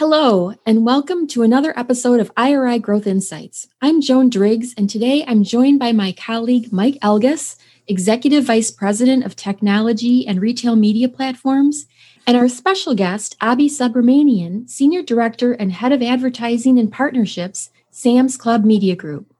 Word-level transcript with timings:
Hello, 0.00 0.54
and 0.64 0.86
welcome 0.86 1.26
to 1.26 1.42
another 1.42 1.78
episode 1.78 2.20
of 2.20 2.32
IRI 2.34 2.78
Growth 2.78 3.06
Insights. 3.06 3.68
I'm 3.82 4.00
Joan 4.00 4.30
Driggs, 4.30 4.72
and 4.74 4.88
today 4.88 5.26
I'm 5.28 5.44
joined 5.44 5.78
by 5.78 5.92
my 5.92 6.12
colleague 6.12 6.72
Mike 6.72 6.98
Elgus, 7.02 7.56
Executive 7.86 8.44
Vice 8.44 8.70
President 8.70 9.26
of 9.26 9.36
Technology 9.36 10.26
and 10.26 10.40
Retail 10.40 10.74
Media 10.74 11.06
Platforms, 11.06 11.84
and 12.26 12.34
our 12.34 12.48
special 12.48 12.94
guest, 12.94 13.38
Abhi 13.40 13.66
Subramanian, 13.66 14.70
Senior 14.70 15.02
Director 15.02 15.52
and 15.52 15.70
Head 15.70 15.92
of 15.92 16.00
Advertising 16.00 16.78
and 16.78 16.90
Partnerships, 16.90 17.68
Sam's 17.90 18.38
Club 18.38 18.64
Media 18.64 18.96
Group. 18.96 19.34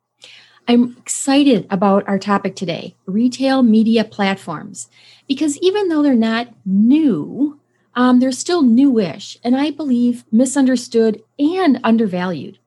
I'm 0.69 0.95
excited 0.99 1.69
about 1.71 2.07
our 2.07 2.19
topic 2.19 2.55
today 2.55 2.97
retail 3.07 3.63
media 3.63 4.05
platforms, 4.05 4.89
because 5.27 5.57
even 5.61 5.89
though 5.89 6.03
they're 6.03 6.15
not 6.15 6.49
new, 6.67 7.60
um, 8.01 8.19
they're 8.19 8.33
still 8.33 8.63
newish 8.63 9.37
and 9.45 9.55
I 9.55 9.71
believe 9.71 10.25
misunderstood 10.33 11.23
and 11.39 11.79
undervalued. 11.85 12.59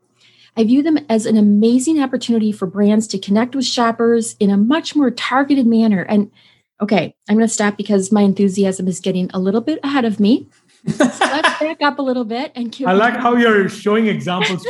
I 0.55 0.63
view 0.63 0.83
them 0.83 0.99
as 1.09 1.25
an 1.25 1.37
amazing 1.37 1.99
opportunity 2.03 2.51
for 2.51 2.67
brands 2.67 3.07
to 3.07 3.17
connect 3.17 3.55
with 3.55 3.65
shoppers 3.65 4.35
in 4.39 4.51
a 4.51 4.57
much 4.57 4.95
more 4.95 5.09
targeted 5.09 5.65
manner. 5.65 6.03
And 6.03 6.29
okay, 6.79 7.15
I'm 7.27 7.35
going 7.35 7.47
to 7.47 7.53
stop 7.53 7.77
because 7.77 8.11
my 8.11 8.21
enthusiasm 8.21 8.87
is 8.87 8.99
getting 8.99 9.31
a 9.33 9.39
little 9.39 9.61
bit 9.61 9.79
ahead 9.83 10.05
of 10.05 10.19
me. 10.19 10.47
so 10.87 11.03
let's 11.03 11.19
back 11.59 11.81
up 11.81 11.97
a 11.97 12.03
little 12.03 12.25
bit 12.25 12.51
and 12.53 12.77
I 12.85 12.93
like 12.93 13.15
how 13.15 13.35
you're 13.35 13.69
showing 13.69 14.05
examples 14.05 14.63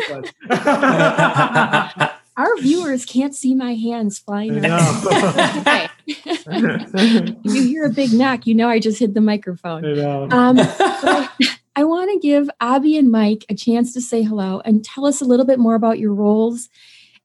Our 2.36 2.58
viewers 2.58 3.06
can't 3.06 3.36
see 3.36 3.54
my 3.54 3.76
hands 3.76 4.18
flying 4.18 4.66
around. 4.66 5.04
if 6.08 7.38
you 7.44 7.64
hear 7.64 7.86
a 7.86 7.90
big 7.90 8.12
knock, 8.12 8.48
you 8.48 8.56
know 8.56 8.70
I 8.70 8.80
just 8.80 9.00
hit 9.00 9.14
the 9.14 9.22
microphone. 9.22 9.86
Um, 10.34 10.58
I, 10.60 11.30
I 11.76 11.84
want 11.84 12.12
to 12.12 12.20
give 12.28 12.50
Abhi 12.60 12.98
and 12.98 13.12
Mike 13.12 13.46
a 13.50 13.54
chance 13.54 13.94
to 13.94 14.02
say 14.02 14.24
hello 14.24 14.62
and 14.66 14.84
tell 14.84 15.06
us 15.06 15.22
a 15.22 15.26
little 15.26 15.46
bit 15.46 15.60
more 15.60 15.76
about 15.76 16.00
your 16.00 16.14
roles 16.14 16.70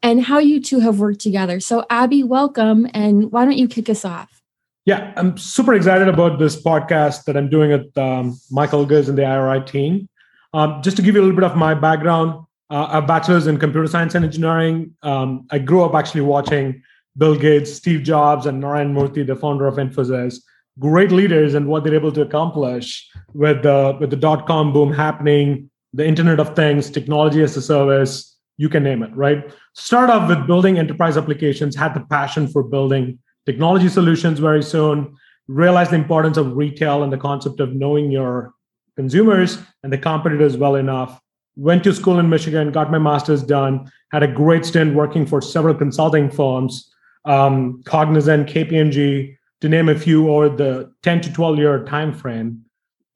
and 0.03 0.23
how 0.23 0.39
you 0.39 0.61
two 0.61 0.81
have 0.81 1.01
worked 1.01 1.21
together. 1.21 1.59
So, 1.59 1.87
Abhi, 1.91 2.23
welcome, 2.23 2.87
and 2.93 3.33
why 3.33 3.45
don't 3.45 3.57
you 3.57 3.67
kick 3.67 3.89
us 3.89 4.05
off? 4.05 4.43
Yeah, 4.85 5.13
I'm 5.17 5.37
super 5.39 5.75
excited 5.75 6.09
about 6.09 6.39
this 6.39 6.61
podcast 6.61 7.25
that 7.25 7.37
I'm 7.37 7.49
doing 7.49 7.71
with 7.71 7.97
um, 7.99 8.39
Michael 8.51 8.87
Elgus 8.87 9.09
and 9.09 9.17
the 9.17 9.25
IRI 9.25 9.65
team. 9.65 10.09
Um, 10.55 10.83
just 10.83 10.97
to 10.97 11.03
give 11.03 11.15
you 11.15 11.21
a 11.21 11.25
little 11.25 11.37
bit 11.37 11.45
of 11.45 11.57
my 11.57 11.75
background, 11.75 12.47
uh, 12.71 12.89
a 12.93 13.03
bachelor's 13.03 13.47
in 13.47 13.59
computer 13.59 13.87
science 13.87 14.15
and 14.15 14.25
engineering. 14.25 14.95
Um, 15.03 15.47
I 15.51 15.59
grew 15.59 15.85
up 15.85 15.95
actually 15.95 16.23
watching 16.23 16.83
Bill 17.17 17.35
Gates, 17.35 17.73
Steve 17.73 18.03
Jobs, 18.03 18.47
and 18.47 18.61
Narayan 18.61 18.95
Murthy, 18.95 19.27
the 19.27 19.37
founder 19.37 19.67
of 19.67 19.77
Infosys, 19.77 20.41
great 20.79 21.11
leaders 21.11 21.55
and 21.55 21.67
what 21.67 21.83
they're 21.83 21.95
able 21.95 22.13
to 22.13 22.23
accomplish 22.23 23.09
with 23.33 23.63
the 23.63 23.97
with 24.01 24.11
the 24.11 24.17
dot 24.17 24.47
com 24.47 24.73
boom 24.73 24.93
happening, 24.93 25.71
the 25.93 26.07
Internet 26.07 26.39
of 26.39 26.55
Things, 26.55 26.91
technology 26.91 27.43
as 27.43 27.57
a 27.57 27.63
service, 27.63 28.37
you 28.59 28.69
can 28.69 28.83
name 28.83 29.03
it, 29.03 29.15
right? 29.17 29.53
Start 29.75 30.11
off 30.11 30.29
with 30.29 30.47
building 30.47 30.79
enterprise 30.79 31.17
applications, 31.17 31.75
had 31.75 31.95
the 31.95 32.01
passion 32.01 32.47
for 32.47 32.63
building 32.63 33.19
technology 33.47 33.89
solutions 33.89 34.39
very 34.39 34.63
soon, 34.63 35.17
realized 35.47 35.91
the 35.91 35.97
importance 35.97 36.37
of 36.37 36.57
retail 36.57 37.03
and 37.03 37.13
the 37.13 37.17
concept 37.17 37.61
of 37.61 37.75
knowing 37.75 38.11
your 38.11 38.53
consumers 38.97 39.59
and 39.83 39.93
the 39.93 39.99
competitors 39.99 40.57
well 40.57 40.75
enough 40.75 41.21
went 41.59 41.83
to 41.83 41.93
school 41.93 42.21
in 42.21 42.31
Michigan, 42.31 42.71
got 42.71 42.91
my 42.91 42.99
master's 42.99 43.43
done, 43.43 43.91
had 44.13 44.23
a 44.23 44.29
great 44.29 44.65
stint 44.65 44.95
working 44.95 45.27
for 45.27 45.43
several 45.43 45.75
consulting 45.75 46.31
firms, 46.31 46.91
um, 47.25 47.83
Cognizant, 47.85 48.49
KPMG, 48.49 49.37
to 49.61 49.69
name 49.69 49.89
a 49.89 49.99
few, 49.99 50.31
over 50.31 50.49
the 50.49 50.93
10 51.03 51.21
to 51.23 51.33
12 51.33 51.59
year 51.59 51.85
time 51.85 52.13
frame. 52.13 52.65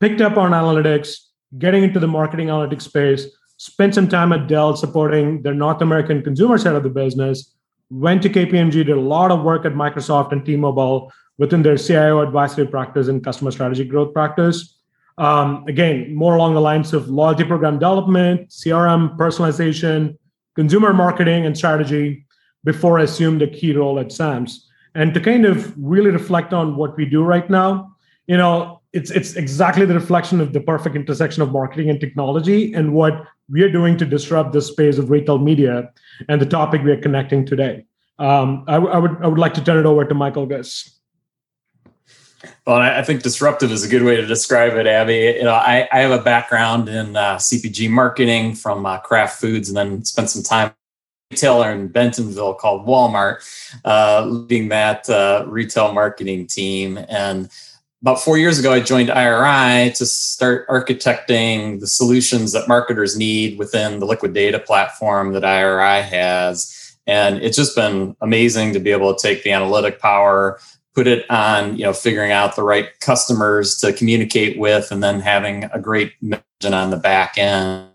Picked 0.01 0.21
up 0.21 0.37
on 0.37 0.51
analytics, 0.51 1.19
getting 1.57 1.85
into 1.85 2.01
the 2.01 2.09
marketing 2.09 2.49
analytics 2.49 2.83
space, 2.83 3.27
spent 3.59 3.95
some 3.95 4.09
time 4.09 4.33
at 4.33 4.49
Dell 4.49 4.75
supporting 4.75 5.43
their 5.43 5.55
North 5.55 5.81
American 5.81 6.21
consumer 6.21 6.59
side 6.59 6.75
of 6.75 6.83
the 6.83 6.91
business, 6.91 7.55
went 7.91 8.23
to 8.23 8.29
KPMG, 8.29 8.73
did 8.73 8.91
a 8.91 9.01
lot 9.01 9.31
of 9.31 9.45
work 9.45 9.65
at 9.65 9.75
Microsoft 9.75 10.33
and 10.33 10.45
T-Mobile 10.45 11.13
within 11.39 11.63
their 11.63 11.77
CIO 11.77 12.21
advisory 12.21 12.67
practice 12.67 13.07
and 13.07 13.23
customer 13.23 13.53
strategy 13.53 13.85
growth 13.85 14.13
practice 14.13 14.82
um, 15.19 15.65
again, 15.69 16.15
more 16.15 16.37
along 16.37 16.55
the 16.55 16.61
lines 16.61 16.93
of 16.93 17.09
loyalty 17.09 17.45
program 17.45 17.75
development, 17.75 18.49
CRM 18.49 19.17
personalization, 19.17 20.17
consumer 20.55 20.93
marketing, 20.93 21.47
and 21.47 21.57
strategy 21.57 22.27
before 22.65 22.99
I 22.99 23.03
assumed 23.03 23.43
a 23.43 23.49
key 23.49 23.75
role 23.75 23.99
at 23.99 24.13
SAMS. 24.13 24.69
And 24.95 25.15
to 25.15 25.21
kind 25.21 25.45
of 25.45 25.75
really 25.77 26.11
reflect 26.11 26.53
on 26.53 26.77
what 26.77 26.97
we 26.97 27.05
do 27.07 27.23
right 27.23 27.49
now, 27.49 27.95
you 28.27 28.37
know, 28.37 28.81
it's 28.93 29.11
it's 29.11 29.37
exactly 29.37 29.87
the 29.87 29.95
reflection 29.95 30.41
of 30.41 30.53
the 30.53 30.61
perfect 30.61 30.95
intersection 30.95 31.43
of 31.43 31.51
marketing 31.51 31.89
and 31.89 31.99
technology 31.99 32.75
and 32.75 32.93
what 32.93 33.25
we 33.51 33.63
are 33.63 33.71
doing 33.71 33.97
to 33.97 34.05
disrupt 34.05 34.53
this 34.53 34.67
space 34.67 34.99
of 34.99 35.11
retail 35.11 35.39
media 35.39 35.91
and 36.29 36.41
the 36.41 36.47
topic 36.47 36.83
we 36.83 36.91
are 36.91 37.01
connecting 37.01 37.47
today. 37.47 37.87
Um, 38.19 38.65
I, 38.69 38.77
I 38.77 38.99
would 38.99 39.17
I 39.23 39.27
would 39.27 39.39
like 39.39 39.55
to 39.55 39.65
turn 39.65 39.79
it 39.79 39.87
over 39.87 40.05
to 40.05 40.15
Michael 40.15 40.47
Elgus. 40.47 40.91
Well, 42.65 42.77
I 42.77 43.03
think 43.03 43.25
disruptive 43.25 43.73
is 43.73 43.83
a 43.83 43.89
good 43.89 44.05
way 44.05 44.15
to 44.15 44.25
describe 44.25 44.75
it, 44.75 44.87
Abhi. 44.87 45.37
You 45.37 45.43
know, 45.43 45.55
I, 45.55 45.89
I 45.91 45.99
have 45.99 46.13
a 46.13 46.23
background 46.23 46.89
in 46.89 47.17
uh, 47.17 47.37
CPG 47.37 47.91
marketing 47.91 48.55
from 48.55 48.87
uh, 48.87 48.99
Kraft 48.99 49.41
Foods, 49.41 49.69
and 49.69 49.77
then 49.77 50.05
spent 50.05 50.31
some 50.31 50.45
time 50.45 50.73
retailer 51.33 51.73
in 51.73 51.89
Bentonville 51.89 52.55
called 52.55 52.87
Walmart, 52.87 53.43
uh, 53.85 54.25
leading 54.27 54.69
that 54.69 55.11
uh, 55.11 55.45
retail 55.49 55.93
marketing 55.93 56.47
team. 56.47 56.99
And 57.09 57.51
about 58.01 58.21
four 58.21 58.39
years 58.39 58.61
ago, 58.61 58.73
I 58.73 58.79
joined 58.79 59.11
IRI 59.11 59.91
to 59.95 60.07
start 60.07 60.69
architecting 60.69 61.81
the 61.81 61.89
solutions 61.89 62.53
that 62.53 62.69
marketers 62.69 63.17
need 63.17 63.59
within 63.59 63.99
the 63.99 64.07
liquid 64.07 64.35
data 64.35 64.61
platform 64.61 65.33
that 65.33 65.45
IRI 65.45 66.03
has. 66.03 66.97
And 67.09 67.43
it's 67.43 67.57
just 67.57 67.75
been 67.75 68.15
amazing 68.21 68.73
to 68.75 68.79
be 68.79 68.93
able 68.93 69.13
to 69.13 69.21
take 69.21 69.43
the 69.43 69.51
analytic 69.51 69.99
power 69.99 70.61
put 70.95 71.07
it 71.07 71.29
on 71.31 71.77
you 71.77 71.85
know 71.85 71.93
figuring 71.93 72.33
out 72.33 72.57
the 72.57 72.63
right 72.63 72.99
customers 73.01 73.77
to 73.77 73.93
communicate 73.93 74.59
with 74.59 74.91
and 74.91 75.03
then 75.03 75.21
having 75.21 75.65
a 75.73 75.81
great 75.81 76.13
mission 76.21 76.43
on 76.75 76.91
the 76.91 76.97
back 76.97 77.39
end. 77.39 77.89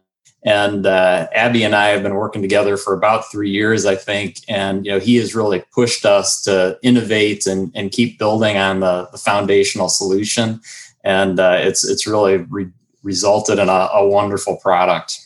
And 0.44 0.86
uh, 0.86 1.28
abhi 1.36 1.66
and 1.66 1.76
i 1.76 1.88
have 1.88 2.04
been 2.04 2.16
working 2.16 2.42
together 2.42 2.78
for 2.78 2.94
about 2.94 3.30
three 3.32 3.50
years 3.50 3.86
i 3.86 3.96
think. 3.96 4.40
And 4.48 4.86
you 4.86 4.92
know 4.92 5.00
he 5.00 5.18
has 5.18 5.36
really 5.36 5.64
pushed 5.74 6.06
us 6.06 6.42
to 6.42 6.78
innovate 6.82 7.46
and, 7.48 7.72
and 7.76 7.92
keep 7.92 8.18
building 8.18 8.58
on 8.58 8.80
the, 8.80 9.08
the 9.12 9.18
foundational 9.18 9.90
solution. 9.90 10.62
And 11.04 11.40
uh, 11.40 11.58
it's 11.60 11.88
it's 11.88 12.08
really 12.08 12.38
re- 12.38 12.72
resulted 13.04 13.60
in 13.60 13.70
a, 13.70 13.90
a, 13.94 14.06
wonderful 14.06 14.58
product. 14.58 15.20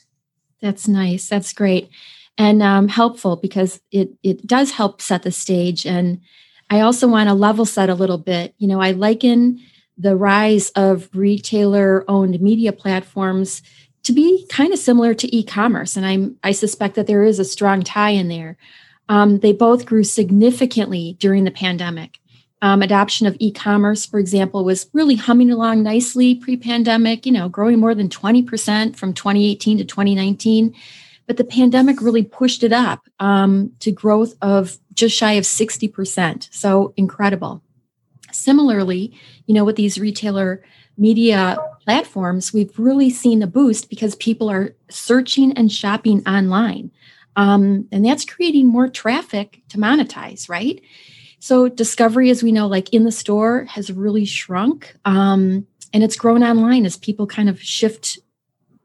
That's 0.61 0.87
nice. 0.87 1.27
That's 1.27 1.53
great. 1.53 1.89
And 2.37 2.61
um, 2.61 2.87
helpful 2.87 3.35
because 3.35 3.81
it 3.91 4.09
it 4.21 4.45
does 4.45 4.71
help 4.71 5.01
set 5.01 5.23
the 5.23 5.31
stage 5.31 5.85
and 5.85 6.21
I 6.71 6.79
also 6.79 7.07
want 7.07 7.29
to 7.29 7.35
level 7.35 7.65
set 7.65 7.89
a 7.89 7.95
little 7.95 8.17
bit. 8.17 8.55
You 8.57 8.67
know, 8.67 8.81
I 8.81 8.91
liken 8.91 9.59
the 9.97 10.15
rise 10.15 10.71
of 10.71 11.09
retailer 11.13 12.03
owned 12.07 12.41
media 12.41 12.71
platforms 12.73 13.61
to 14.03 14.13
be 14.13 14.45
kind 14.49 14.73
of 14.73 14.79
similar 14.79 15.13
to 15.13 15.35
e-commerce 15.35 15.95
and 15.95 16.05
i'm 16.05 16.35
i 16.43 16.51
suspect 16.51 16.95
that 16.95 17.07
there 17.07 17.23
is 17.23 17.39
a 17.39 17.45
strong 17.45 17.83
tie 17.83 18.09
in 18.09 18.27
there 18.27 18.57
um, 19.09 19.39
they 19.39 19.51
both 19.51 19.85
grew 19.85 20.03
significantly 20.03 21.17
during 21.19 21.43
the 21.43 21.51
pandemic 21.51 22.19
um, 22.63 22.81
adoption 22.81 23.27
of 23.27 23.35
e-commerce 23.39 24.05
for 24.05 24.19
example 24.19 24.63
was 24.63 24.89
really 24.93 25.15
humming 25.15 25.51
along 25.51 25.83
nicely 25.83 26.35
pre-pandemic 26.35 27.25
you 27.25 27.31
know 27.31 27.47
growing 27.47 27.79
more 27.79 27.93
than 27.93 28.09
20% 28.09 28.95
from 28.95 29.13
2018 29.13 29.77
to 29.77 29.85
2019 29.85 30.73
but 31.27 31.37
the 31.37 31.43
pandemic 31.43 32.01
really 32.01 32.23
pushed 32.23 32.63
it 32.63 32.73
up 32.73 33.07
um, 33.19 33.71
to 33.79 33.91
growth 33.91 34.33
of 34.41 34.77
just 34.93 35.15
shy 35.15 35.33
of 35.33 35.43
60%. 35.43 36.47
So 36.51 36.93
incredible. 36.97 37.61
Similarly, 38.31 39.17
you 39.45 39.53
know, 39.53 39.65
with 39.65 39.75
these 39.75 39.99
retailer 39.99 40.63
media 40.97 41.57
platforms, 41.83 42.53
we've 42.53 42.77
really 42.77 43.09
seen 43.09 43.41
a 43.41 43.47
boost 43.47 43.89
because 43.89 44.15
people 44.15 44.49
are 44.49 44.75
searching 44.89 45.51
and 45.53 45.71
shopping 45.71 46.25
online. 46.27 46.91
Um, 47.35 47.87
and 47.91 48.05
that's 48.05 48.25
creating 48.25 48.67
more 48.67 48.87
traffic 48.87 49.61
to 49.69 49.77
monetize, 49.77 50.49
right? 50.49 50.81
So 51.39 51.69
discovery, 51.69 52.29
as 52.29 52.43
we 52.43 52.51
know, 52.51 52.67
like 52.67 52.93
in 52.93 53.03
the 53.03 53.11
store, 53.11 53.65
has 53.65 53.91
really 53.91 54.25
shrunk, 54.25 54.95
um, 55.05 55.65
and 55.93 56.03
it's 56.03 56.15
grown 56.15 56.43
online 56.43 56.85
as 56.85 56.97
people 56.97 57.25
kind 57.25 57.49
of 57.49 57.61
shift 57.61 58.19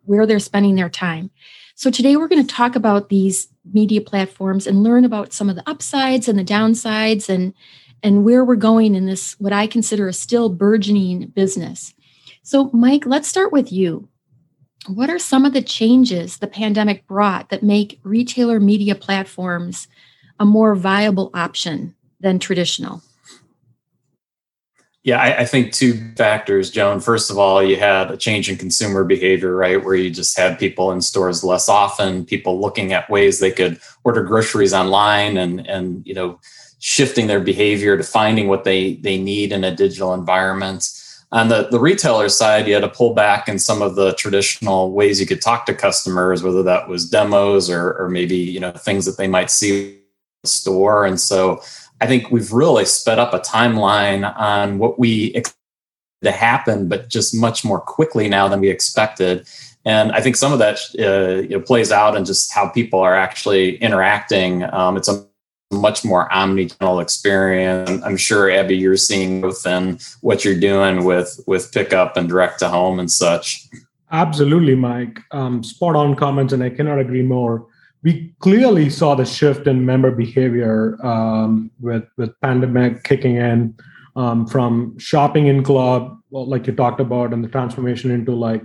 where 0.04 0.26
they're 0.26 0.38
spending 0.38 0.74
their 0.74 0.88
time. 0.88 1.30
So 1.74 1.90
today 1.90 2.16
we're 2.16 2.28
going 2.28 2.44
to 2.44 2.54
talk 2.54 2.74
about 2.74 3.10
these 3.10 3.48
media 3.72 4.00
platforms 4.00 4.66
and 4.66 4.82
learn 4.82 5.04
about 5.04 5.32
some 5.32 5.48
of 5.48 5.56
the 5.56 5.68
upsides 5.68 6.28
and 6.28 6.38
the 6.38 6.44
downsides 6.44 7.28
and 7.28 7.54
and 8.02 8.24
where 8.24 8.44
we're 8.44 8.56
going 8.56 8.94
in 8.94 9.06
this 9.06 9.34
what 9.38 9.52
I 9.52 9.66
consider 9.66 10.08
a 10.08 10.12
still 10.12 10.48
burgeoning 10.48 11.28
business. 11.28 11.94
So 12.42 12.70
Mike, 12.72 13.06
let's 13.06 13.28
start 13.28 13.52
with 13.52 13.72
you. 13.72 14.08
What 14.86 15.10
are 15.10 15.18
some 15.18 15.44
of 15.44 15.52
the 15.52 15.62
changes 15.62 16.38
the 16.38 16.46
pandemic 16.46 17.06
brought 17.06 17.48
that 17.48 17.62
make 17.62 17.98
retailer 18.04 18.60
media 18.60 18.94
platforms 18.94 19.88
a 20.38 20.44
more 20.44 20.74
viable 20.74 21.30
option 21.34 21.94
than 22.20 22.38
traditional? 22.38 23.02
Yeah, 25.06 25.20
I, 25.20 25.42
I, 25.42 25.44
think 25.44 25.72
two 25.72 25.94
factors, 26.16 26.68
Joan. 26.68 26.98
First 26.98 27.30
of 27.30 27.38
all, 27.38 27.62
you 27.62 27.76
had 27.76 28.10
a 28.10 28.16
change 28.16 28.50
in 28.50 28.56
consumer 28.56 29.04
behavior, 29.04 29.54
right? 29.54 29.82
Where 29.82 29.94
you 29.94 30.10
just 30.10 30.36
had 30.36 30.58
people 30.58 30.90
in 30.90 31.00
stores 31.00 31.44
less 31.44 31.68
often, 31.68 32.24
people 32.24 32.60
looking 32.60 32.92
at 32.92 33.08
ways 33.08 33.38
they 33.38 33.52
could 33.52 33.78
order 34.02 34.24
groceries 34.24 34.74
online 34.74 35.36
and 35.36 35.64
and 35.68 36.04
you 36.04 36.12
know, 36.12 36.40
shifting 36.80 37.28
their 37.28 37.38
behavior 37.38 37.96
to 37.96 38.02
finding 38.02 38.48
what 38.48 38.64
they 38.64 38.94
they 38.94 39.16
need 39.16 39.52
in 39.52 39.62
a 39.62 39.74
digital 39.74 40.12
environment. 40.12 40.90
On 41.30 41.50
the, 41.50 41.68
the 41.70 41.78
retailer 41.78 42.28
side, 42.28 42.66
you 42.66 42.74
had 42.74 42.80
to 42.80 42.88
pull 42.88 43.14
back 43.14 43.48
in 43.48 43.60
some 43.60 43.82
of 43.82 43.94
the 43.94 44.12
traditional 44.14 44.90
ways 44.90 45.20
you 45.20 45.26
could 45.26 45.40
talk 45.40 45.66
to 45.66 45.74
customers, 45.74 46.42
whether 46.42 46.64
that 46.64 46.88
was 46.88 47.08
demos 47.08 47.70
or, 47.70 47.92
or 47.92 48.08
maybe 48.08 48.36
you 48.36 48.58
know 48.58 48.72
things 48.72 49.04
that 49.04 49.18
they 49.18 49.28
might 49.28 49.52
see 49.52 50.00
store. 50.44 51.04
And 51.06 51.20
so 51.20 51.60
I 52.00 52.06
think 52.06 52.30
we've 52.30 52.52
really 52.52 52.84
sped 52.84 53.18
up 53.18 53.32
a 53.32 53.40
timeline 53.40 54.36
on 54.38 54.78
what 54.78 54.98
we 54.98 55.26
expected 55.34 55.56
to 56.24 56.32
happen, 56.32 56.88
but 56.88 57.08
just 57.08 57.34
much 57.34 57.64
more 57.64 57.80
quickly 57.80 58.28
now 58.28 58.48
than 58.48 58.60
we 58.60 58.68
expected. 58.68 59.46
And 59.84 60.12
I 60.12 60.20
think 60.20 60.36
some 60.36 60.52
of 60.52 60.58
that 60.58 60.78
uh, 60.98 61.42
you 61.42 61.58
know, 61.58 61.60
plays 61.60 61.92
out 61.92 62.16
in 62.16 62.24
just 62.24 62.52
how 62.52 62.68
people 62.68 63.00
are 63.00 63.14
actually 63.14 63.76
interacting. 63.76 64.64
Um, 64.74 64.96
it's 64.96 65.08
a 65.08 65.24
much 65.72 66.04
more 66.04 66.32
omni-channel 66.32 67.00
experience. 67.00 68.02
I'm 68.04 68.16
sure 68.16 68.48
Abhi, 68.48 68.78
you're 68.78 68.96
seeing 68.96 69.40
within 69.40 69.98
what 70.20 70.44
you're 70.44 70.58
doing 70.58 71.04
with 71.04 71.40
with 71.46 71.72
pickup 71.72 72.16
and 72.16 72.28
direct 72.28 72.58
to 72.60 72.68
home 72.68 72.98
and 72.98 73.10
such. 73.10 73.66
Absolutely, 74.12 74.74
Mike. 74.74 75.20
Um, 75.32 75.64
spot 75.64 75.96
on 75.96 76.14
comments, 76.14 76.52
and 76.52 76.62
I 76.62 76.70
cannot 76.70 77.00
agree 77.00 77.22
more 77.22 77.66
we 78.06 78.32
clearly 78.38 78.88
saw 78.88 79.16
the 79.16 79.24
shift 79.24 79.66
in 79.66 79.84
member 79.84 80.12
behavior 80.12 80.96
um, 81.04 81.72
with 81.80 82.04
with 82.16 82.40
pandemic 82.40 83.02
kicking 83.02 83.34
in 83.34 83.76
um, 84.14 84.46
from 84.46 84.96
shopping 84.96 85.48
in 85.48 85.64
club, 85.64 86.16
well, 86.30 86.46
like 86.46 86.68
you 86.68 86.72
talked 86.72 87.00
about, 87.00 87.32
and 87.32 87.42
the 87.42 87.48
transformation 87.48 88.12
into 88.12 88.30
like 88.30 88.62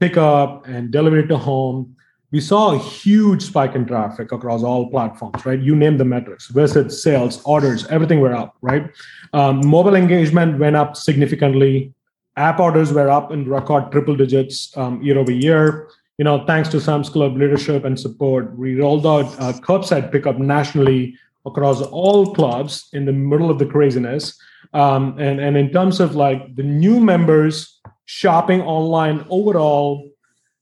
pickup 0.00 0.66
and 0.66 0.90
delivery 0.90 1.26
to 1.28 1.38
home. 1.38 1.96
We 2.30 2.42
saw 2.42 2.74
a 2.74 2.78
huge 2.78 3.42
spike 3.44 3.74
in 3.74 3.86
traffic 3.86 4.32
across 4.32 4.62
all 4.62 4.90
platforms, 4.90 5.46
right? 5.46 5.58
You 5.58 5.74
name 5.74 5.96
the 5.96 6.04
metrics, 6.04 6.48
visits, 6.48 7.02
sales, 7.02 7.40
orders, 7.44 7.86
everything 7.86 8.20
were 8.20 8.34
up, 8.34 8.54
right? 8.60 8.90
Um, 9.32 9.66
mobile 9.66 9.94
engagement 9.94 10.58
went 10.58 10.76
up 10.76 10.94
significantly. 10.94 11.94
App 12.36 12.60
orders 12.60 12.92
were 12.92 13.08
up 13.08 13.32
in 13.32 13.48
record 13.48 13.90
triple 13.92 14.16
digits 14.16 14.76
um, 14.76 15.00
year 15.00 15.16
over 15.16 15.32
year 15.32 15.88
you 16.18 16.24
know, 16.24 16.44
thanks 16.46 16.68
to 16.70 16.80
Sam's 16.80 17.08
Club 17.08 17.36
leadership 17.36 17.84
and 17.84 17.98
support, 17.98 18.56
we 18.56 18.80
rolled 18.80 19.06
out 19.06 19.26
uh, 19.40 19.52
curbside 19.52 20.12
pickup 20.12 20.38
nationally 20.38 21.16
across 21.46 21.82
all 21.82 22.32
clubs 22.34 22.88
in 22.92 23.04
the 23.04 23.12
middle 23.12 23.50
of 23.50 23.58
the 23.58 23.66
craziness. 23.66 24.38
Um, 24.72 25.18
and, 25.18 25.40
and 25.40 25.56
in 25.56 25.70
terms 25.70 26.00
of 26.00 26.14
like 26.14 26.56
the 26.56 26.62
new 26.62 27.00
members 27.00 27.80
shopping 28.06 28.62
online 28.62 29.24
overall, 29.28 30.10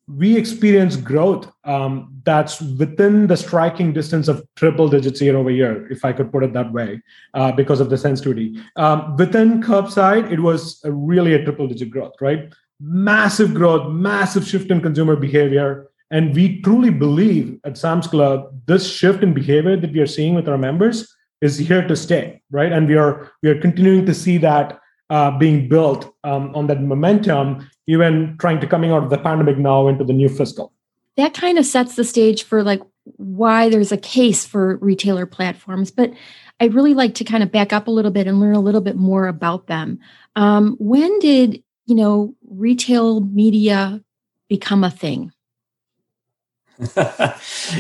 we 0.09 0.37
experienced 0.37 1.05
growth 1.05 1.51
um, 1.65 2.21
that's 2.25 2.61
within 2.61 3.27
the 3.27 3.37
striking 3.37 3.93
distance 3.93 4.29
of 4.29 4.45
triple 4.57 4.89
digits 4.89 5.21
year 5.21 5.37
over 5.37 5.51
year, 5.51 5.91
if 5.91 6.05
I 6.05 6.13
could 6.13 6.33
put 6.33 6.43
it 6.45 6.53
that 6.55 6.73
way, 6.73 7.01
uh, 7.35 7.53
because 7.53 7.81
of 7.81 7.89
the 7.89 7.97
sensitivity. 7.97 8.61
Um, 8.77 9.17
within 9.17 9.63
curbside, 9.63 10.31
it 10.31 10.41
was 10.41 10.81
a 10.85 10.93
really 10.93 11.35
a 11.35 11.45
triple 11.45 11.69
digit 11.69 11.91
growth, 11.91 12.15
right? 12.21 12.53
Massive 12.81 13.55
growth, 13.55 13.91
massive 13.91 14.47
shift 14.47 14.71
in 14.71 14.81
consumer 14.81 15.17
behavior. 15.17 15.89
And 16.11 16.35
we 16.35 16.61
truly 16.61 16.91
believe 16.91 17.59
at 17.65 17.79
Sam's 17.79 18.07
Club, 18.07 18.53
this 18.67 18.91
shift 18.91 19.23
in 19.23 19.33
behavior 19.33 19.77
that 19.77 19.93
we 19.93 20.01
are 20.01 20.07
seeing 20.07 20.35
with 20.35 20.49
our 20.49 20.59
members 20.59 21.15
is 21.41 21.59
here 21.59 21.87
to 21.87 21.97
stay, 21.97 22.41
right? 22.51 22.73
And 22.73 22.87
we 22.87 22.97
are 22.97 23.31
we 23.43 23.49
are 23.49 23.61
continuing 23.61 24.07
to 24.07 24.15
see 24.15 24.39
that 24.39 24.79
uh, 25.11 25.37
being 25.37 25.69
built 25.69 26.15
um, 26.25 26.55
on 26.55 26.67
that 26.69 26.83
momentum, 26.83 27.69
even 27.87 28.37
trying 28.41 28.61
to 28.61 28.67
coming 28.67 28.93
out 28.93 29.03
of 29.03 29.11
the 29.11 29.19
pandemic 29.19 29.59
now 29.59 29.89
into 29.89 30.05
the 30.05 30.13
new 30.13 30.29
fiscal. 30.29 30.73
That 31.17 31.35
kind 31.35 31.59
of 31.59 31.67
sets 31.67 31.97
the 31.97 32.05
stage 32.05 32.45
for 32.45 32.63
like 32.63 32.81
why 33.17 33.69
there's 33.69 33.93
a 33.93 33.97
case 33.97 34.47
for 34.47 34.77
retailer 34.77 35.27
platforms, 35.27 35.91
but 35.91 36.13
I'd 36.61 36.75
really 36.75 36.95
like 36.95 37.15
to 37.17 37.25
kind 37.25 37.43
of 37.43 37.51
back 37.51 37.73
up 37.73 37.89
a 37.89 37.91
little 37.91 38.11
bit 38.11 38.27
and 38.27 38.39
learn 38.41 38.55
a 38.55 38.61
little 38.61 38.81
bit 38.81 38.97
more 38.97 39.27
about 39.27 39.67
them. 39.67 39.99
Um, 40.37 40.77
when 40.79 41.19
did 41.19 41.63
you 41.87 41.95
know, 41.95 42.35
retail 42.49 43.21
media 43.21 44.01
become 44.49 44.85
a 44.85 44.91
thing? 44.91 45.33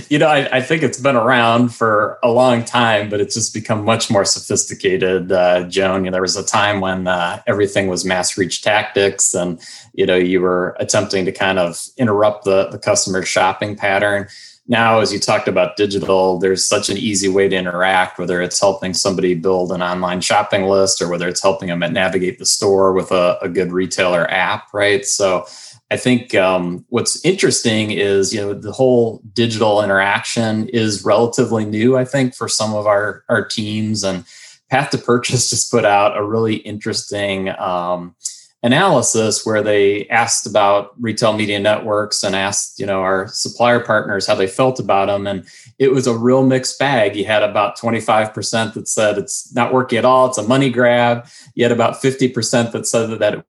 you 0.09 0.19
know, 0.19 0.29
I, 0.29 0.59
I, 0.59 0.61
think 0.61 0.83
it's 0.83 1.01
been 1.01 1.17
around 1.17 1.71
for 1.71 2.19
a 2.23 2.31
long 2.31 2.65
time, 2.65 3.09
but 3.09 3.21
it's 3.21 3.35
just 3.35 3.53
become 3.53 3.85
much 3.85 4.11
more 4.11 4.25
sophisticated, 4.25 5.33
uh, 5.33 5.65
Joan. 5.65 6.05
You 6.05 6.11
know, 6.11 6.17
there 6.17 6.23
was 6.23 6.37
a 6.37 6.45
time 6.45 6.81
when 6.81 7.09
uh, 7.09 7.43
everything 7.47 7.89
was 7.89 8.05
mass 8.05 8.37
reach 8.37 8.63
tactics, 8.63 9.35
and 9.35 9.61
you 9.93 10.07
know, 10.07 10.15
you 10.15 10.41
were 10.41 10.77
attempting 10.79 11.25
to 11.25 11.33
kind 11.33 11.59
of 11.59 11.83
interrupt 11.97 12.45
the 12.45 12.69
the 12.69 12.79
customer 12.79 13.25
shopping 13.25 13.77
pattern 13.77 14.29
now 14.67 15.01
as 15.01 15.13
you 15.13 15.19
talked 15.19 15.49
about 15.49 15.77
digital 15.77 16.39
there's 16.39 16.65
such 16.65 16.89
an 16.89 16.97
easy 16.97 17.29
way 17.29 17.49
to 17.49 17.57
interact 17.57 18.19
whether 18.19 18.41
it's 18.41 18.61
helping 18.61 18.95
somebody 18.95 19.35
build 19.35 19.73
an 19.73 19.83
online 19.83 20.21
shopping 20.21 20.65
list 20.65 21.03
or 21.03 21.09
whether 21.09 21.29
it's 21.29 21.43
helping 21.43 21.69
them 21.69 21.81
navigate 21.93 22.39
the 22.39 22.47
store 22.47 22.93
with 22.93 23.11
a, 23.11 23.39
a 23.43 23.49
good 23.49 23.73
retailer 23.73 24.31
app 24.31 24.73
right? 24.73 25.05
So 25.05 25.47
i 25.91 25.97
think 25.97 26.35
um, 26.35 26.85
what's 26.89 27.23
interesting 27.25 27.91
is 27.91 28.33
you 28.33 28.41
know 28.41 28.55
the 28.55 28.73
whole 28.73 29.21
digital 29.35 29.83
interaction 29.83 30.69
is 30.69 31.05
relatively 31.05 31.65
new 31.65 31.97
i 31.97 32.05
think 32.05 32.35
for 32.35 32.49
some 32.49 32.75
of 32.75 32.87
our 32.87 33.25
our 33.29 33.45
teams 33.47 34.03
and 34.03 34.25
path 34.71 34.91
to 34.91 34.99
purchase 34.99 35.51
just 35.55 35.71
put 35.71 35.85
out 35.85 36.17
a 36.17 36.25
really 36.25 36.57
interesting 36.57 37.51
um, 37.61 38.15
analysis 38.63 39.45
where 39.45 39.63
they 39.63 40.09
asked 40.09 40.47
about 40.47 40.93
retail 41.01 41.33
media 41.33 41.59
networks 41.59 42.23
and 42.23 42.37
asked 42.37 42.79
you 42.79 42.87
know 42.87 43.01
our 43.01 43.27
supplier 43.29 43.81
partners 43.81 44.27
how 44.27 44.35
they 44.35 44.47
felt 44.47 44.79
about 44.79 45.07
them 45.07 45.27
and 45.27 45.45
it 45.79 45.91
was 45.91 46.07
a 46.07 46.17
real 46.17 46.47
mixed 46.47 46.79
bag. 46.79 47.17
You 47.17 47.25
had 47.25 47.43
about 47.43 47.77
25% 47.77 48.75
that 48.75 48.87
said 48.87 49.19
it's 49.19 49.53
not 49.53 49.73
working 49.73 49.99
at 49.99 50.05
all 50.05 50.27
it's 50.27 50.39
a 50.39 50.47
money 50.47 50.71
grab. 50.71 51.27
You 51.55 51.65
had 51.65 51.73
about 51.73 52.01
50% 52.01 52.73
that 52.73 52.87
said 52.87 53.19
that 53.19 53.35
it 53.35 53.45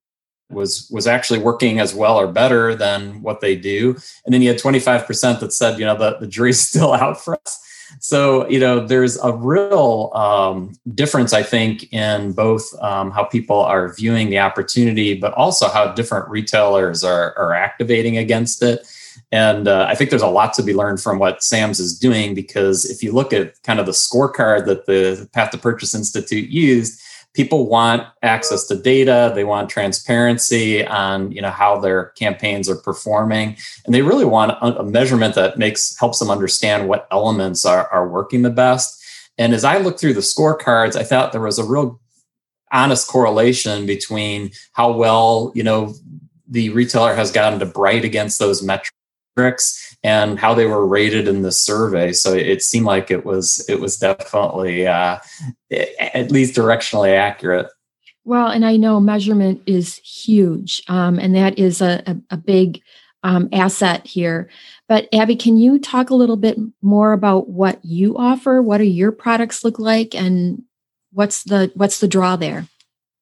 was 0.50 0.90
was 0.92 1.06
actually 1.06 1.40
working 1.40 1.80
as 1.80 1.94
well 1.94 2.20
or 2.20 2.28
better 2.28 2.76
than 2.76 3.22
what 3.22 3.40
they 3.40 3.56
do. 3.56 3.96
And 4.26 4.34
then 4.34 4.42
you 4.42 4.50
had 4.50 4.60
25% 4.60 5.40
that 5.40 5.54
said 5.54 5.78
you 5.78 5.86
know 5.86 5.98
the, 5.98 6.18
the 6.20 6.28
jury's 6.28 6.60
still 6.68 6.94
out 6.94 7.24
for 7.24 7.36
us 7.46 7.60
so 8.00 8.48
you 8.50 8.60
know 8.60 8.86
there's 8.86 9.18
a 9.20 9.32
real 9.32 10.12
um, 10.14 10.74
difference 10.94 11.34
i 11.34 11.44
think 11.44 11.92
in 11.94 12.32
both 12.34 12.64
um, 12.82 13.12
how 13.12 13.24
people 13.24 13.60
are 13.60 13.94
viewing 13.94 14.30
the 14.30 14.40
opportunity 14.40 15.14
but 15.14 15.34
also 15.34 15.68
how 15.70 15.92
different 15.94 16.28
retailers 16.30 17.04
are, 17.04 17.38
are 17.38 17.54
activating 17.54 18.18
against 18.18 18.62
it. 18.64 18.88
And 19.32 19.68
uh, 19.68 19.86
i 19.90 19.96
think 19.96 20.10
there's 20.10 20.22
a 20.22 20.28
lot 20.28 20.54
to 20.56 20.64
be 20.64 20.74
learned 20.74 21.02
from 21.02 21.20
what 21.20 21.44
sams 21.44 21.80
is 21.80 21.98
doing 21.98 22.34
because 22.36 22.86
if 22.86 23.02
you 23.04 23.12
look 23.12 23.34
at 23.34 23.62
kind 23.64 23.80
of 23.80 23.86
the 23.86 23.92
scorecard 23.92 24.66
that 24.66 24.86
the 24.86 25.28
path 25.34 25.52
to 25.52 25.58
purchase 25.58 25.96
institute 25.96 26.50
used 26.50 27.00
people 27.34 27.68
want 27.68 28.08
access 28.22 28.66
to 28.68 28.76
data. 28.76 29.32
They 29.34 29.44
want 29.44 29.70
transparency 29.70 30.86
on 30.86 31.32
you 31.32 31.42
know 31.42 31.50
how 31.50 31.80
their 31.80 32.06
campaigns 32.18 32.70
are 32.70 32.76
performing. 32.76 33.58
And 33.86 33.94
they 33.94 34.02
really 34.02 34.26
want 34.26 34.58
a, 34.62 34.84
measurement 34.84 35.36
that 35.36 35.58
makes 35.58 35.98
helps 36.00 36.20
them 36.20 36.30
understand 36.30 36.88
what 36.88 37.08
elements 37.12 37.66
are, 37.66 37.88
are 37.88 38.08
working 38.08 38.44
the 38.44 38.50
best. 38.50 39.02
And 39.38 39.54
as 39.54 39.64
i 39.64 39.78
looked 39.78 40.00
through 40.00 40.14
the 40.14 40.20
scorecards 40.20 40.96
i 40.96 41.04
thought 41.04 41.32
there 41.32 41.42
was 41.42 41.58
a 41.58 41.64
real 41.64 42.00
honest 42.72 43.08
correlation 43.08 43.86
between 43.86 44.52
how 44.74 44.92
well 44.92 45.52
you 45.56 45.64
know 45.64 45.94
the 46.48 46.70
retailer 46.70 47.16
has 47.16 47.32
gotten 47.32 47.60
to 47.60 47.66
bright 47.66 48.06
against 48.06 48.38
those 48.38 48.62
metrics 48.62 49.93
and 50.04 50.38
how 50.38 50.54
they 50.54 50.66
were 50.66 50.86
rated 50.86 51.28
in 51.28 51.42
the 51.42 51.52
survey. 51.52 52.12
So 52.12 52.34
it 52.34 52.62
seemed 52.62 52.86
like 52.86 53.10
it 53.10 53.26
was 53.26 53.66
it 53.70 53.80
was 53.80 53.98
definitely 53.98 54.86
uh, 54.86 55.20
at 55.72 56.32
least 56.32 56.56
directionally 56.56 57.16
accurate. 57.16 57.68
Well, 58.26 58.48
and 58.48 58.66
I 58.66 58.78
know 58.78 59.00
measurement 59.00 59.62
is 59.66 59.98
huge, 59.98 60.82
um, 60.88 61.20
and 61.20 61.36
that 61.36 61.60
is 61.60 61.82
a, 61.82 62.02
a, 62.06 62.18
a 62.32 62.38
big 62.38 62.82
um, 63.24 63.50
asset 63.52 64.06
here. 64.06 64.50
But 64.88 65.12
Abhi, 65.12 65.40
can 65.40 65.58
you 65.58 65.80
talk 65.80 66.10
a 66.10 66.16
little 66.16 66.38
bit 66.38 66.58
more 66.82 67.14
about 67.14 67.50
what 67.50 67.84
you 67.84 68.18
offer? 68.18 68.62
What 68.62 68.78
do 68.78 68.86
your 68.86 69.12
products 69.12 69.64
look 69.64 69.80
like, 69.80 70.16
and 70.16 70.64
what's 71.12 71.44
the 71.44 71.72
what's 71.76 72.00
the 72.00 72.08
draw 72.08 72.36
there? 72.36 72.68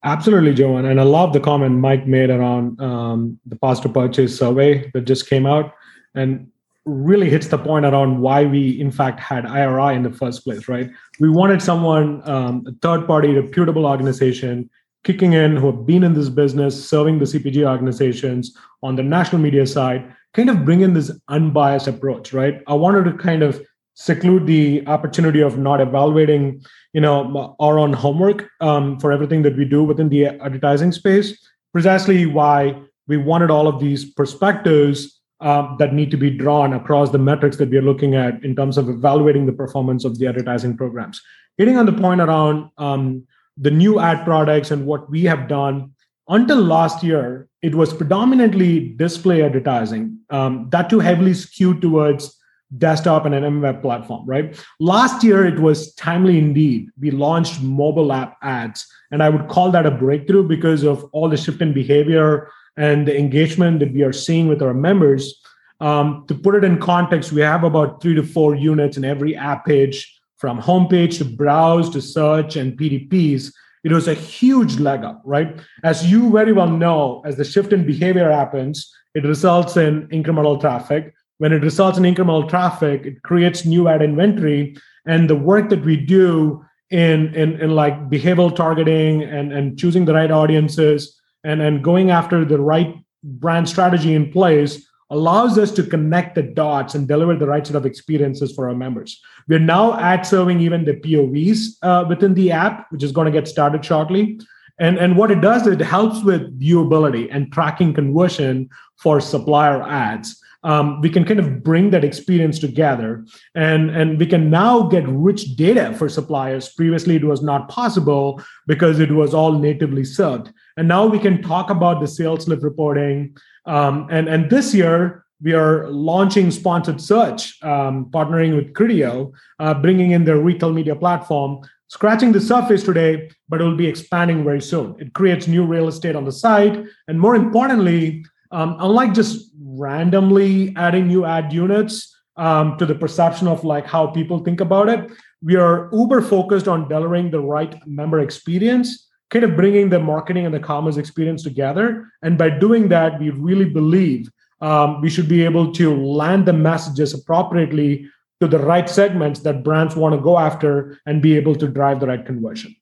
Absolutely, 0.03 0.55
Joanne. 0.55 0.85
And 0.85 1.00
I 1.00 1.03
love 1.03 1.31
the 1.31 1.39
comment 1.39 1.75
Mike 1.75 2.07
made 2.07 2.31
around 2.31 2.81
um, 2.81 3.39
the 3.45 3.55
path 3.55 3.83
to 3.83 3.89
purchase 3.89 4.38
survey 4.38 4.89
that 4.95 5.01
just 5.01 5.29
came 5.29 5.45
out 5.45 5.73
and 6.15 6.47
really 6.85 7.29
hits 7.29 7.47
the 7.47 7.57
point 7.57 7.85
around 7.85 8.19
why 8.19 8.45
we, 8.45 8.79
in 8.79 8.91
fact, 8.91 9.19
had 9.19 9.45
IRI 9.45 9.95
in 9.95 10.03
the 10.03 10.11
first 10.11 10.43
place, 10.43 10.67
right? 10.67 10.89
We 11.19 11.29
wanted 11.29 11.61
someone, 11.61 12.27
um, 12.27 12.65
a 12.67 12.71
third 12.81 13.05
party, 13.05 13.33
reputable 13.33 13.85
organization 13.85 14.69
kicking 15.03 15.33
in 15.33 15.55
who 15.55 15.67
have 15.67 15.85
been 15.85 16.03
in 16.03 16.13
this 16.13 16.29
business, 16.29 16.88
serving 16.88 17.19
the 17.19 17.25
CPG 17.25 17.67
organizations 17.67 18.55
on 18.83 18.95
the 18.95 19.03
national 19.03 19.41
media 19.41 19.65
side, 19.65 20.13
kind 20.33 20.50
of 20.50 20.63
bring 20.65 20.81
in 20.81 20.93
this 20.93 21.11
unbiased 21.27 21.88
approach, 21.88 22.33
right? 22.33 22.61
I 22.67 22.73
wanted 22.73 23.05
to 23.05 23.13
kind 23.13 23.43
of 23.43 23.61
seclude 23.95 24.47
the 24.47 24.85
opportunity 24.88 25.41
of 25.41 25.57
not 25.57 25.81
evaluating 25.81 26.63
you 26.93 27.01
know 27.01 27.55
our 27.59 27.77
own 27.77 27.93
homework 27.93 28.50
um, 28.61 29.00
for 29.00 29.11
everything 29.11 29.41
that 29.41 29.57
we 29.57 29.65
do 29.65 29.83
within 29.83 30.09
the 30.09 30.25
advertising 30.25 30.91
space 30.91 31.38
precisely 31.73 32.25
why 32.25 32.75
we 33.07 33.17
wanted 33.17 33.51
all 33.51 33.67
of 33.67 33.79
these 33.79 34.05
perspectives 34.13 35.20
uh, 35.41 35.75
that 35.77 35.93
need 35.93 36.12
to 36.12 36.17
be 36.17 36.29
drawn 36.29 36.74
across 36.74 37.10
the 37.10 37.17
metrics 37.17 37.57
that 37.57 37.69
we 37.69 37.77
are 37.77 37.81
looking 37.81 38.15
at 38.15 38.43
in 38.43 38.55
terms 38.55 38.77
of 38.77 38.88
evaluating 38.89 39.45
the 39.45 39.51
performance 39.51 40.05
of 40.05 40.17
the 40.19 40.27
advertising 40.27 40.77
programs 40.77 41.21
hitting 41.57 41.77
on 41.77 41.86
the 41.86 41.93
point 41.93 42.21
around 42.21 42.69
um, 42.77 43.25
the 43.57 43.71
new 43.71 44.00
ad 44.00 44.24
products 44.24 44.71
and 44.71 44.86
what 44.86 45.10
we 45.10 45.24
have 45.24 45.48
done 45.48 45.91
until 46.29 46.57
last 46.57 47.03
year 47.03 47.48
it 47.62 47.75
was 47.75 47.93
predominantly 47.93 48.89
display 48.95 49.43
advertising 49.43 50.17
um, 50.29 50.67
that 50.71 50.89
too 50.89 51.00
heavily 51.00 51.33
skewed 51.33 51.81
towards 51.81 52.38
desktop 52.77 53.25
and 53.25 53.36
an 53.36 53.43
MWeb 53.43 53.81
platform, 53.81 54.25
right? 54.25 54.57
Last 54.79 55.24
year, 55.25 55.45
it 55.45 55.60
was 55.60 55.93
timely 55.95 56.38
indeed. 56.38 56.89
We 57.00 57.12
launched 57.12 57.62
mobile 57.62 58.13
app 58.13 58.38
ads, 58.41 58.88
and 59.12 59.21
I 59.21 59.27
would 59.27 59.50
call 59.50 59.71
that 59.71 59.86
a 59.86 59.91
breakthrough 59.91 60.48
because 60.48 60.83
of 60.83 61.03
all 61.12 61.27
the 61.27 61.36
shift 61.36 61.62
in 61.62 61.74
behavior 61.74 62.50
and 62.77 63.07
the 63.07 63.17
engagement 63.17 63.79
that 63.79 63.93
we 63.93 64.03
are 64.03 64.13
seeing 64.13 64.47
with 64.47 64.61
our 64.61 64.73
members. 64.73 65.41
Um, 65.79 66.25
to 66.27 66.35
put 66.35 66.55
it 66.55 66.63
in 66.63 66.79
context, 66.79 67.31
we 67.31 67.41
have 67.41 67.63
about 67.63 68.01
three 68.01 68.15
to 68.15 68.23
four 68.23 68.55
units 68.55 68.97
in 68.97 69.05
every 69.05 69.35
app 69.35 69.65
page, 69.65 70.19
from 70.37 70.59
homepage 70.59 71.17
to 71.19 71.25
browse 71.25 71.89
to 71.91 72.01
search 72.01 72.55
and 72.55 72.77
PDPs. 72.77 73.51
It 73.83 73.91
was 73.91 74.07
a 74.07 74.13
huge 74.13 74.79
leg 74.79 75.03
up, 75.03 75.21
right? 75.25 75.59
As 75.83 76.11
you 76.11 76.31
very 76.31 76.53
well 76.53 76.69
know, 76.69 77.21
as 77.25 77.35
the 77.35 77.43
shift 77.43 77.73
in 77.73 77.85
behavior 77.85 78.31
happens, 78.31 78.91
it 79.15 79.25
results 79.25 79.77
in 79.77 80.07
incremental 80.07 80.59
traffic 80.59 81.13
when 81.41 81.53
it 81.53 81.63
results 81.63 81.97
in 81.97 82.03
incremental 82.03 82.47
traffic, 82.47 83.03
it 83.03 83.23
creates 83.23 83.65
new 83.65 83.87
ad 83.87 84.03
inventory. 84.03 84.75
And 85.07 85.27
the 85.27 85.35
work 85.35 85.69
that 85.69 85.83
we 85.83 85.97
do 85.97 86.63
in, 86.91 87.33
in, 87.33 87.59
in 87.59 87.71
like 87.71 88.11
behavioral 88.11 88.55
targeting 88.55 89.23
and, 89.23 89.51
and 89.51 89.75
choosing 89.75 90.05
the 90.05 90.13
right 90.13 90.29
audiences 90.29 91.19
and, 91.43 91.62
and 91.62 91.83
going 91.83 92.12
after 92.12 92.45
the 92.45 92.60
right 92.60 92.95
brand 93.24 93.67
strategy 93.67 94.13
in 94.13 94.31
place 94.31 94.88
allows 95.10 95.57
us 95.57 95.71
to 95.71 95.83
connect 95.83 96.36
the 96.36 96.43
dots 96.43 96.95
and 96.95 97.07
deliver 97.07 97.36
the 97.36 97.45
right 97.45 97.67
set 97.67 97.75
of 97.75 97.86
experiences 97.86 98.53
for 98.53 98.69
our 98.69 98.75
members. 98.75 99.21
We're 99.48 99.60
now 99.60 100.00
ad 100.00 100.25
serving 100.25 100.62
even 100.62 100.86
the 100.86 100.93
POVs 100.93 101.77
uh, 101.81 102.05
within 102.07 102.33
the 102.33 102.51
app, 102.51 102.89
which 102.91 103.03
is 103.03 103.12
going 103.12 103.25
to 103.25 103.31
get 103.31 103.48
started 103.48 103.83
shortly. 103.83 104.39
And, 104.79 104.98
and 104.98 105.17
what 105.17 105.29
it 105.29 105.41
does, 105.41 105.67
it 105.67 105.81
helps 105.81 106.24
with 106.24 106.57
viewability 106.60 107.27
and 107.29 107.51
tracking 107.51 107.93
conversion 107.93 108.69
for 108.95 109.19
supplier 109.19 109.83
ads 109.83 110.41
um, 110.63 111.01
we 111.01 111.10
can 111.10 111.25
kind 111.25 111.39
of 111.39 111.63
bring 111.63 111.89
that 111.89 112.03
experience 112.03 112.60
together 112.60 113.25
and, 113.55 113.89
and 113.89 114.19
we 114.19 114.25
can 114.25 114.50
now 114.50 114.83
get 114.83 115.07
rich 115.07 115.55
data 115.55 115.93
for 115.98 116.07
suppliers. 116.07 116.69
Previously, 116.69 117.15
it 117.15 117.24
was 117.24 117.41
not 117.41 117.67
possible 117.69 118.41
because 118.67 119.00
it 119.00 119.12
was 119.12 119.33
all 119.33 119.53
natively 119.53 120.03
served. 120.03 120.53
And 120.77 120.87
now 120.87 121.05
we 121.05 121.19
can 121.19 121.41
talk 121.41 121.69
about 121.69 121.99
the 122.01 122.07
sales 122.07 122.47
lift 122.47 122.63
reporting. 122.63 123.35
Um, 123.65 124.07
and, 124.09 124.27
and 124.27 124.49
this 124.49 124.73
year, 124.73 125.25
we 125.41 125.53
are 125.53 125.89
launching 125.89 126.51
sponsored 126.51 127.01
search, 127.01 127.61
um, 127.63 128.05
partnering 128.11 128.55
with 128.55 128.73
Criteo, 128.73 129.33
uh, 129.59 129.73
bringing 129.73 130.11
in 130.11 130.23
their 130.23 130.37
retail 130.37 130.71
media 130.71 130.95
platform 130.95 131.61
scratching 131.91 132.31
the 132.31 132.39
surface 132.39 132.83
today, 132.83 133.29
but 133.49 133.59
it 133.59 133.65
will 133.65 133.75
be 133.75 133.85
expanding 133.85 134.45
very 134.45 134.61
soon. 134.61 134.95
It 134.97 135.13
creates 135.13 135.45
new 135.45 135.65
real 135.65 135.89
estate 135.89 136.15
on 136.15 136.23
the 136.23 136.31
site. 136.31 136.85
And 137.09 137.19
more 137.19 137.35
importantly, 137.35 138.23
um, 138.51 138.77
unlike 138.79 139.13
just 139.13 139.51
randomly 139.61 140.73
adding 140.77 141.07
new 141.07 141.25
ad 141.25 141.51
units 141.51 142.15
um, 142.37 142.77
to 142.77 142.85
the 142.85 142.95
perception 142.95 143.49
of 143.49 143.65
like 143.65 143.85
how 143.85 144.07
people 144.07 144.39
think 144.39 144.61
about 144.61 144.87
it. 144.87 145.11
We 145.43 145.57
are 145.57 145.89
uber 145.91 146.21
focused 146.21 146.69
on 146.69 146.87
delivering 146.87 147.29
the 147.29 147.41
right 147.41 147.75
member 147.85 148.21
experience, 148.21 149.09
kind 149.31 149.45
of 149.45 149.55
bringing 149.55 149.89
the 149.89 150.00
marketing 150.00 150.45
and 150.45 150.53
the 150.53 150.59
commerce 150.59 150.97
experience 150.97 151.43
together. 151.43 152.11
And 152.21 152.38
by 152.38 152.50
doing 152.50 152.89
that, 152.89 153.19
we 153.19 153.29
really 153.29 153.65
believe 153.65 154.29
um, 154.59 155.01
we 155.01 155.09
should 155.09 155.27
be 155.27 155.43
able 155.43 155.71
to 155.73 155.95
land 155.95 156.45
the 156.45 156.53
messages 156.53 157.13
appropriately 157.13 158.05
to 158.41 158.47
the 158.47 158.59
right 158.59 158.89
segments 158.89 159.39
that 159.41 159.63
brands 159.63 159.95
want 159.95 160.13
to 160.13 160.21
go 160.21 160.38
after 160.38 161.00
and 161.05 161.21
be 161.21 161.35
able 161.35 161.55
to 161.55 161.67
drive 161.67 162.00
the 162.00 162.07
right 162.07 162.25
conversion. 162.25 162.75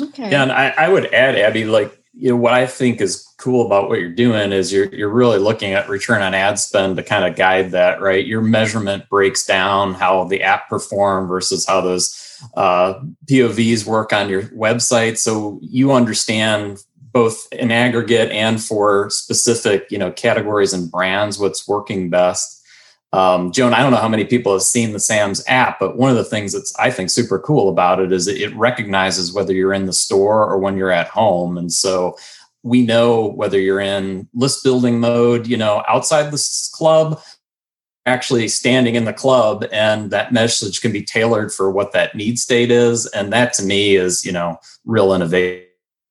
Okay. 0.00 0.30
Yeah, 0.30 0.42
and 0.42 0.50
I, 0.50 0.70
I 0.70 0.88
would 0.88 1.12
add, 1.12 1.36
Abhi, 1.36 1.70
like 1.70 1.96
you 2.16 2.30
know 2.30 2.36
what 2.36 2.52
I 2.52 2.66
think 2.66 3.00
is 3.00 3.26
cool 3.38 3.66
about 3.66 3.88
what 3.88 4.00
you're 4.00 4.10
doing 4.10 4.52
is 4.52 4.72
you're 4.72 4.92
you're 4.94 5.08
really 5.08 5.38
looking 5.38 5.72
at 5.72 5.88
return 5.88 6.22
on 6.22 6.34
ad 6.34 6.58
spend 6.58 6.96
to 6.96 7.02
kind 7.02 7.24
of 7.24 7.36
guide 7.36 7.72
that, 7.72 8.00
right? 8.00 8.24
Your 8.24 8.40
measurement 8.40 9.08
breaks 9.08 9.44
down 9.44 9.94
how 9.94 10.24
the 10.24 10.42
app 10.42 10.68
perform 10.68 11.28
versus 11.28 11.66
how 11.66 11.80
those 11.80 12.33
uh, 12.54 13.00
POVs 13.30 13.86
work 13.86 14.12
on 14.12 14.28
your 14.28 14.42
website, 14.44 15.18
so 15.18 15.58
you 15.62 15.92
understand 15.92 16.78
both 17.12 17.46
in 17.52 17.70
aggregate 17.70 18.30
and 18.32 18.62
for 18.62 19.08
specific 19.10 19.86
you 19.90 19.98
know 19.98 20.10
categories 20.12 20.72
and 20.72 20.90
brands 20.90 21.38
what's 21.38 21.66
working 21.68 22.10
best 22.10 22.64
um, 23.14 23.52
Joan, 23.52 23.74
I 23.74 23.80
don't 23.80 23.92
know 23.92 23.98
how 23.98 24.08
many 24.08 24.24
people 24.24 24.52
have 24.52 24.62
seen 24.62 24.92
the 24.92 24.98
Sam's 24.98 25.44
app, 25.46 25.78
but 25.78 25.96
one 25.96 26.10
of 26.10 26.16
the 26.16 26.24
things 26.24 26.52
that's 26.52 26.74
I 26.80 26.90
think 26.90 27.10
super 27.10 27.38
cool 27.38 27.68
about 27.68 28.00
it 28.00 28.10
is 28.10 28.26
it 28.26 28.52
recognizes 28.56 29.32
whether 29.32 29.52
you're 29.52 29.72
in 29.72 29.86
the 29.86 29.92
store 29.92 30.44
or 30.50 30.58
when 30.58 30.76
you're 30.76 30.90
at 30.90 31.06
home. 31.06 31.56
And 31.56 31.72
so 31.72 32.16
we 32.64 32.84
know 32.84 33.28
whether 33.28 33.60
you're 33.60 33.78
in 33.78 34.28
list 34.34 34.64
building 34.64 34.98
mode, 34.98 35.46
you 35.46 35.56
know, 35.56 35.84
outside 35.88 36.32
the 36.32 36.70
club, 36.72 37.22
actually 38.06 38.48
standing 38.48 38.94
in 38.94 39.04
the 39.04 39.12
club, 39.12 39.64
and 39.72 40.10
that 40.10 40.32
message 40.32 40.80
can 40.80 40.92
be 40.92 41.02
tailored 41.02 41.52
for 41.52 41.70
what 41.70 41.92
that 41.92 42.14
need 42.14 42.38
state 42.38 42.70
is. 42.70 43.06
And 43.06 43.32
that 43.32 43.52
to 43.54 43.62
me 43.62 43.96
is, 43.96 44.24
you 44.24 44.32
know, 44.32 44.58
real 44.84 45.12
innovative. 45.12 45.68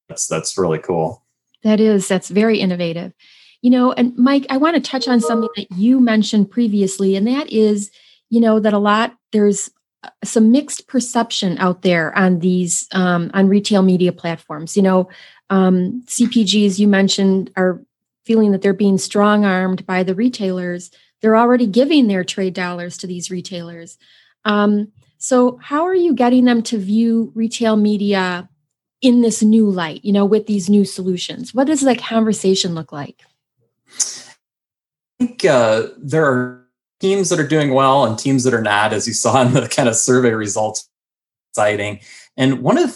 That's 0.09 0.27
that's 0.27 0.57
really 0.57 0.79
cool. 0.79 1.23
That 1.63 1.79
is, 1.79 2.07
that's 2.07 2.29
very 2.29 2.59
innovative. 2.59 3.13
You 3.61 3.69
know, 3.69 3.93
and 3.93 4.17
Mike, 4.17 4.45
I 4.49 4.57
want 4.57 4.75
to 4.75 4.81
touch 4.81 5.07
on 5.07 5.21
something 5.21 5.49
that 5.55 5.71
you 5.71 6.01
mentioned 6.01 6.51
previously, 6.51 7.15
and 7.15 7.25
that 7.27 7.49
is, 7.49 7.91
you 8.29 8.41
know, 8.41 8.59
that 8.59 8.73
a 8.73 8.79
lot 8.79 9.15
there's 9.31 9.69
uh, 10.03 10.09
some 10.23 10.51
mixed 10.51 10.87
perception 10.87 11.57
out 11.59 11.81
there 11.81 12.17
on 12.17 12.39
these 12.39 12.89
um, 12.91 13.31
on 13.33 13.47
retail 13.47 13.81
media 13.81 14.11
platforms. 14.11 14.75
You 14.75 14.83
know, 14.83 15.09
um, 15.49 16.03
CPGs 16.07 16.77
you 16.77 16.89
mentioned 16.89 17.51
are 17.55 17.81
feeling 18.25 18.51
that 18.51 18.61
they're 18.61 18.73
being 18.73 18.97
strong 18.97 19.45
armed 19.45 19.85
by 19.85 20.03
the 20.03 20.15
retailers. 20.15 20.91
They're 21.23 21.37
already 21.37 21.67
giving 21.67 22.07
their 22.07 22.25
trade 22.25 22.53
dollars 22.53 22.97
to 22.97 23.07
these 23.07 23.31
retailers. 23.31 23.97
Um, 24.43 24.91
so, 25.17 25.57
how 25.61 25.83
are 25.83 25.95
you 25.95 26.13
getting 26.13 26.43
them 26.43 26.61
to 26.63 26.77
view 26.77 27.31
retail 27.33 27.77
media 27.77 28.49
in 29.01 29.21
this 29.21 29.41
new 29.41 29.69
light? 29.69 30.03
You 30.03 30.11
know, 30.11 30.25
with 30.25 30.47
these 30.47 30.69
new 30.69 30.83
solutions, 30.83 31.53
what 31.53 31.67
does 31.67 31.79
that 31.81 31.97
conversation 31.97 32.75
look 32.75 32.91
like? 32.91 33.21
I 33.97 35.25
think 35.25 35.45
uh, 35.45 35.83
there 35.97 36.25
are 36.25 36.67
teams 36.99 37.29
that 37.29 37.39
are 37.39 37.47
doing 37.47 37.73
well 37.73 38.03
and 38.03 38.19
teams 38.19 38.43
that 38.43 38.53
are 38.53 38.61
not, 38.61 38.91
as 38.91 39.07
you 39.07 39.13
saw 39.13 39.41
in 39.41 39.53
the 39.53 39.69
kind 39.69 39.87
of 39.87 39.95
survey 39.95 40.31
results 40.31 40.89
citing. 41.53 42.01
And 42.35 42.61
one 42.61 42.77
of 42.77 42.83
the 42.83 42.91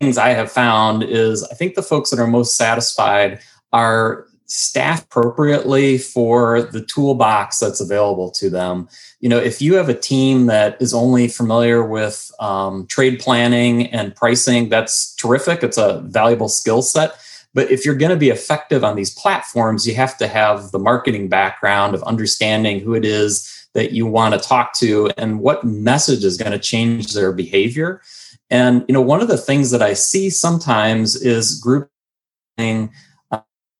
things 0.00 0.16
I 0.16 0.30
have 0.30 0.50
found 0.50 1.02
is 1.02 1.44
I 1.44 1.54
think 1.54 1.74
the 1.74 1.82
folks 1.82 2.08
that 2.08 2.20
are 2.20 2.26
most 2.26 2.56
satisfied 2.56 3.40
are 3.74 4.25
staffed 4.46 5.04
appropriately 5.04 5.98
for 5.98 6.62
the 6.62 6.80
toolbox 6.80 7.58
that's 7.58 7.80
available 7.80 8.30
to 8.30 8.48
them. 8.48 8.88
You 9.20 9.28
know, 9.28 9.38
if 9.38 9.60
you 9.60 9.74
have 9.74 9.88
a 9.88 9.94
team 9.94 10.46
that 10.46 10.80
is 10.80 10.94
only 10.94 11.28
familiar 11.28 11.84
with 11.84 12.30
um, 12.40 12.86
trade 12.86 13.18
planning 13.18 13.86
and 13.88 14.14
pricing, 14.14 14.68
that's 14.68 15.14
terrific. 15.16 15.62
It's 15.62 15.78
a 15.78 16.02
valuable 16.06 16.48
skill 16.48 16.82
set. 16.82 17.18
But 17.54 17.70
if 17.70 17.84
you're 17.84 17.94
going 17.94 18.10
to 18.10 18.16
be 18.16 18.28
effective 18.28 18.84
on 18.84 18.96
these 18.96 19.14
platforms, 19.14 19.86
you 19.86 19.94
have 19.94 20.18
to 20.18 20.28
have 20.28 20.72
the 20.72 20.78
marketing 20.78 21.28
background 21.28 21.94
of 21.94 22.02
understanding 22.02 22.80
who 22.80 22.94
it 22.94 23.04
is 23.04 23.66
that 23.72 23.92
you 23.92 24.06
want 24.06 24.34
to 24.34 24.40
talk 24.40 24.74
to 24.74 25.10
and 25.16 25.40
what 25.40 25.64
message 25.64 26.24
is 26.24 26.36
going 26.36 26.52
to 26.52 26.58
change 26.58 27.12
their 27.14 27.32
behavior. 27.32 28.02
And 28.50 28.84
you 28.88 28.92
know, 28.92 29.00
one 29.00 29.20
of 29.20 29.28
the 29.28 29.38
things 29.38 29.70
that 29.70 29.82
I 29.82 29.94
see 29.94 30.30
sometimes 30.30 31.16
is 31.16 31.58
grouping 31.58 32.92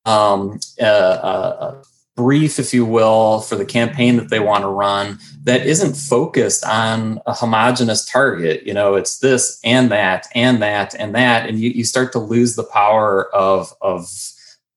um, 0.06 0.58
uh, 0.80 0.84
uh, 0.84 1.82
brief, 2.16 2.58
if 2.58 2.72
you 2.72 2.86
will, 2.86 3.40
for 3.40 3.56
the 3.56 3.64
campaign 3.64 4.16
that 4.16 4.30
they 4.30 4.40
want 4.40 4.62
to 4.62 4.68
run 4.68 5.18
that 5.44 5.66
isn't 5.66 5.94
focused 5.94 6.64
on 6.64 7.20
a 7.26 7.34
homogenous 7.34 8.04
target. 8.06 8.66
You 8.66 8.72
know, 8.72 8.94
it's 8.94 9.18
this 9.18 9.60
and 9.62 9.90
that 9.90 10.26
and 10.34 10.62
that 10.62 10.94
and 10.98 11.14
that. 11.14 11.48
And 11.48 11.60
you, 11.60 11.70
you 11.70 11.84
start 11.84 12.12
to 12.12 12.18
lose 12.18 12.56
the 12.56 12.64
power 12.64 13.32
of, 13.34 13.72
of 13.82 14.08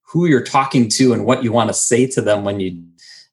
who 0.02 0.26
you're 0.26 0.44
talking 0.44 0.88
to 0.90 1.12
and 1.12 1.24
what 1.24 1.42
you 1.42 1.52
want 1.52 1.70
to 1.70 1.74
say 1.74 2.06
to 2.08 2.20
them 2.20 2.44
when 2.44 2.60
you 2.60 2.84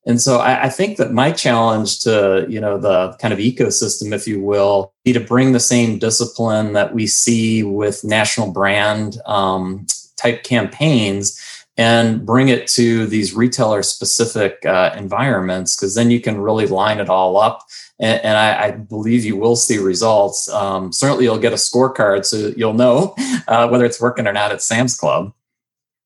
and 0.06 0.22
so 0.22 0.38
I, 0.38 0.63
I, 0.63 0.70
think 0.70 0.96
that 0.98 1.12
my 1.12 1.34
challenge 1.34 2.00
to 2.04 2.46
you 2.48 2.62
know 2.62 2.77
the 2.77 3.12
kind 3.20 3.34
of 3.34 3.39
ecosystem, 3.39 4.13
if 4.13 4.25
you 4.25 4.42
will, 4.42 4.94
be 5.04 5.12
to 5.12 5.20
bring 5.20 5.51
the 5.51 5.60
same 5.60 6.00
discipline 6.00 6.72
that 6.74 6.94
we 6.94 7.08
see 7.08 7.62
with 7.62 8.06
national 8.06 8.54
brand 8.54 9.18
um, 9.25 9.86
type 10.16 10.44
campaigns 10.44 11.57
and 11.77 12.25
bring 12.25 12.50
it 12.50 12.67
to 12.67 13.05
these 13.05 13.36
retailer 13.36 13.84
specific 13.84 14.65
uh, 14.65 14.93
environments 14.98 15.75
because 15.75 15.93
then 15.93 16.10
you 16.10 16.19
can 16.19 16.39
really 16.41 16.65
line 16.65 17.00
it 17.00 17.10
all 17.10 17.38
up 17.38 17.62
and, 18.00 18.24
and 18.24 18.38
I, 18.38 18.67
I, 18.67 18.72
believe 18.72 19.25
you 19.25 19.38
will 19.38 19.55
see 19.55 19.77
results. 19.77 20.50
Um, 20.50 20.91
certainly 20.91 21.25
you'll 21.25 21.39
get 21.39 21.53
a 21.53 21.57
scorecard 21.57 22.25
so 22.25 22.53
you'll 22.55 22.74
know 22.74 23.15
uh, 23.48 23.67
whether 23.67 23.86
it's 23.86 24.01
working 24.01 24.27
or 24.27 24.34
not 24.34 24.51
at 24.51 24.62
sam's 24.62 24.98
club. 24.98 25.34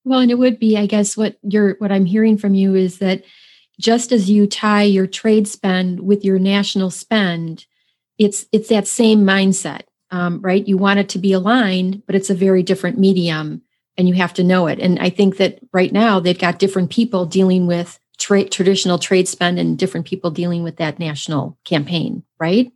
Well 0.03 0.19
and 0.19 0.31
it 0.31 0.39
would 0.39 0.59
be 0.59 0.77
i 0.77 0.87
guess 0.87 1.15
what 1.15 1.37
you're 1.43 1.75
what 1.75 1.91
i'm 1.91 2.05
hearing 2.05 2.35
from 2.35 2.55
you 2.55 2.73
is 2.73 2.97
that 2.97 3.23
just 3.79 4.11
as 4.11 4.31
you 4.31 4.47
tie 4.47 4.81
your 4.81 5.05
trade 5.05 5.47
spend 5.47 5.99
with 5.99 6.25
your 6.25 6.39
national 6.39 6.89
spend 6.89 7.65
it's 8.17 8.47
it's 8.51 8.69
that 8.69 8.87
same 8.87 9.21
mindset 9.21 9.81
um, 10.13 10.41
right? 10.41 10.67
You 10.67 10.75
want 10.77 10.99
it 10.99 11.07
to 11.09 11.19
be 11.19 11.33
aligned 11.33 12.01
but 12.07 12.15
it's 12.15 12.31
a 12.31 12.35
very 12.35 12.63
different 12.63 12.97
medium 12.97 13.61
and 14.01 14.09
you 14.09 14.15
have 14.15 14.33
to 14.33 14.43
know 14.43 14.65
it. 14.65 14.79
And 14.79 14.97
I 14.97 15.11
think 15.11 15.37
that 15.37 15.59
right 15.71 15.93
now 15.93 16.19
they've 16.19 16.37
got 16.37 16.57
different 16.57 16.89
people 16.89 17.27
dealing 17.27 17.67
with 17.67 17.99
tra- 18.17 18.49
traditional 18.49 18.97
trade 18.97 19.27
spend 19.27 19.59
and 19.59 19.77
different 19.77 20.07
people 20.07 20.31
dealing 20.31 20.63
with 20.63 20.77
that 20.77 20.97
national 20.97 21.55
campaign, 21.65 22.23
right? 22.39 22.71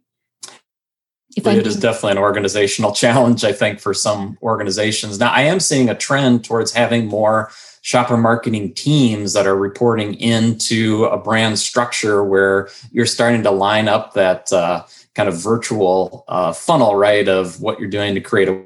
If 1.36 1.48
it 1.48 1.66
is 1.66 1.78
definitely 1.78 2.12
an 2.12 2.18
organizational 2.20 2.92
challenge, 3.04 3.44
I 3.44 3.54
think, 3.54 3.80
for 3.80 3.92
some 3.92 4.38
organizations. 4.44 5.20
Now, 5.20 5.32
I 5.32 5.42
am 5.42 5.60
seeing 5.60 5.90
a 5.90 5.96
trend 5.96 6.46
towards 6.46 6.72
having 6.72 7.08
more 7.08 7.50
shopper 7.82 8.18
marketing 8.18 8.76
teams 8.76 9.34
that 9.34 9.48
are 9.48 9.58
reporting 9.58 10.14
into 10.16 11.06
a 11.06 11.18
brand 11.18 11.58
structure 11.58 12.24
where 12.24 12.70
you're 12.92 13.08
starting 13.08 13.42
to 13.44 13.52
line 13.52 13.88
up 13.88 14.14
that 14.14 14.54
uh, 14.54 14.84
kind 15.16 15.28
of 15.28 15.36
virtual 15.36 16.24
uh, 16.28 16.54
funnel, 16.54 16.96
right, 16.96 17.28
of 17.28 17.60
what 17.62 17.80
you're 17.80 17.90
doing 17.90 18.14
to 18.14 18.22
create 18.22 18.48
a 18.48 18.64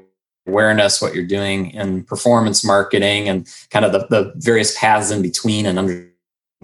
awareness, 0.50 1.00
what 1.00 1.14
you're 1.14 1.26
doing 1.26 1.70
in 1.70 2.04
performance 2.04 2.64
marketing, 2.64 3.28
and 3.28 3.48
kind 3.70 3.84
of 3.84 3.92
the, 3.92 4.06
the 4.08 4.32
various 4.36 4.76
paths 4.78 5.10
in 5.10 5.22
between, 5.22 5.66
and 5.66 5.78
under 5.78 6.08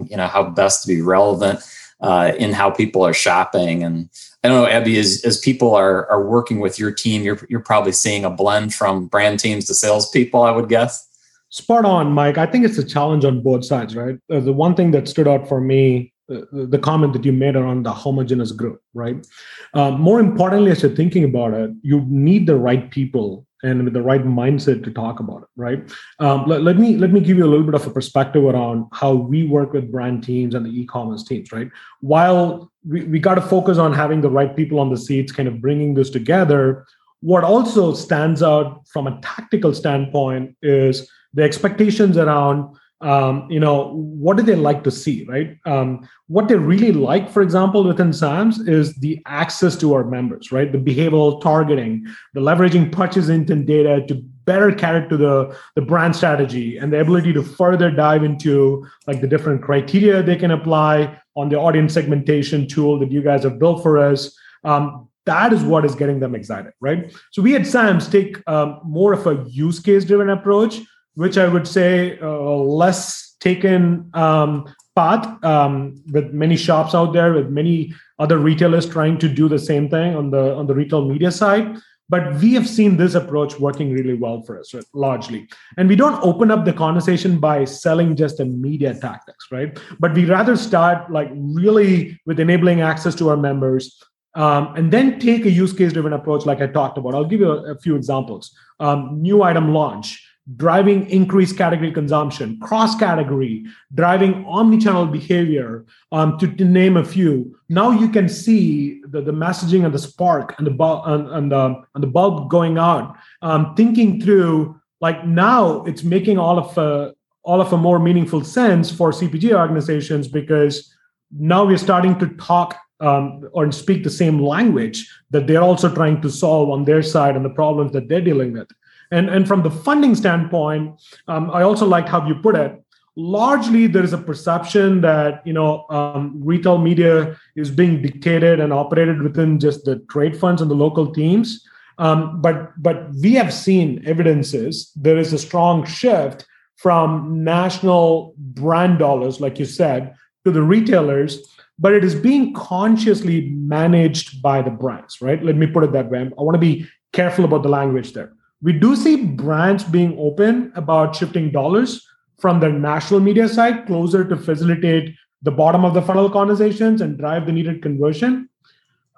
you 0.09 0.17
know 0.17 0.27
how 0.27 0.43
best 0.49 0.83
to 0.83 0.87
be 0.87 1.01
relevant 1.01 1.59
uh, 2.01 2.33
in 2.37 2.53
how 2.53 2.69
people 2.69 3.03
are 3.05 3.13
shopping. 3.13 3.83
And 3.83 4.09
I 4.43 4.49
don't 4.49 4.61
know, 4.61 4.69
Abhi, 4.69 4.97
as, 4.97 5.23
as 5.25 5.39
people 5.39 5.73
are 5.75 6.09
are 6.11 6.25
working 6.25 6.59
with 6.59 6.77
your 6.77 6.91
team, 6.91 7.23
you're 7.23 7.39
you're 7.49 7.67
probably 7.71 7.93
seeing 7.93 8.25
a 8.25 8.29
blend 8.29 8.73
from 8.73 9.07
brand 9.07 9.39
teams 9.39 9.65
to 9.65 9.73
salespeople. 9.73 10.41
I 10.41 10.51
would 10.51 10.69
guess. 10.69 11.05
Spot 11.49 11.85
on, 11.85 12.11
Mike. 12.11 12.37
I 12.37 12.45
think 12.45 12.65
it's 12.65 12.77
a 12.77 12.83
challenge 12.83 13.23
on 13.23 13.41
both 13.41 13.63
sides, 13.63 13.95
right? 13.95 14.17
Uh, 14.29 14.41
the 14.41 14.51
one 14.51 14.75
thing 14.75 14.91
that 14.91 15.07
stood 15.07 15.29
out 15.29 15.47
for 15.47 15.61
me 15.61 16.11
uh, 16.29 16.41
the 16.51 16.77
comment 16.77 17.13
that 17.13 17.23
you 17.23 17.31
made 17.31 17.55
around 17.55 17.83
the 17.83 17.93
homogeneous 17.93 18.51
group, 18.51 18.81
right? 18.93 19.25
Uh, 19.73 19.91
more 19.91 20.19
importantly, 20.19 20.71
as 20.71 20.81
you're 20.81 20.93
thinking 20.93 21.23
about 21.23 21.53
it, 21.53 21.71
you 21.83 22.03
need 22.07 22.47
the 22.47 22.55
right 22.57 22.91
people 22.91 23.46
and 23.63 23.83
with 23.83 23.93
the 23.93 24.01
right 24.01 24.23
mindset 24.23 24.83
to 24.83 24.91
talk 24.91 25.19
about 25.19 25.43
it 25.43 25.49
right? 25.55 25.91
Um, 26.19 26.45
let, 26.45 26.61
let, 26.61 26.77
me 26.77 26.97
let 26.97 27.11
me 27.11 27.19
give 27.19 27.37
you 27.37 27.45
a 27.45 27.51
little 27.51 27.65
bit 27.65 27.75
of 27.75 27.87
a 27.87 27.89
perspective 27.89 28.43
around 28.43 28.87
how 28.91 29.13
we 29.13 29.45
work 29.45 29.73
with 29.73 29.91
brand 29.91 30.23
teams 30.23 30.55
and 30.55 30.65
the 30.65 30.69
e-commerce 30.69 31.23
teams 31.23 31.51
right? 31.51 31.69
While 32.01 32.71
we, 32.87 33.03
we 33.05 33.19
got 33.19 33.35
to 33.35 33.41
focus 33.41 33.77
on 33.77 33.93
having 33.93 34.21
the 34.21 34.29
right 34.29 34.55
people 34.55 34.79
on 34.79 34.89
the 34.89 34.97
seats 34.97 35.31
kind 35.31 35.47
of 35.47 35.61
bringing 35.61 35.93
this 35.93 36.09
together 36.09 36.85
what 37.21 37.43
also 37.43 37.93
stands 37.93 38.43
out 38.43 38.87
from 38.87 39.07
a 39.07 39.19
tactical 39.21 39.73
standpoint 39.73 40.55
is 40.61 41.09
the 41.33 41.43
expectations 41.43 42.17
around 42.17 42.75
um, 43.01 43.47
you 43.49 43.59
know 43.59 43.93
what 43.93 44.37
do 44.37 44.43
they 44.43 44.55
like 44.55 44.83
to 44.83 44.91
see 44.91 45.23
right? 45.25 45.57
Um, 45.65 46.07
what 46.27 46.47
they 46.47 46.55
really 46.55 46.91
like 46.91 47.29
for 47.29 47.41
example 47.41 47.83
within 47.83 48.11
sams 48.11 48.59
is 48.67 48.95
the 48.95 49.21
access 49.27 49.75
to 49.77 49.93
our 49.93 50.03
members 50.03 50.51
right? 50.51 50.71
The 50.71 50.79
behavioral 50.79 51.41
targeting 51.41 52.07
the 52.33 52.41
leveraging 52.41 52.91
purchase 52.91 53.29
intent 53.29 53.67
data 53.67 54.03
to 54.07 54.15
better 54.45 54.71
carry 54.71 55.07
to 55.09 55.17
the, 55.17 55.55
the 55.75 55.81
brand 55.81 56.15
strategy 56.15 56.77
and 56.77 56.91
the 56.91 56.99
ability 56.99 57.33
to 57.33 57.43
further 57.43 57.91
dive 57.91 58.23
into 58.23 58.87
like 59.05 59.21
the 59.21 59.27
different 59.27 59.61
criteria 59.61 60.23
they 60.23 60.37
can 60.37 60.51
apply 60.51 61.19
on 61.35 61.49
the 61.49 61.59
audience 61.59 61.93
segmentation 61.93 62.67
tool 62.67 62.97
that 62.97 63.11
you 63.11 63.21
guys 63.21 63.43
have 63.43 63.59
built 63.59 63.83
for 63.83 63.99
us. 63.99 64.35
Um, 64.63 65.07
that 65.25 65.51
is 65.51 65.61
what 65.63 65.83
is 65.83 65.93
getting 65.93 66.19
them 66.21 66.33
excited 66.33 66.71
right? 66.79 67.13
So 67.31 67.41
we 67.41 67.55
at 67.55 67.67
sams 67.67 68.07
take 68.07 68.41
um, 68.49 68.79
more 68.83 69.13
of 69.13 69.27
a 69.27 69.43
use 69.49 69.79
case 69.79 70.05
driven 70.05 70.29
approach 70.29 70.79
which 71.17 71.37
I 71.37 71.47
would 71.47 71.67
say 71.67 72.19
uh, 72.21 72.29
less 72.29 73.35
taken 73.39 74.11
um, 74.13 74.71
path 74.95 75.43
um, 75.43 75.95
with 76.11 76.31
many 76.31 76.55
shops 76.55 76.93
out 76.93 77.11
there, 77.11 77.33
with 77.33 77.49
many 77.49 77.91
other 78.19 78.37
retailers 78.37 78.87
trying 78.87 79.17
to 79.17 79.27
do 79.27 79.49
the 79.49 79.57
same 79.57 79.89
thing 79.89 80.15
on 80.15 80.29
the 80.29 80.53
on 80.55 80.67
the 80.67 80.75
retail 80.75 81.05
media 81.05 81.31
side. 81.31 81.77
But 82.07 82.35
we 82.35 82.53
have 82.53 82.69
seen 82.69 82.97
this 82.97 83.15
approach 83.15 83.59
working 83.59 83.91
really 83.91 84.13
well 84.13 84.41
for 84.43 84.59
us, 84.59 84.73
right, 84.73 84.85
largely. 84.93 85.49
And 85.77 85.89
we 85.89 85.95
don't 85.95 86.23
open 86.23 86.51
up 86.51 86.63
the 86.65 86.71
conversation 86.71 87.39
by 87.39 87.65
selling 87.65 88.15
just 88.15 88.39
a 88.39 88.45
media 88.45 88.93
tactics, 88.93 89.47
right? 89.51 89.77
But 89.99 90.13
we 90.13 90.23
rather 90.25 90.55
start 90.55 91.11
like 91.11 91.29
really 91.33 92.17
with 92.27 92.39
enabling 92.39 92.81
access 92.81 93.15
to 93.15 93.29
our 93.29 93.37
members, 93.37 94.01
um, 94.35 94.75
and 94.75 94.93
then 94.93 95.19
take 95.19 95.45
a 95.45 95.49
use 95.49 95.73
case 95.73 95.93
driven 95.93 96.13
approach 96.13 96.45
like 96.45 96.61
i 96.61 96.67
talked 96.67 96.97
about 96.99 97.15
i'll 97.15 97.25
give 97.25 97.39
you 97.39 97.51
a, 97.51 97.71
a 97.73 97.79
few 97.79 97.95
examples 97.95 98.55
um, 98.79 99.19
new 99.19 99.41
item 99.41 99.73
launch 99.73 100.26
driving 100.55 101.09
increased 101.09 101.57
category 101.57 101.91
consumption, 101.91 102.57
cross 102.61 102.95
category, 102.95 103.65
driving 103.93 104.45
omni-channel 104.45 105.07
behavior, 105.07 105.85
um, 106.13 106.37
to, 106.37 106.47
to, 106.47 106.63
name 106.63 106.95
a 106.95 107.03
few. 107.03 107.59
Now 107.67 107.91
you 107.91 108.07
can 108.07 108.29
see 108.29 109.01
the, 109.09 109.21
the 109.21 109.33
messaging 109.33 109.83
and 109.83 109.93
the 109.93 109.99
spark 109.99 110.55
and 110.57 110.65
the 110.65 110.71
bulb 110.71 111.03
and, 111.05 111.27
and, 111.29 111.51
the, 111.51 111.83
and 111.95 112.03
the 112.03 112.07
bulb 112.07 112.49
going 112.49 112.77
out. 112.77 113.17
Um, 113.41 113.75
thinking 113.75 114.21
through 114.21 114.79
like 115.01 115.25
now 115.25 115.83
it's 115.83 116.03
making 116.03 116.37
all 116.37 116.57
of 116.57 116.77
a 116.77 117.13
all 117.43 117.61
of 117.61 117.71
a 117.71 117.77
more 117.77 117.97
meaningful 117.97 118.43
sense 118.43 118.91
for 118.91 119.11
CPG 119.11 119.53
organizations 119.53 120.27
because 120.27 120.93
now 121.31 121.63
we're 121.63 121.77
starting 121.77 122.19
to 122.19 122.27
talk 122.35 122.77
um, 122.99 123.47
or 123.53 123.71
speak 123.71 124.03
the 124.03 124.09
same 124.09 124.41
language 124.41 125.09
that 125.29 125.47
they're 125.47 125.61
also 125.61 125.93
trying 125.93 126.21
to 126.21 126.29
solve 126.29 126.69
on 126.69 126.83
their 126.83 127.01
side 127.01 127.35
and 127.35 127.45
the 127.45 127.49
problems 127.49 127.93
that 127.93 128.09
they're 128.09 128.21
dealing 128.21 128.51
with. 128.51 128.67
And, 129.11 129.29
and 129.29 129.47
from 129.47 129.63
the 129.63 129.71
funding 129.71 130.15
standpoint, 130.15 130.99
um, 131.27 131.49
I 131.51 131.61
also 131.63 131.85
liked 131.85 132.09
how 132.09 132.27
you 132.27 132.35
put 132.35 132.55
it. 132.55 132.81
Largely, 133.15 133.87
there 133.87 134.03
is 134.03 134.13
a 134.13 134.17
perception 134.17 135.01
that 135.01 135.41
you 135.45 135.53
know 135.53 135.85
um, 135.89 136.39
retail 136.43 136.77
media 136.77 137.35
is 137.55 137.71
being 137.71 138.01
dictated 138.01 138.59
and 138.59 138.71
operated 138.71 139.23
within 139.23 139.59
just 139.59 139.85
the 139.85 139.97
trade 140.11 140.37
funds 140.37 140.61
and 140.61 140.69
the 140.69 140.75
local 140.75 141.11
teams. 141.11 141.65
Um, 141.97 142.41
but 142.41 142.71
but 142.77 143.09
we 143.15 143.33
have 143.33 143.51
seen 143.51 144.03
evidences 144.05 144.91
there 144.95 145.17
is 145.17 145.33
a 145.33 145.39
strong 145.39 145.83
shift 145.83 146.45
from 146.75 147.43
national 147.43 148.35
brand 148.37 148.99
dollars, 148.99 149.41
like 149.41 149.57
you 149.57 149.65
said, 149.65 150.13
to 150.45 150.51
the 150.51 150.61
retailers 150.61 151.39
but 151.79 151.93
it 151.93 152.03
is 152.03 152.15
being 152.15 152.53
consciously 152.53 153.49
managed 153.51 154.41
by 154.41 154.61
the 154.61 154.71
brands, 154.71 155.21
right? 155.21 155.43
Let 155.43 155.55
me 155.55 155.67
put 155.67 155.83
it 155.83 155.91
that 155.91 156.09
way. 156.09 156.19
I 156.21 156.41
want 156.41 156.55
to 156.55 156.59
be 156.59 156.87
careful 157.13 157.45
about 157.45 157.63
the 157.63 157.69
language 157.69 158.13
there 158.13 158.33
we 158.61 158.73
do 158.73 158.95
see 158.95 159.23
brands 159.23 159.83
being 159.83 160.17
open 160.17 160.71
about 160.75 161.15
shifting 161.15 161.51
dollars 161.51 162.07
from 162.39 162.59
the 162.59 162.69
national 162.69 163.19
media 163.19 163.47
side 163.47 163.85
closer 163.85 164.23
to 164.23 164.35
facilitate 164.35 165.15
the 165.41 165.51
bottom 165.51 165.85
of 165.85 165.93
the 165.93 166.01
funnel 166.01 166.29
conversations 166.29 167.01
and 167.01 167.17
drive 167.17 167.45
the 167.45 167.51
needed 167.51 167.81
conversion. 167.81 168.49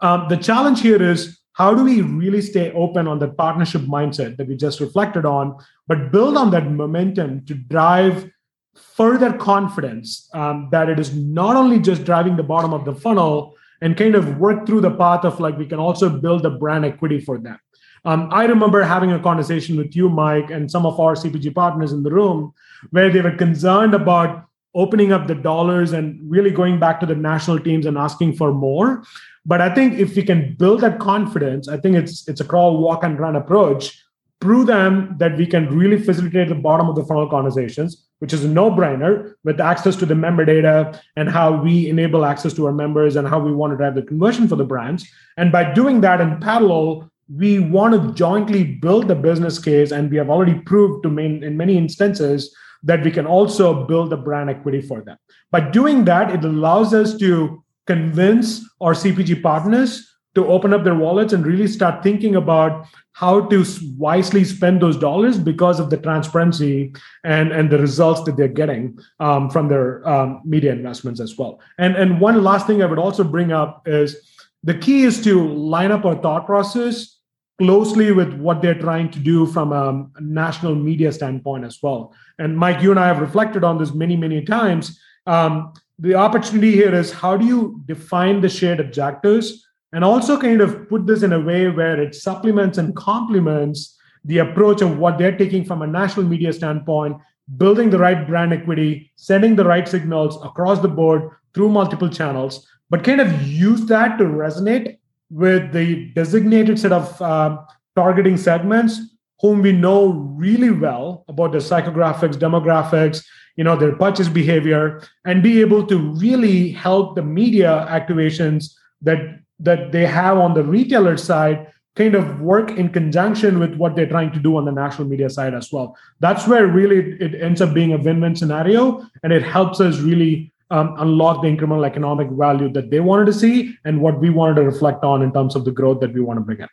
Um, 0.02 0.28
the 0.30 0.38
challenge 0.38 0.82
here 0.82 1.02
is 1.02 1.40
how 1.54 1.74
do 1.74 1.84
we 1.84 2.02
really 2.02 2.42
stay 2.42 2.72
open 2.72 3.08
on 3.08 3.20
that 3.20 3.36
partnership 3.38 3.82
mindset 3.82 4.38
that 4.38 4.48
we 4.48 4.56
just 4.56 4.80
reflected 4.80 5.26
on, 5.26 5.58
but 5.88 6.12
build 6.12 6.38
on 6.38 6.52
that 6.52 6.72
momentum 6.72 7.46
to 7.46 7.54
drive 7.54 8.30
further 8.76 9.34
confidence 9.34 10.30
um, 10.34 10.70
that 10.72 10.88
it 10.90 11.00
is 11.00 11.14
not 11.16 11.56
only 11.56 11.80
just 11.80 12.06
driving 12.06 12.38
the 12.38 12.44
bottom 12.44 12.74
of 12.74 12.86
the 12.86 12.96
funnel 12.96 13.56
and 13.82 13.98
kind 13.98 14.16
of 14.16 14.38
work 14.38 14.66
through 14.66 14.82
the 14.82 14.92
path 14.92 15.26
of 15.26 15.40
like 15.40 15.58
we 15.58 15.66
can 15.66 15.80
also 15.80 16.10
build 16.10 16.44
the 16.44 16.50
brand 16.50 16.86
equity 16.86 17.20
for 17.20 17.38
them. 17.38 17.60
Um, 18.06 18.30
I 18.32 18.46
remember 18.46 18.82
having 18.84 19.12
a 19.12 19.20
conversation 19.20 19.78
with 19.78 19.96
you, 19.96 20.10
Mike, 20.10 20.50
and 20.50 20.72
some 20.72 20.86
of 20.86 21.00
our 21.00 21.16
CPG 21.16 21.54
partners 21.54 21.92
in 21.92 22.04
the 22.04 22.12
room 22.12 22.54
where 22.92 23.12
they 23.12 23.22
were 23.22 23.36
concerned 23.36 23.94
about 23.94 24.46
opening 24.76 25.12
up 25.12 25.28
the 25.28 25.36
dollars 25.36 25.94
and 25.94 26.20
really 26.30 26.52
going 26.52 26.80
back 26.80 27.00
to 27.00 27.06
the 27.06 27.16
national 27.16 27.60
teams 27.60 27.86
and 27.86 27.98
asking 27.98 28.36
for 28.36 28.54
more. 28.54 29.04
But 29.46 29.62
I 29.62 29.74
think 29.74 30.00
if 30.00 30.16
we 30.16 30.24
can 30.24 30.56
build 30.58 30.82
that 30.82 31.00
confidence, 31.00 31.68
I 31.68 31.78
think 31.78 31.96
it's 31.96 32.28
it's 32.28 32.42
a 32.42 32.46
crawl, 32.46 32.78
walk, 32.78 33.04
and 33.04 33.20
run 33.20 33.36
approach. 33.36 33.98
prove 34.40 34.68
them 34.68 35.16
that 35.20 35.38
we 35.38 35.46
can 35.46 35.68
really 35.78 36.00
facilitate 36.02 36.48
the 36.48 36.56
bottom 36.56 36.88
of 36.88 36.96
the 36.96 37.04
funnel 37.04 37.30
conversations, 37.30 38.06
which 38.20 38.32
is 38.32 38.46
a 38.46 38.48
no-brainer 38.48 39.34
with 39.44 39.60
access 39.60 39.96
to 39.98 40.06
the 40.06 40.16
member 40.16 40.46
data 40.46 41.00
and 41.18 41.30
how 41.30 41.62
we 41.62 41.90
enable 41.90 42.26
access 42.26 42.54
to 42.54 42.66
our 42.66 42.72
members 42.72 43.16
and 43.16 43.28
how 43.28 43.40
we 43.40 43.52
want 43.52 43.74
to 43.74 43.78
drive 43.78 43.96
the 43.96 44.02
conversion 44.02 44.48
for 44.48 44.56
the 44.56 44.64
brands. 44.64 45.08
And 45.38 45.52
by 45.52 45.74
doing 45.74 46.02
that 46.02 46.22
in 46.22 46.40
parallel, 46.40 47.12
we 47.34 47.60
want 47.60 47.94
to 47.94 48.14
jointly 48.14 48.64
build 48.64 49.08
the 49.08 49.16
business 49.16 49.60
case, 49.60 49.92
and 49.92 50.10
we 50.10 50.18
have 50.18 50.30
already 50.30 50.56
proved 50.56 51.04
to 51.04 51.10
main, 51.10 51.44
in 51.44 51.56
many 51.58 51.78
instances 51.78 52.56
that 52.84 53.04
we 53.04 53.12
can 53.12 53.26
also 53.26 53.86
build 53.86 54.10
the 54.10 54.18
brand 54.18 54.50
equity 54.50 54.82
for 54.82 55.02
them. 55.02 55.18
By 55.52 55.70
doing 55.70 56.06
that, 56.06 56.32
it 56.32 56.44
allows 56.44 56.94
us 56.94 57.18
to 57.18 57.64
convince 57.86 58.62
our 58.82 58.94
CPG 58.94 59.42
partners 59.44 60.06
to 60.36 60.46
open 60.48 60.74
up 60.74 60.84
their 60.84 60.96
wallets 60.96 61.34
and 61.34 61.46
really 61.46 61.68
start 61.68 62.04
thinking 62.04 62.36
about 62.36 62.86
how 63.14 63.42
to 63.48 63.66
wisely 63.98 64.46
spend 64.46 64.82
those 64.82 64.96
dollars 64.96 65.38
because 65.38 65.80
of 65.80 65.90
the 65.90 65.98
transparency 65.98 66.94
and, 67.24 67.52
and 67.52 67.70
the 67.70 67.78
results 67.78 68.24
that 68.24 68.38
they're 68.38 68.48
getting 68.48 68.98
um, 69.20 69.50
from 69.50 69.68
their 69.68 70.08
um, 70.08 70.42
media 70.46 70.72
investments 70.72 71.20
as 71.20 71.38
well. 71.38 71.60
And, 71.78 71.96
and 71.96 72.22
one 72.22 72.42
last 72.44 72.68
thing 72.68 72.82
I 72.82 72.86
would 72.86 73.00
also 73.00 73.24
bring 73.24 73.52
up 73.52 73.88
is 73.88 74.16
the 74.64 74.76
key 74.76 75.04
is 75.04 75.22
to 75.24 75.48
line 75.50 75.92
up 75.92 76.06
our 76.06 76.16
thought 76.16 76.46
process 76.46 77.19
closely 77.60 78.12
with 78.14 78.34
what 78.34 78.62
they're 78.62 78.80
trying 78.80 79.12
to 79.12 79.20
do 79.20 79.46
from 79.46 79.74
a 79.74 80.10
national 80.22 80.76
media 80.76 81.12
standpoint 81.12 81.66
as 81.66 81.80
well. 81.84 82.14
And 82.40 82.58
Mike, 82.58 82.82
you 82.82 82.92
and 82.92 83.00
I 83.00 83.08
have 83.08 83.20
reflected 83.20 83.64
on 83.66 83.78
this 83.78 83.94
many, 83.94 84.16
many 84.16 84.44
times. 84.44 85.00
Um, 85.28 85.74
the 86.00 86.16
opportunity 86.16 86.72
here 86.72 86.96
is 86.96 87.12
how 87.12 87.36
do 87.36 87.46
you 87.46 87.82
define 87.86 88.40
the 88.40 88.48
shared 88.48 88.80
objectives 88.80 89.68
and 89.92 90.06
also 90.06 90.40
kind 90.40 90.62
of 90.62 90.88
put 90.88 91.06
this 91.06 91.22
in 91.22 91.34
a 91.34 91.40
way 91.40 91.70
where 91.70 92.02
it 92.02 92.16
supplements 92.16 92.78
and 92.78 92.96
complements 92.96 93.98
the 94.24 94.38
approach 94.38 94.82
of 94.82 94.98
what 94.98 95.18
they're 95.18 95.38
taking 95.38 95.66
from 95.66 95.82
a 95.82 95.88
national 95.88 96.26
media 96.26 96.54
standpoint, 96.54 97.18
building 97.58 97.90
the 97.90 98.00
right 98.00 98.26
brand 98.28 98.54
equity, 98.54 99.12
sending 99.16 99.56
the 99.56 99.66
right 99.66 99.88
signals 99.88 100.42
across 100.46 100.80
the 100.80 100.88
board 100.88 101.30
through 101.54 101.70
multiple 101.70 102.10
channels, 102.10 102.68
but 102.90 103.04
kind 103.04 103.20
of 103.20 103.48
use 103.48 103.86
that 103.88 104.18
to 104.18 104.24
resonate 104.24 104.99
with 105.30 105.72
the 105.72 106.06
designated 106.16 106.80
set 106.80 106.92
of 106.92 107.22
uh, 107.22 107.58
targeting 107.96 108.38
segments 108.38 109.00
whom 109.42 109.62
we 109.62 109.72
know 109.72 110.10
really 110.36 110.70
well 110.70 111.24
about 111.28 111.52
their 111.52 111.62
psychographics, 111.62 112.36
demographics, 112.36 113.24
you 113.56 113.64
know, 113.64 113.76
their 113.76 113.96
purchase 113.96 114.28
behavior, 114.28 115.02
and 115.26 115.44
be 115.44 115.62
able 115.62 115.86
to 115.86 115.98
really 115.98 116.72
help 116.72 117.16
the 117.16 117.22
media 117.22 117.88
activations 117.90 118.74
that 119.02 119.40
that 119.62 119.92
they 119.92 120.06
have 120.06 120.38
on 120.38 120.54
the 120.54 120.64
retailer 120.64 121.18
side 121.18 121.68
kind 121.96 122.16
of 122.16 122.40
work 122.40 122.72
in 122.72 122.88
conjunction 122.88 123.60
with 123.60 123.76
what 123.76 123.94
they're 123.94 124.08
trying 124.08 124.32
to 124.32 124.40
do 124.40 124.56
on 124.56 124.64
the 124.64 124.72
national 124.72 125.06
media 125.06 125.30
side 125.30 125.54
as 125.54 125.70
well. 125.70 125.98
That's 126.22 126.48
where 126.48 126.66
really 126.68 127.18
it 127.20 127.42
ends 127.42 127.60
up 127.60 127.74
being 127.74 127.92
a 127.92 127.98
win-win 127.98 128.38
scenario, 128.38 129.06
and 129.24 129.34
it 129.34 129.44
helps 129.44 129.82
us 129.82 130.00
really 130.00 130.54
um, 130.72 130.96
unlock 130.98 131.42
the 131.42 131.48
incremental 131.48 131.86
economic 131.86 132.30
value 132.30 132.72
that 132.74 132.92
they 132.92 133.00
wanted 133.00 133.26
to 133.26 133.34
see 133.34 133.76
and 133.86 134.02
what 134.02 134.20
we 134.20 134.30
wanted 134.30 134.56
to 134.56 134.64
reflect 134.64 135.04
on 135.04 135.22
in 135.22 135.32
terms 135.32 135.56
of 135.56 135.66
the 135.66 135.72
growth 135.72 136.00
that 136.02 136.14
we 136.14 136.22
want 136.22 136.38
to 136.38 136.42
bring 136.42 136.60
in. 136.60 136.68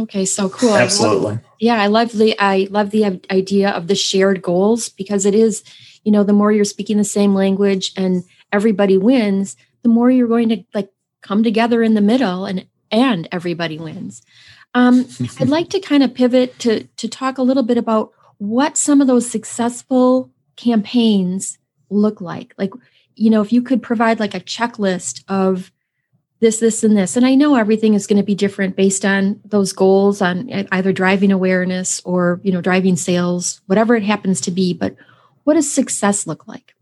Okay, 0.00 0.24
so 0.24 0.48
cool. 0.48 0.74
Absolutely. 0.74 1.26
I 1.26 1.34
love, 1.34 1.40
yeah, 1.60 1.82
I 1.82 1.86
love 1.86 2.12
the 2.12 2.38
I 2.38 2.66
love 2.70 2.90
the 2.90 3.20
idea 3.30 3.70
of 3.70 3.88
the 3.88 3.94
shared 3.94 4.40
goals 4.40 4.88
because 4.88 5.26
it 5.26 5.34
is, 5.34 5.62
you 6.02 6.10
know, 6.10 6.24
the 6.24 6.32
more 6.32 6.50
you're 6.50 6.64
speaking 6.64 6.96
the 6.96 7.04
same 7.04 7.34
language 7.34 7.92
and 7.96 8.24
everybody 8.52 8.96
wins, 8.96 9.54
the 9.82 9.90
more 9.90 10.10
you're 10.10 10.28
going 10.28 10.48
to 10.48 10.64
like 10.72 10.90
come 11.20 11.42
together 11.42 11.82
in 11.82 11.94
the 11.94 12.00
middle 12.00 12.46
and 12.46 12.66
and 12.90 13.28
everybody 13.32 13.78
wins. 13.78 14.22
Um, 14.74 15.06
I'd 15.40 15.48
like 15.48 15.68
to 15.70 15.80
kind 15.80 16.02
of 16.02 16.14
pivot 16.14 16.58
to 16.60 16.84
to 16.84 17.08
talk 17.08 17.36
a 17.36 17.42
little 17.42 17.62
bit 17.62 17.76
about 17.76 18.12
what 18.38 18.78
some 18.78 19.02
of 19.02 19.06
those 19.06 19.30
successful 19.30 20.30
campaigns 20.56 21.58
look 21.92 22.20
like. 22.20 22.54
Like, 22.58 22.72
you 23.14 23.30
know, 23.30 23.42
if 23.42 23.52
you 23.52 23.62
could 23.62 23.82
provide 23.82 24.20
like 24.20 24.34
a 24.34 24.40
checklist 24.40 25.22
of 25.28 25.70
this, 26.40 26.58
this, 26.58 26.82
and 26.82 26.96
this. 26.96 27.16
And 27.16 27.24
I 27.24 27.36
know 27.36 27.54
everything 27.54 27.94
is 27.94 28.08
going 28.08 28.16
to 28.16 28.24
be 28.24 28.34
different 28.34 28.74
based 28.74 29.04
on 29.04 29.40
those 29.44 29.72
goals 29.72 30.20
on 30.20 30.50
either 30.72 30.92
driving 30.92 31.30
awareness 31.30 32.00
or, 32.04 32.40
you 32.42 32.50
know, 32.50 32.60
driving 32.60 32.96
sales, 32.96 33.60
whatever 33.66 33.94
it 33.94 34.02
happens 34.02 34.40
to 34.40 34.50
be. 34.50 34.74
But 34.74 34.96
what 35.44 35.54
does 35.54 35.72
success 35.72 36.26
look 36.26 36.48
like? 36.48 36.74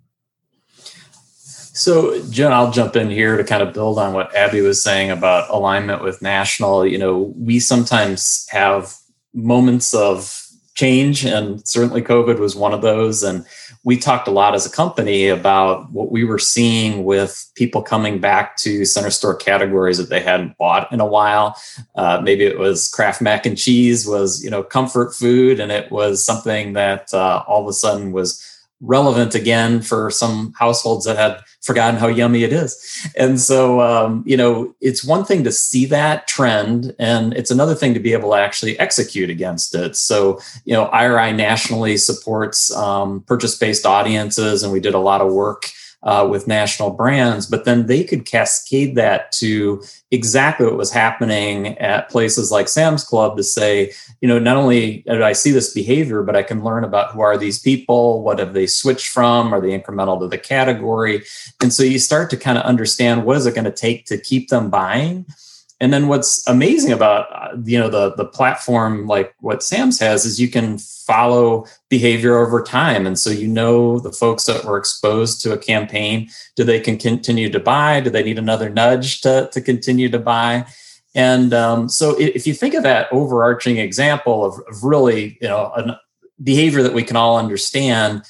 So, 1.73 2.23
Jen, 2.31 2.53
I'll 2.53 2.71
jump 2.71 2.97
in 2.97 3.11
here 3.11 3.37
to 3.37 3.45
kind 3.45 3.63
of 3.63 3.75
build 3.75 3.99
on 3.99 4.15
what 4.15 4.33
Abhi 4.33 4.63
was 4.63 4.83
saying 4.83 5.11
about 5.11 5.51
alignment 5.51 6.03
with 6.03 6.23
national. 6.23 6.87
You 6.87 6.99
know, 6.99 7.35
we 7.37 7.61
sometimes 7.61 8.47
have 8.51 8.95
moments 9.35 9.93
of 9.95 10.43
change, 10.75 11.25
and 11.25 11.67
certainly 11.69 12.03
COVID 12.03 12.39
was 12.39 12.57
one 12.57 12.73
of 12.73 12.81
those. 12.81 13.23
And 13.23 13.45
we 13.83 13.97
talked 13.97 14.29
a 14.29 14.31
lot 14.31 14.55
as 14.55 14.67
a 14.67 14.71
company 14.71 15.29
about 15.29 15.91
what 15.91 16.13
we 16.13 16.23
were 16.23 16.39
seeing 16.39 17.05
with 17.05 17.51
people 17.55 17.81
coming 17.81 18.19
back 18.19 18.57
to 18.59 18.85
center 18.85 19.11
store 19.11 19.35
categories 19.35 19.97
that 19.97 20.11
they 20.11 20.21
hadn't 20.21 20.57
bought 20.59 20.93
in 20.93 21.01
a 21.01 21.07
while. 21.07 21.57
Uh, 21.95 22.21
maybe 22.23 22.45
it 22.45 22.59
was 22.59 22.89
Kraft 22.89 23.23
mac 23.23 23.47
and 23.47 23.57
cheese 23.57 24.07
was 24.07 24.45
you 24.45 24.51
know 24.51 24.63
comfort 24.63 25.15
food, 25.15 25.61
and 25.61 25.73
it 25.73 25.91
was 25.91 26.25
something 26.25 26.75
that 26.75 27.13
uh, 27.15 27.43
all 27.47 27.63
of 27.63 27.69
a 27.69 27.73
sudden 27.73 28.13
was 28.13 28.50
relevant 28.81 29.35
again 29.35 29.83
for 29.83 30.11
some 30.11 30.53
households 30.59 31.05
that 31.05 31.17
had 31.17 31.41
forgotten 31.61 32.01
how 32.01 32.07
yummy 32.07 32.43
it 32.43 32.53
is. 32.53 33.07
And 33.17 33.41
so, 33.41 33.81
um, 33.81 34.25
you 34.27 34.37
know, 34.37 34.75
it's 34.81 35.05
one 35.05 35.25
thing 35.25 35.45
to 35.45 35.53
see 35.53 35.85
that 35.87 36.27
trend, 36.27 36.95
and 36.99 37.35
it's 37.35 37.51
another 37.51 37.75
thing 37.75 37.93
to 37.95 38.01
be 38.01 38.13
able 38.13 38.31
to 38.31 38.37
actually 38.37 38.79
execute 38.79 39.29
against 39.29 39.75
it. 39.75 39.97
So, 39.97 40.41
you 40.65 40.73
know, 40.73 40.87
IRI 40.87 41.33
nationally 41.33 41.97
supports 41.99 42.75
um, 42.75 43.21
purchase 43.23 43.57
based 43.57 43.85
audiences, 43.85 44.63
and 44.63 44.73
we 44.73 44.81
did 44.81 44.95
a 44.95 44.99
lot 44.99 45.21
of 45.21 45.33
work 45.33 45.71
uh, 46.03 46.27
with 46.31 46.49
national 46.49 46.91
brands, 46.91 47.47
but 47.47 47.65
then 47.65 47.87
they 47.87 48.03
could 48.03 48.25
cascade 48.25 48.95
that 48.95 49.31
to 49.33 49.83
exactly 50.11 50.67
what 50.67 50.77
was 50.77 50.91
happening 50.91 51.79
at 51.79 52.09
places 52.09 52.51
like 52.51 52.69
Sam's 52.69 53.05
Club 53.05 53.37
to 53.37 53.43
say, 53.43 53.93
you 54.21 54.29
know, 54.29 54.39
not 54.39 54.57
only 54.57 55.05
do 55.07 55.23
I 55.23 55.33
see 55.33 55.51
this 55.51 55.75
behavior, 55.75 56.23
but 56.23 56.37
I 56.37 56.43
can 56.43 56.65
learn 56.65 56.85
about 56.85 57.13
who 57.13 57.21
are 57.21 57.37
these 57.37 57.59
people, 57.59 58.23
what 58.23 58.39
have 58.39 58.55
they 58.55 58.67
switched 58.67 59.09
from, 59.09 59.53
are 59.53 59.61
they 59.61 59.79
incremental 59.79 60.19
to 60.21 60.29
the 60.29 60.39
category, 60.39 61.23
and 61.61 61.73
so 61.73 61.83
you 61.83 61.99
start 61.99 62.31
to 62.31 62.37
kind 62.37 62.57
of 62.57 62.65
understand 62.65 63.25
what 63.25 63.37
is 63.37 63.47
it 63.47 63.55
going 63.55 63.65
to 63.65 63.71
take 63.71 64.07
to 64.07 64.19
keep 64.19 64.49
them 64.49 64.71
buying 64.71 65.27
and 65.81 65.93
then 65.93 66.09
what's 66.09 66.47
amazing 66.47 66.93
about 66.93 67.33
uh, 67.33 67.57
you 67.65 67.79
know 67.79 67.89
the 67.89 68.15
the 68.15 68.27
platform 68.27 69.07
like 69.07 69.35
what 69.41 69.63
Sam's 69.63 69.99
has 69.99 70.27
is 70.27 70.41
you 70.41 70.49
can 70.49 70.79
follow 70.79 71.67
behavior 71.89 72.37
over 72.37 72.63
time, 72.63 73.07
and 73.07 73.19
so 73.19 73.31
you 73.31 73.49
know 73.49 73.99
the 73.99 74.13
folks 74.13 74.45
that 74.45 74.65
were 74.65 74.77
exposed 74.77 75.41
to 75.43 75.53
a 75.53 75.59
campaign. 75.59 76.29
Do 76.55 76.65
they 76.65 76.81
can 76.81 76.99
continue 76.99 77.49
to 77.51 77.59
buy? 77.59 78.01
Do 78.01 78.11
they 78.11 78.23
need 78.23 78.39
another 78.39 78.69
nudge 78.69 79.23
to 79.23 79.49
to 79.53 79.61
continue 79.61 80.11
to 80.11 80.19
buy? 80.19 80.67
And 81.15 81.53
um, 81.55 81.89
so 81.89 82.15
if 82.21 82.47
you 82.47 82.55
think 82.55 82.75
of 82.75 82.83
that 82.85 83.09
overarching 83.11 83.79
example 83.79 84.45
of, 84.45 84.61
of 84.69 84.85
really 84.85 85.39
you 85.41 85.49
know 85.49 85.73
a 85.75 85.99
behavior 86.43 86.83
that 86.83 86.95
we 86.95 87.03
can 87.03 87.17
all 87.17 87.39
understand, 87.39 88.23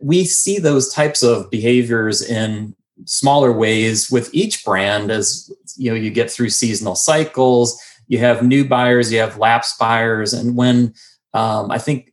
we 0.00 0.24
see 0.24 0.60
those 0.60 0.92
types 0.92 1.24
of 1.24 1.50
behaviors 1.50 2.22
in 2.22 2.76
smaller 3.04 3.52
ways 3.52 4.10
with 4.10 4.32
each 4.34 4.64
brand 4.64 5.10
as 5.10 5.52
you 5.76 5.90
know 5.90 5.96
you 5.96 6.10
get 6.10 6.30
through 6.30 6.50
seasonal 6.50 6.94
cycles. 6.94 7.80
You 8.08 8.18
have 8.18 8.42
new 8.42 8.66
buyers 8.66 9.12
you 9.12 9.18
have 9.20 9.38
lapsed 9.38 9.78
buyers. 9.78 10.32
And 10.32 10.56
when 10.56 10.94
um, 11.34 11.70
i 11.70 11.78
think 11.78 12.12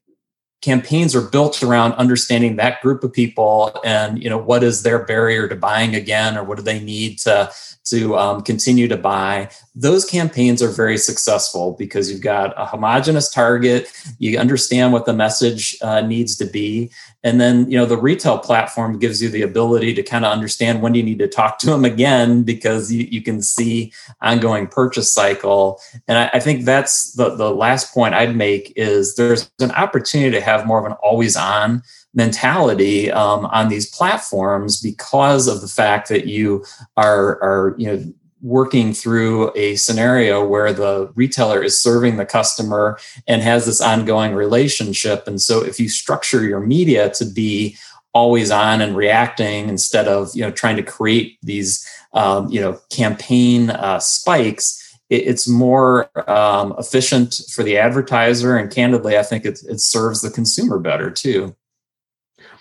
campaigns 0.61 1.15
are 1.15 1.21
built 1.21 1.63
around 1.63 1.93
understanding 1.93 2.57
that 2.57 2.81
group 2.81 3.03
of 3.03 3.13
people 3.13 3.71
and 3.85 4.21
you 4.21 4.29
know 4.29 4.37
what 4.37 4.63
is 4.63 4.83
their 4.83 5.05
barrier 5.05 5.47
to 5.47 5.55
buying 5.55 5.95
again 5.95 6.37
or 6.37 6.43
what 6.43 6.57
do 6.57 6.63
they 6.63 6.79
need 6.79 7.17
to 7.17 7.49
to 7.85 8.17
um, 8.17 8.41
continue 8.41 8.87
to 8.87 8.97
buy. 8.97 9.49
Those 9.75 10.05
campaigns 10.05 10.61
are 10.61 10.69
very 10.69 10.97
successful 10.97 11.75
because 11.79 12.11
you've 12.11 12.21
got 12.21 12.53
a 12.57 12.65
homogenous 12.65 13.31
target. 13.31 13.91
You 14.19 14.37
understand 14.37 14.93
what 14.93 15.05
the 15.05 15.13
message 15.13 15.77
uh, 15.81 16.01
needs 16.01 16.35
to 16.37 16.45
be. 16.45 16.91
And 17.23 17.41
then 17.41 17.69
you 17.69 17.77
know 17.77 17.85
the 17.85 17.97
retail 17.97 18.37
platform 18.37 18.97
gives 18.97 19.21
you 19.21 19.27
the 19.27 19.41
ability 19.41 19.93
to 19.95 20.03
kind 20.03 20.23
of 20.23 20.31
understand 20.31 20.81
when 20.81 20.95
you 20.95 21.03
need 21.03 21.19
to 21.19 21.27
talk 21.27 21.59
to 21.59 21.67
them 21.67 21.83
again 21.83 22.43
because 22.43 22.93
you, 22.93 23.07
you 23.11 23.21
can 23.21 23.41
see 23.41 23.91
ongoing 24.21 24.67
purchase 24.67 25.11
cycle. 25.11 25.81
And 26.07 26.17
I, 26.17 26.29
I 26.35 26.39
think 26.39 26.63
that's 26.63 27.11
the, 27.13 27.35
the 27.35 27.51
last 27.51 27.93
point 27.93 28.13
i'd 28.13 28.35
make 28.35 28.73
is 28.75 29.15
there's 29.15 29.49
an 29.59 29.71
opportunity 29.71 30.31
to 30.31 30.41
have 30.41 30.65
more 30.65 30.79
of 30.79 30.85
an 30.85 30.97
always 31.03 31.35
on 31.35 31.83
mentality 32.13 33.11
um, 33.11 33.45
on 33.47 33.69
these 33.69 33.89
platforms 33.89 34.81
because 34.81 35.47
of 35.47 35.61
the 35.61 35.67
fact 35.67 36.09
that 36.09 36.25
you 36.25 36.65
are 36.97 37.41
are 37.43 37.75
you 37.77 37.87
know 37.87 38.13
working 38.41 38.93
through 38.93 39.51
a 39.55 39.75
scenario 39.75 40.45
where 40.45 40.71
the 40.71 41.11
retailer 41.15 41.61
is 41.61 41.81
serving 41.81 42.15
the 42.15 42.25
customer 42.25 42.97
and 43.27 43.41
has 43.41 43.65
this 43.65 43.81
ongoing 43.81 44.33
relationship. 44.33 45.27
And 45.27 45.41
so 45.41 45.61
if 45.61 45.77
you 45.77 45.89
structure 45.89 46.43
your 46.43 46.61
media 46.61 47.09
to 47.15 47.25
be 47.25 47.75
always 48.13 48.49
on 48.49 48.79
and 48.79 48.95
reacting 48.95 49.67
instead 49.67 50.07
of 50.07 50.33
you 50.33 50.41
know 50.41 50.51
trying 50.51 50.77
to 50.77 50.83
create 50.83 51.37
these 51.43 51.87
um, 52.13 52.49
you 52.49 52.59
know 52.59 52.79
campaign 52.89 53.69
uh, 53.71 53.99
spikes 53.99 54.85
it's 55.09 55.47
more 55.47 56.11
um, 56.29 56.75
efficient 56.77 57.41
for 57.51 57.63
the 57.63 57.77
advertiser, 57.77 58.55
and 58.55 58.71
candidly, 58.71 59.17
I 59.17 59.23
think 59.23 59.43
it, 59.43 59.59
it 59.67 59.79
serves 59.79 60.21
the 60.21 60.29
consumer 60.29 60.77
better 60.77 61.09
too. 61.09 61.55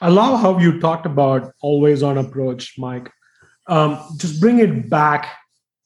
I 0.00 0.08
love 0.08 0.40
how 0.40 0.58
you 0.58 0.80
talked 0.80 1.06
about 1.06 1.52
always 1.60 2.02
on 2.02 2.18
approach, 2.18 2.74
Mike. 2.78 3.10
Um, 3.66 3.98
just 4.16 4.40
bring 4.40 4.60
it 4.60 4.88
back. 4.88 5.34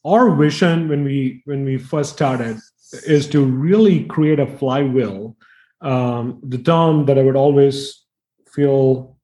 Our 0.05 0.35
vision 0.35 0.88
when 0.88 1.05
we 1.05 1.42
when 1.44 1.64
we 1.64 1.79
first 1.79 2.12
started 2.12 2.59
is 3.07 3.27
to 3.29 3.44
really 3.44 4.05
create 4.05 4.38
a 4.38 4.46
flywheel. 4.46 5.37
Um, 5.81 6.40
the 6.42 6.59
term 6.59 7.07
that 7.07 7.18
I 7.18 7.22
would 7.22 7.37
always 7.37 8.05
feel 8.53 9.16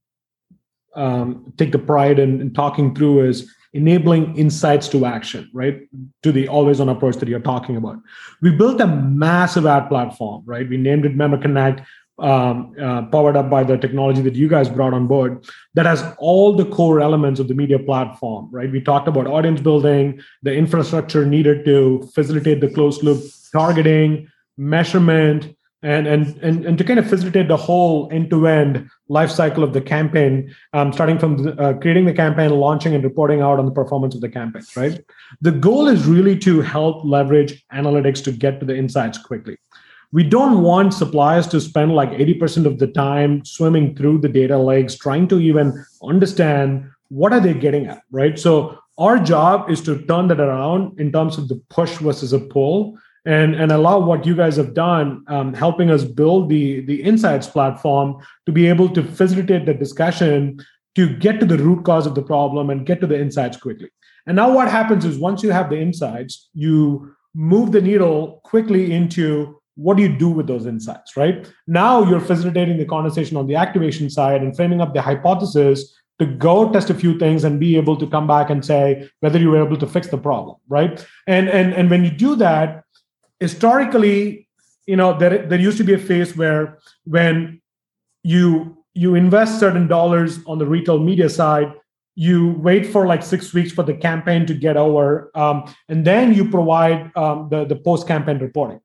um, 0.94 1.52
take 1.56 1.72
the 1.72 1.78
pride 1.78 2.18
in, 2.18 2.40
in 2.40 2.52
talking 2.52 2.94
through 2.94 3.28
is 3.28 3.52
enabling 3.74 4.36
insights 4.36 4.88
to 4.88 5.04
action, 5.04 5.50
right? 5.52 5.82
To 6.22 6.32
the 6.32 6.48
always 6.48 6.80
on 6.80 6.88
approach 6.88 7.16
that 7.16 7.28
you're 7.28 7.40
talking 7.40 7.76
about. 7.76 7.98
We 8.40 8.50
built 8.50 8.80
a 8.80 8.86
massive 8.86 9.66
ad 9.66 9.88
platform, 9.88 10.42
right? 10.46 10.68
We 10.68 10.78
named 10.78 11.04
it 11.04 11.14
Member 11.14 11.38
Connect, 11.38 11.86
um, 12.18 12.74
uh, 12.80 13.02
powered 13.02 13.36
up 13.36 13.48
by 13.48 13.62
the 13.62 13.76
technology 13.76 14.20
that 14.22 14.34
you 14.34 14.48
guys 14.48 14.68
brought 14.68 14.94
on 14.94 15.06
board, 15.06 15.44
that 15.74 15.86
has 15.86 16.04
all 16.18 16.54
the 16.54 16.64
core 16.64 17.00
elements 17.00 17.38
of 17.40 17.48
the 17.48 17.54
media 17.54 17.78
platform, 17.78 18.48
right? 18.50 18.70
We 18.70 18.80
talked 18.80 19.08
about 19.08 19.26
audience 19.26 19.60
building, 19.60 20.20
the 20.42 20.54
infrastructure 20.54 21.24
needed 21.24 21.64
to 21.66 22.08
facilitate 22.14 22.60
the 22.60 22.68
closed 22.68 23.02
loop 23.02 23.22
targeting, 23.52 24.28
measurement, 24.56 25.54
and 25.82 26.08
and 26.08 26.36
and, 26.42 26.66
and 26.66 26.76
to 26.78 26.84
kind 26.84 26.98
of 26.98 27.08
facilitate 27.08 27.46
the 27.46 27.56
whole 27.56 28.08
end-to-end 28.10 28.90
life 29.08 29.30
cycle 29.30 29.62
of 29.62 29.72
the 29.72 29.80
campaign 29.80 30.52
um, 30.72 30.92
starting 30.92 31.18
from 31.18 31.36
the, 31.36 31.52
uh, 31.60 31.72
creating 31.74 32.04
the 32.04 32.12
campaign 32.12 32.50
launching 32.50 32.94
and 32.94 33.04
reporting 33.04 33.40
out 33.40 33.60
on 33.60 33.64
the 33.64 33.70
performance 33.70 34.14
of 34.14 34.20
the 34.20 34.28
campaign 34.28 34.62
right 34.76 35.04
the 35.40 35.52
goal 35.52 35.86
is 35.86 36.04
really 36.06 36.36
to 36.36 36.60
help 36.60 37.04
leverage 37.04 37.64
analytics 37.72 38.22
to 38.24 38.32
get 38.32 38.58
to 38.58 38.66
the 38.66 38.76
insights 38.76 39.18
quickly 39.18 39.56
we 40.12 40.22
don't 40.22 40.62
want 40.62 40.94
suppliers 40.94 41.46
to 41.48 41.60
spend 41.60 41.94
like 41.94 42.10
80% 42.10 42.64
of 42.64 42.78
the 42.78 42.86
time 42.86 43.44
swimming 43.44 43.94
through 43.94 44.18
the 44.18 44.28
data 44.28 44.56
lakes 44.56 44.94
trying 44.94 45.28
to 45.28 45.38
even 45.38 45.84
understand 46.02 46.90
what 47.08 47.32
are 47.32 47.40
they 47.40 47.54
getting 47.54 47.86
at 47.86 48.02
right? 48.10 48.38
So 48.38 48.78
our 48.98 49.18
job 49.18 49.70
is 49.70 49.80
to 49.82 50.04
turn 50.06 50.28
that 50.28 50.40
around 50.40 50.98
in 50.98 51.12
terms 51.12 51.38
of 51.38 51.48
the 51.48 51.56
push 51.70 51.96
versus 51.98 52.32
a 52.32 52.40
pull 52.40 52.98
and 53.24 53.54
and 53.54 53.72
allow 53.72 53.98
what 53.98 54.26
you 54.26 54.34
guys 54.34 54.56
have 54.56 54.74
done 54.74 55.24
um, 55.28 55.52
helping 55.54 55.90
us 55.90 56.04
build 56.04 56.48
the 56.48 56.80
the 56.86 57.02
insights 57.02 57.46
platform 57.46 58.16
to 58.46 58.52
be 58.52 58.66
able 58.66 58.88
to 58.88 59.02
facilitate 59.02 59.66
the 59.66 59.74
discussion 59.74 60.58
to 60.94 61.08
get 61.16 61.38
to 61.38 61.46
the 61.46 61.58
root 61.58 61.84
cause 61.84 62.06
of 62.06 62.14
the 62.14 62.22
problem 62.22 62.70
and 62.70 62.86
get 62.86 63.00
to 63.00 63.06
the 63.06 63.20
insights 63.20 63.56
quickly. 63.56 63.90
And 64.26 64.36
now 64.36 64.52
what 64.52 64.68
happens 64.68 65.04
is 65.04 65.18
once 65.18 65.42
you 65.42 65.52
have 65.52 65.70
the 65.70 65.80
insights 65.80 66.48
you 66.54 67.14
move 67.34 67.72
the 67.72 67.80
needle 67.80 68.40
quickly 68.44 68.92
into 68.92 69.57
what 69.78 69.96
do 69.96 70.02
you 70.02 70.08
do 70.24 70.28
with 70.28 70.46
those 70.46 70.66
insights 70.66 71.16
right 71.16 71.50
now 71.66 72.02
you're 72.08 72.26
facilitating 72.32 72.76
the 72.76 72.84
conversation 72.84 73.36
on 73.36 73.46
the 73.46 73.54
activation 73.54 74.10
side 74.10 74.42
and 74.42 74.56
framing 74.56 74.80
up 74.80 74.92
the 74.94 75.00
hypothesis 75.00 75.94
to 76.18 76.26
go 76.26 76.68
test 76.72 76.90
a 76.90 76.94
few 76.94 77.16
things 77.16 77.44
and 77.44 77.60
be 77.60 77.76
able 77.76 77.96
to 77.96 78.06
come 78.08 78.26
back 78.26 78.50
and 78.50 78.64
say 78.64 79.08
whether 79.20 79.38
you 79.38 79.50
were 79.50 79.64
able 79.64 79.76
to 79.76 79.86
fix 79.86 80.08
the 80.08 80.18
problem 80.18 80.56
right 80.68 81.06
and 81.26 81.48
and 81.48 81.72
and 81.74 81.90
when 81.90 82.04
you 82.04 82.10
do 82.10 82.34
that 82.34 82.82
historically, 83.40 84.48
you 84.86 84.96
know, 84.96 85.16
there, 85.18 85.46
there 85.46 85.60
used 85.60 85.78
to 85.78 85.84
be 85.84 85.94
a 85.94 85.98
phase 85.98 86.36
where 86.36 86.78
when 87.04 87.60
you 88.22 88.76
you 88.94 89.14
invest 89.14 89.60
certain 89.60 89.86
dollars 89.86 90.40
on 90.46 90.58
the 90.58 90.66
retail 90.66 90.98
media 90.98 91.28
side, 91.28 91.72
you 92.16 92.54
wait 92.58 92.84
for 92.84 93.06
like 93.06 93.22
six 93.22 93.54
weeks 93.54 93.70
for 93.70 93.84
the 93.84 93.94
campaign 93.94 94.44
to 94.46 94.54
get 94.54 94.76
over, 94.76 95.30
um, 95.36 95.72
and 95.88 96.04
then 96.04 96.34
you 96.34 96.48
provide 96.48 97.12
um, 97.16 97.48
the 97.50 97.64
the 97.64 97.76
post 97.76 98.08
campaign 98.08 98.38
reporting. 98.38 98.80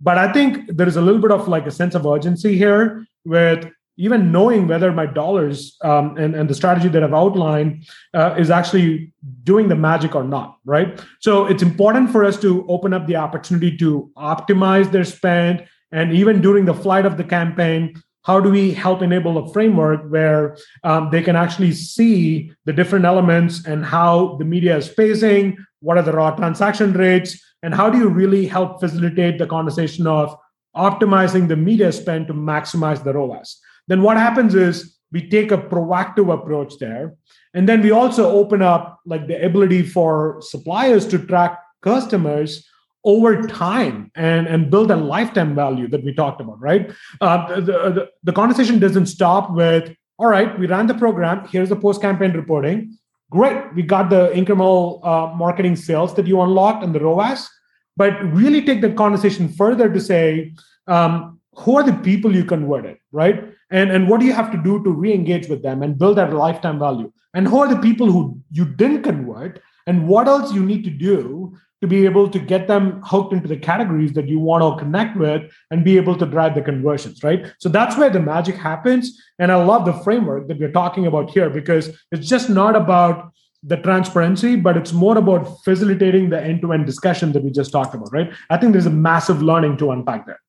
But 0.00 0.18
I 0.18 0.32
think 0.32 0.76
there 0.76 0.88
is 0.88 0.96
a 0.96 1.00
little 1.00 1.20
bit 1.20 1.30
of 1.30 1.48
like 1.48 1.66
a 1.66 1.70
sense 1.70 1.94
of 1.94 2.06
urgency 2.06 2.56
here 2.56 3.06
with 3.24 3.70
even 3.98 4.30
knowing 4.30 4.68
whether 4.68 4.92
my 4.92 5.06
dollars 5.06 5.76
um, 5.82 6.16
and, 6.18 6.34
and 6.34 6.50
the 6.50 6.54
strategy 6.54 6.88
that 6.88 7.02
I've 7.02 7.14
outlined 7.14 7.86
uh, 8.12 8.34
is 8.38 8.50
actually 8.50 9.12
doing 9.42 9.68
the 9.68 9.74
magic 9.74 10.14
or 10.14 10.22
not, 10.22 10.58
right? 10.64 11.02
So 11.20 11.46
it's 11.46 11.62
important 11.62 12.10
for 12.10 12.24
us 12.24 12.38
to 12.40 12.66
open 12.68 12.92
up 12.92 13.06
the 13.06 13.16
opportunity 13.16 13.76
to 13.78 14.10
optimize 14.18 14.90
their 14.90 15.04
spend. 15.04 15.66
And 15.92 16.12
even 16.12 16.42
during 16.42 16.66
the 16.66 16.74
flight 16.74 17.06
of 17.06 17.16
the 17.16 17.24
campaign, 17.24 17.94
how 18.22 18.40
do 18.40 18.50
we 18.50 18.72
help 18.72 19.02
enable 19.02 19.38
a 19.38 19.52
framework 19.52 20.10
where 20.10 20.56
um, 20.82 21.10
they 21.10 21.22
can 21.22 21.36
actually 21.36 21.72
see 21.72 22.52
the 22.64 22.72
different 22.72 23.04
elements 23.04 23.64
and 23.64 23.84
how 23.84 24.36
the 24.38 24.44
media 24.44 24.76
is 24.76 24.88
pacing, 24.88 25.56
what 25.80 25.98
are 25.98 26.02
the 26.02 26.12
raw 26.12 26.34
transaction 26.34 26.92
rates, 26.92 27.40
and 27.62 27.74
how 27.74 27.90
do 27.90 27.98
you 27.98 28.08
really 28.08 28.46
help 28.46 28.80
facilitate 28.80 29.38
the 29.38 29.46
conversation 29.46 30.06
of 30.06 30.36
optimizing 30.76 31.48
the 31.48 31.56
media 31.56 31.90
spend 31.92 32.26
to 32.26 32.34
maximize 32.34 33.02
the 33.02 33.12
ROAS? 33.12 33.60
then 33.88 34.02
what 34.02 34.16
happens 34.16 34.54
is 34.54 34.96
we 35.12 35.28
take 35.28 35.52
a 35.52 35.58
proactive 35.58 36.32
approach 36.32 36.78
there 36.78 37.14
and 37.54 37.68
then 37.68 37.80
we 37.80 37.90
also 37.90 38.30
open 38.30 38.62
up 38.62 39.00
like 39.06 39.26
the 39.26 39.44
ability 39.44 39.82
for 39.82 40.38
suppliers 40.40 41.06
to 41.06 41.18
track 41.18 41.58
customers 41.82 42.66
over 43.04 43.46
time 43.46 44.10
and, 44.16 44.48
and 44.48 44.70
build 44.70 44.90
a 44.90 44.96
lifetime 44.96 45.54
value 45.54 45.86
that 45.88 46.02
we 46.04 46.12
talked 46.12 46.40
about 46.40 46.60
right? 46.60 46.92
Uh, 47.20 47.60
the, 47.60 47.72
the, 47.90 48.08
the 48.24 48.32
conversation 48.32 48.78
doesn't 48.78 49.06
stop 49.06 49.52
with 49.52 49.94
all 50.18 50.28
right 50.28 50.58
we 50.58 50.66
ran 50.66 50.86
the 50.86 50.94
program. 50.94 51.46
Here's 51.48 51.68
the 51.68 51.76
post 51.76 52.00
campaign 52.00 52.32
reporting 52.32 52.98
great 53.30 53.74
we 53.74 53.82
got 53.82 54.10
the 54.10 54.30
incremental 54.30 55.04
uh, 55.04 55.34
marketing 55.34 55.76
sales 55.76 56.14
that 56.14 56.26
you 56.26 56.40
unlocked 56.40 56.84
and 56.84 56.94
the 56.94 57.00
roas 57.00 57.48
but 57.96 58.12
really 58.32 58.62
take 58.62 58.80
that 58.80 58.96
conversation 58.96 59.48
further 59.48 59.92
to 59.92 60.00
say 60.00 60.52
um, 60.86 61.40
who 61.54 61.76
are 61.76 61.82
the 61.82 61.94
people 61.94 62.34
you 62.34 62.44
converted 62.44 62.96
right? 63.16 63.44
And 63.70 63.90
and 63.90 64.08
what 64.08 64.20
do 64.20 64.26
you 64.26 64.32
have 64.32 64.50
to 64.52 64.58
do 64.58 64.82
to 64.84 64.90
re-engage 64.90 65.48
with 65.48 65.62
them 65.62 65.82
and 65.82 65.98
build 65.98 66.18
that 66.18 66.32
lifetime 66.32 66.78
value? 66.78 67.12
And 67.34 67.48
who 67.48 67.58
are 67.58 67.68
the 67.68 67.80
people 67.80 68.10
who 68.12 68.40
you 68.50 68.64
didn't 68.64 69.02
convert? 69.02 69.60
And 69.86 70.06
what 70.08 70.28
else 70.28 70.52
you 70.52 70.64
need 70.64 70.84
to 70.84 70.90
do 70.90 71.56
to 71.80 71.86
be 71.86 72.04
able 72.04 72.28
to 72.30 72.38
get 72.38 72.68
them 72.68 73.02
hooked 73.04 73.32
into 73.32 73.48
the 73.48 73.56
categories 73.56 74.12
that 74.14 74.28
you 74.28 74.38
want 74.38 74.62
to 74.62 74.82
connect 74.82 75.16
with 75.16 75.50
and 75.70 75.84
be 75.84 75.96
able 75.96 76.16
to 76.16 76.26
drive 76.26 76.54
the 76.54 76.62
conversions 76.62 77.22
right? 77.22 77.52
So 77.58 77.68
that's 77.68 77.96
where 77.96 78.10
the 78.10 78.20
magic 78.20 78.56
happens. 78.56 79.20
And 79.38 79.52
i 79.52 79.56
love 79.56 79.84
the 79.84 79.92
framework 80.04 80.48
that 80.48 80.58
we're 80.58 80.72
talking 80.72 81.06
about 81.06 81.30
here 81.30 81.50
because 81.50 81.90
it's 82.10 82.28
just 82.28 82.48
not 82.48 82.76
about 82.76 83.32
the 83.62 83.76
transparency 83.76 84.54
but 84.54 84.76
it's 84.76 84.92
more 84.92 85.18
about 85.18 85.64
facilitating 85.64 86.30
the 86.30 86.40
end-to-end 86.40 86.86
discussion 86.86 87.32
that 87.32 87.42
we 87.42 87.50
just 87.50 87.72
talked 87.72 87.94
about 87.94 88.12
right? 88.12 88.32
I 88.50 88.56
think 88.56 88.72
there's 88.72 88.86
a 88.86 88.90
massive 88.90 89.42
learning 89.42 89.76
to 89.78 89.90
unpack 89.90 90.26
there. 90.26 90.40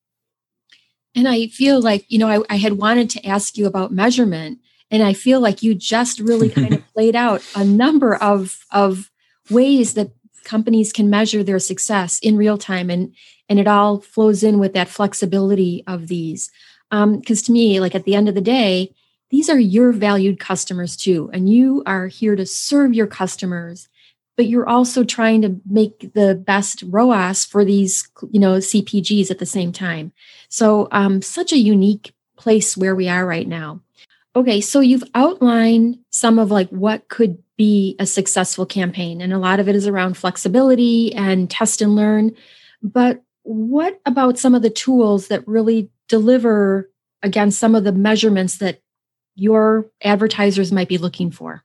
And 1.17 1.27
I 1.27 1.47
feel 1.47 1.81
like, 1.81 2.05
you 2.09 2.19
know, 2.19 2.29
I, 2.29 2.43
I 2.47 2.57
had 2.57 2.73
wanted 2.73 3.09
to 3.11 3.25
ask 3.25 3.57
you 3.57 3.65
about 3.65 3.91
measurement. 3.91 4.59
And 4.91 5.01
I 5.01 5.13
feel 5.13 5.39
like 5.39 5.63
you 5.63 5.73
just 5.73 6.19
really 6.19 6.47
kind 6.47 6.75
of 6.75 6.87
played 6.93 7.15
out 7.15 7.43
a 7.55 7.65
number 7.65 8.15
of, 8.15 8.63
of 8.71 9.09
ways 9.49 9.95
that 9.95 10.11
companies 10.47 10.91
can 10.91 11.09
measure 11.09 11.43
their 11.43 11.59
success 11.59 12.19
in 12.19 12.37
real 12.37 12.57
time. 12.57 12.89
And, 12.89 13.13
and 13.49 13.59
it 13.59 13.67
all 13.67 14.01
flows 14.01 14.43
in 14.43 14.57
with 14.57 14.73
that 14.73 14.89
flexibility 14.89 15.83
of 15.85 16.07
these. 16.07 16.49
Because 16.89 17.39
um, 17.41 17.45
to 17.45 17.51
me, 17.51 17.79
like 17.79 17.93
at 17.93 18.05
the 18.05 18.15
end 18.15 18.29
of 18.29 18.35
the 18.35 18.41
day, 18.41 18.93
these 19.29 19.49
are 19.49 19.59
your 19.59 19.91
valued 19.91 20.39
customers 20.39 20.95
too. 20.95 21.29
And 21.33 21.49
you 21.49 21.83
are 21.85 22.07
here 22.07 22.35
to 22.35 22.45
serve 22.45 22.93
your 22.93 23.07
customers 23.07 23.89
but 24.37 24.47
you're 24.47 24.69
also 24.69 25.03
trying 25.03 25.41
to 25.41 25.59
make 25.67 26.13
the 26.13 26.35
best 26.35 26.83
ROAS 26.87 27.43
for 27.43 27.65
these, 27.65 28.07
you 28.31 28.39
know, 28.39 28.57
CPGs 28.57 29.31
at 29.31 29.39
the 29.39 29.45
same 29.45 29.73
time. 29.73 30.13
So, 30.47 30.87
um, 30.91 31.21
such 31.21 31.51
a 31.51 31.57
unique 31.57 32.13
place 32.37 32.77
where 32.77 32.95
we 32.95 33.09
are 33.09 33.25
right 33.25 33.47
now. 33.47 33.81
Okay, 34.37 34.61
so 34.61 34.81
you've 34.81 35.03
outlined 35.15 35.97
some 36.11 36.37
of 36.37 36.51
like 36.51 36.69
what 36.69 37.09
could 37.09 37.39
be 37.57 37.95
a 37.97 38.05
successful 38.05 38.67
campaign, 38.67 39.19
and 39.19 39.33
a 39.33 39.39
lot 39.39 39.59
of 39.59 39.67
it 39.67 39.75
is 39.75 39.87
around 39.87 40.15
flexibility 40.15 41.11
and 41.15 41.49
test 41.49 41.81
and 41.81 41.95
learn. 41.95 42.35
But 42.83 43.23
what 43.41 43.99
about 44.05 44.37
some 44.37 44.53
of 44.53 44.61
the 44.61 44.69
tools 44.69 45.29
that 45.29 45.47
really 45.47 45.89
deliver 46.07 46.87
against 47.23 47.57
some 47.57 47.73
of 47.73 47.83
the 47.83 47.91
measurements 47.91 48.57
that 48.57 48.79
your 49.33 49.89
advertisers 50.03 50.71
might 50.71 50.87
be 50.87 50.99
looking 50.99 51.31
for? 51.31 51.63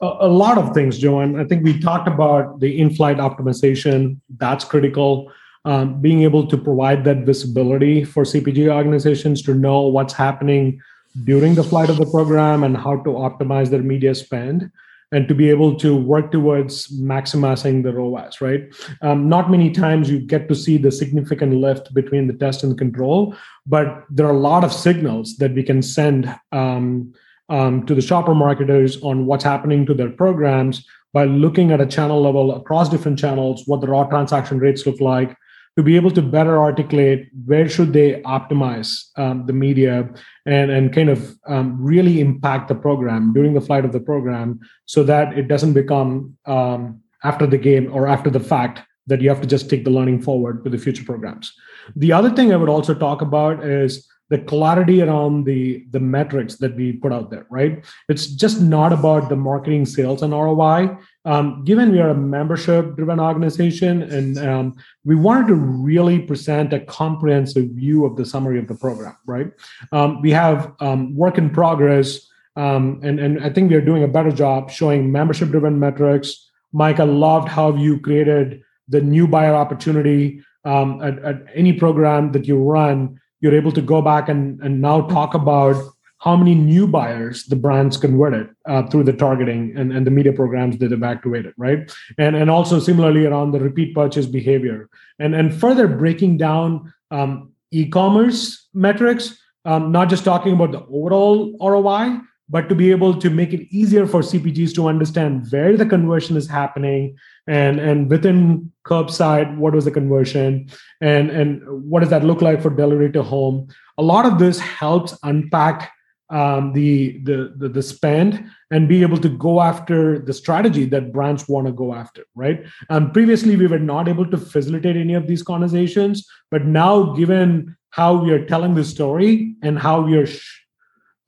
a, 0.00 0.28
lot 0.28 0.58
of 0.58 0.74
things, 0.74 0.98
Joanne. 0.98 1.40
I 1.40 1.44
think 1.44 1.64
we 1.64 1.80
talked 1.80 2.06
about 2.06 2.60
the 2.60 2.78
in-flight 2.78 3.16
optimization. 3.16 4.20
That's 4.36 4.64
critical. 4.64 5.32
Um, 5.64 6.00
being 6.00 6.22
able 6.22 6.46
to 6.46 6.56
provide 6.56 7.02
that 7.04 7.24
visibility 7.24 8.04
for 8.04 8.22
CPG 8.22 8.72
organizations 8.72 9.42
to 9.42 9.54
know 9.54 9.80
what's 9.80 10.12
happening 10.12 10.78
during 11.22 11.54
the 11.54 11.62
flight 11.62 11.90
of 11.90 11.96
the 11.96 12.06
program 12.06 12.64
and 12.64 12.76
how 12.76 12.96
to 12.96 13.10
optimize 13.10 13.70
their 13.70 13.82
media 13.82 14.14
spend 14.14 14.70
and 15.12 15.28
to 15.28 15.34
be 15.34 15.48
able 15.48 15.76
to 15.76 15.94
work 15.94 16.32
towards 16.32 16.88
maximizing 17.00 17.84
the 17.84 17.92
ROAS, 17.92 18.40
right? 18.40 18.64
Um, 19.00 19.28
not 19.28 19.48
many 19.48 19.70
times 19.70 20.10
you 20.10 20.18
get 20.18 20.48
to 20.48 20.56
see 20.56 20.76
the 20.76 20.90
significant 20.90 21.54
lift 21.54 21.94
between 21.94 22.26
the 22.26 22.32
test 22.32 22.64
and 22.64 22.76
control, 22.76 23.36
but 23.64 24.04
there 24.10 24.26
are 24.26 24.34
a 24.34 24.38
lot 24.38 24.64
of 24.64 24.72
signals 24.72 25.36
that 25.36 25.54
we 25.54 25.62
can 25.62 25.82
send 25.82 26.34
um, 26.50 27.14
um, 27.48 27.86
to 27.86 27.94
the 27.94 28.00
shopper 28.00 28.34
marketers 28.34 29.00
on 29.02 29.26
what's 29.26 29.44
happening 29.44 29.86
to 29.86 29.94
their 29.94 30.10
programs 30.10 30.84
by 31.12 31.26
looking 31.26 31.70
at 31.70 31.80
a 31.80 31.86
channel 31.86 32.20
level 32.20 32.56
across 32.56 32.88
different 32.88 33.18
channels, 33.18 33.62
what 33.66 33.80
the 33.80 33.86
raw 33.86 34.04
transaction 34.04 34.58
rates 34.58 34.84
look 34.84 35.00
like, 35.00 35.36
to 35.76 35.82
be 35.82 35.96
able 35.96 36.10
to 36.10 36.22
better 36.22 36.58
articulate 36.58 37.28
where 37.46 37.68
should 37.68 37.92
they 37.92 38.20
optimize 38.22 39.10
um, 39.16 39.46
the 39.46 39.52
media 39.52 40.08
and, 40.46 40.70
and 40.70 40.92
kind 40.92 41.08
of 41.08 41.36
um, 41.46 41.76
really 41.80 42.20
impact 42.20 42.68
the 42.68 42.74
program 42.74 43.32
during 43.32 43.54
the 43.54 43.60
flight 43.60 43.84
of 43.84 43.92
the 43.92 44.00
program 44.00 44.60
so 44.86 45.02
that 45.02 45.36
it 45.38 45.48
doesn't 45.48 45.72
become 45.72 46.36
um, 46.46 47.00
after 47.22 47.46
the 47.46 47.58
game 47.58 47.90
or 47.92 48.06
after 48.06 48.30
the 48.30 48.40
fact 48.40 48.82
that 49.06 49.20
you 49.20 49.28
have 49.28 49.40
to 49.40 49.46
just 49.46 49.68
take 49.68 49.84
the 49.84 49.90
learning 49.90 50.20
forward 50.20 50.62
with 50.62 50.72
the 50.72 50.78
future 50.78 51.04
programs. 51.04 51.52
The 51.96 52.12
other 52.12 52.30
thing 52.30 52.52
I 52.52 52.56
would 52.56 52.68
also 52.68 52.94
talk 52.94 53.22
about 53.22 53.64
is 53.64 54.06
the 54.30 54.38
clarity 54.38 55.02
around 55.02 55.44
the 55.44 55.84
the 55.90 56.00
metrics 56.00 56.56
that 56.56 56.74
we 56.76 56.92
put 56.92 57.12
out 57.12 57.30
there 57.30 57.46
right? 57.50 57.84
It's 58.08 58.26
just 58.26 58.60
not 58.60 58.92
about 58.92 59.28
the 59.28 59.36
marketing 59.36 59.86
sales 59.86 60.22
and 60.22 60.32
roi 60.32 60.96
um, 61.24 61.64
given 61.64 61.92
we 61.92 62.00
are 62.00 62.10
a 62.10 62.14
membership 62.14 62.96
driven 62.96 63.20
organization 63.20 64.02
and 64.02 64.38
um, 64.38 64.76
we 65.04 65.14
wanted 65.14 65.48
to 65.48 65.54
really 65.54 66.18
present 66.18 66.72
a 66.72 66.80
comprehensive 66.80 67.70
view 67.70 68.04
of 68.04 68.16
the 68.16 68.24
summary 68.24 68.58
of 68.58 68.68
the 68.68 68.74
program 68.74 69.16
right? 69.26 69.50
Um, 69.92 70.22
we 70.22 70.30
have 70.30 70.72
um, 70.80 71.14
work 71.14 71.38
in 71.38 71.50
progress 71.50 72.28
um, 72.56 73.00
and, 73.02 73.18
and 73.18 73.42
i 73.44 73.50
think 73.50 73.68
we 73.68 73.76
are 73.76 73.80
doing 73.80 74.04
a 74.04 74.08
better 74.08 74.30
job 74.30 74.70
showing 74.70 75.10
membership 75.10 75.50
driven 75.50 75.78
metrics. 75.78 76.50
Mike 76.72 77.00
i 77.00 77.04
loved 77.04 77.48
how 77.48 77.74
you 77.74 78.00
created 78.00 78.62
the 78.88 79.00
new 79.00 79.26
buyer 79.26 79.54
opportunity 79.54 80.42
um, 80.64 81.00
at, 81.02 81.18
at 81.24 81.42
any 81.54 81.72
program 81.72 82.32
that 82.32 82.46
you 82.46 82.58
run 82.58 83.20
you're 83.44 83.54
able 83.54 83.72
to 83.72 83.82
go 83.82 84.00
back 84.00 84.30
and, 84.30 84.58
and 84.62 84.80
now 84.80 85.02
talk 85.02 85.34
about 85.34 85.76
how 86.20 86.34
many 86.34 86.54
new 86.54 86.86
buyers 86.86 87.44
the 87.44 87.56
brands 87.56 87.98
converted 87.98 88.48
uh, 88.66 88.82
through 88.86 89.04
the 89.04 89.12
targeting 89.12 89.76
and, 89.76 89.92
and 89.92 90.06
the 90.06 90.10
media 90.10 90.32
programs 90.32 90.78
that 90.78 90.88
they've 90.88 91.02
activated, 91.02 91.52
right? 91.58 91.94
And, 92.16 92.34
and 92.34 92.50
also 92.50 92.80
similarly 92.80 93.26
around 93.26 93.52
the 93.52 93.60
repeat 93.60 93.94
purchase 93.94 94.24
behavior. 94.24 94.88
And, 95.18 95.34
and 95.34 95.54
further 95.54 95.86
breaking 95.86 96.38
down 96.38 96.94
um, 97.10 97.52
e-commerce 97.70 98.66
metrics, 98.72 99.38
um, 99.66 99.92
not 99.92 100.08
just 100.08 100.24
talking 100.24 100.54
about 100.54 100.72
the 100.72 100.80
overall 100.86 101.54
ROI, 101.60 102.20
but 102.48 102.70
to 102.70 102.74
be 102.74 102.90
able 102.90 103.14
to 103.18 103.28
make 103.28 103.52
it 103.52 103.68
easier 103.70 104.06
for 104.06 104.20
CPGs 104.20 104.74
to 104.76 104.88
understand 104.88 105.46
where 105.50 105.76
the 105.76 105.84
conversion 105.84 106.38
is 106.38 106.48
happening 106.48 107.16
and 107.46 107.78
and 107.78 108.10
within 108.10 108.72
curbside 108.86 109.56
what 109.56 109.74
was 109.74 109.84
the 109.84 109.90
conversion? 109.90 110.68
And 111.00 111.30
and 111.30 111.62
what 111.88 112.00
does 112.00 112.10
that 112.10 112.24
look 112.24 112.42
like 112.42 112.62
for 112.62 112.70
delivery 112.70 113.12
to 113.12 113.22
home? 113.22 113.68
A 113.98 114.02
lot 114.02 114.26
of 114.26 114.38
this 114.38 114.58
helps 114.58 115.16
unpack 115.22 115.90
um, 116.30 116.72
the, 116.72 117.18
the, 117.24 117.54
the 117.56 117.68
the 117.68 117.82
spend 117.82 118.50
and 118.70 118.88
be 118.88 119.02
able 119.02 119.18
to 119.18 119.28
go 119.28 119.60
after 119.60 120.18
the 120.18 120.32
strategy 120.32 120.84
that 120.86 121.12
brands 121.12 121.48
want 121.48 121.66
to 121.66 121.72
go 121.72 121.94
after 121.94 122.24
right? 122.34 122.64
Um, 122.88 123.12
previously 123.12 123.56
we 123.56 123.66
were 123.66 123.78
not 123.78 124.08
able 124.08 124.28
to 124.30 124.38
facilitate 124.38 124.96
any 124.96 125.14
of 125.14 125.26
these 125.26 125.42
conversations 125.42 126.26
but 126.50 126.64
now 126.64 127.12
given 127.12 127.76
how 127.90 128.16
we 128.16 128.32
are 128.32 128.44
telling 128.44 128.74
the 128.74 128.84
story 128.84 129.54
and 129.62 129.78
how 129.78 130.00
we 130.00 130.16
are 130.16 130.26
sh- 130.26 130.62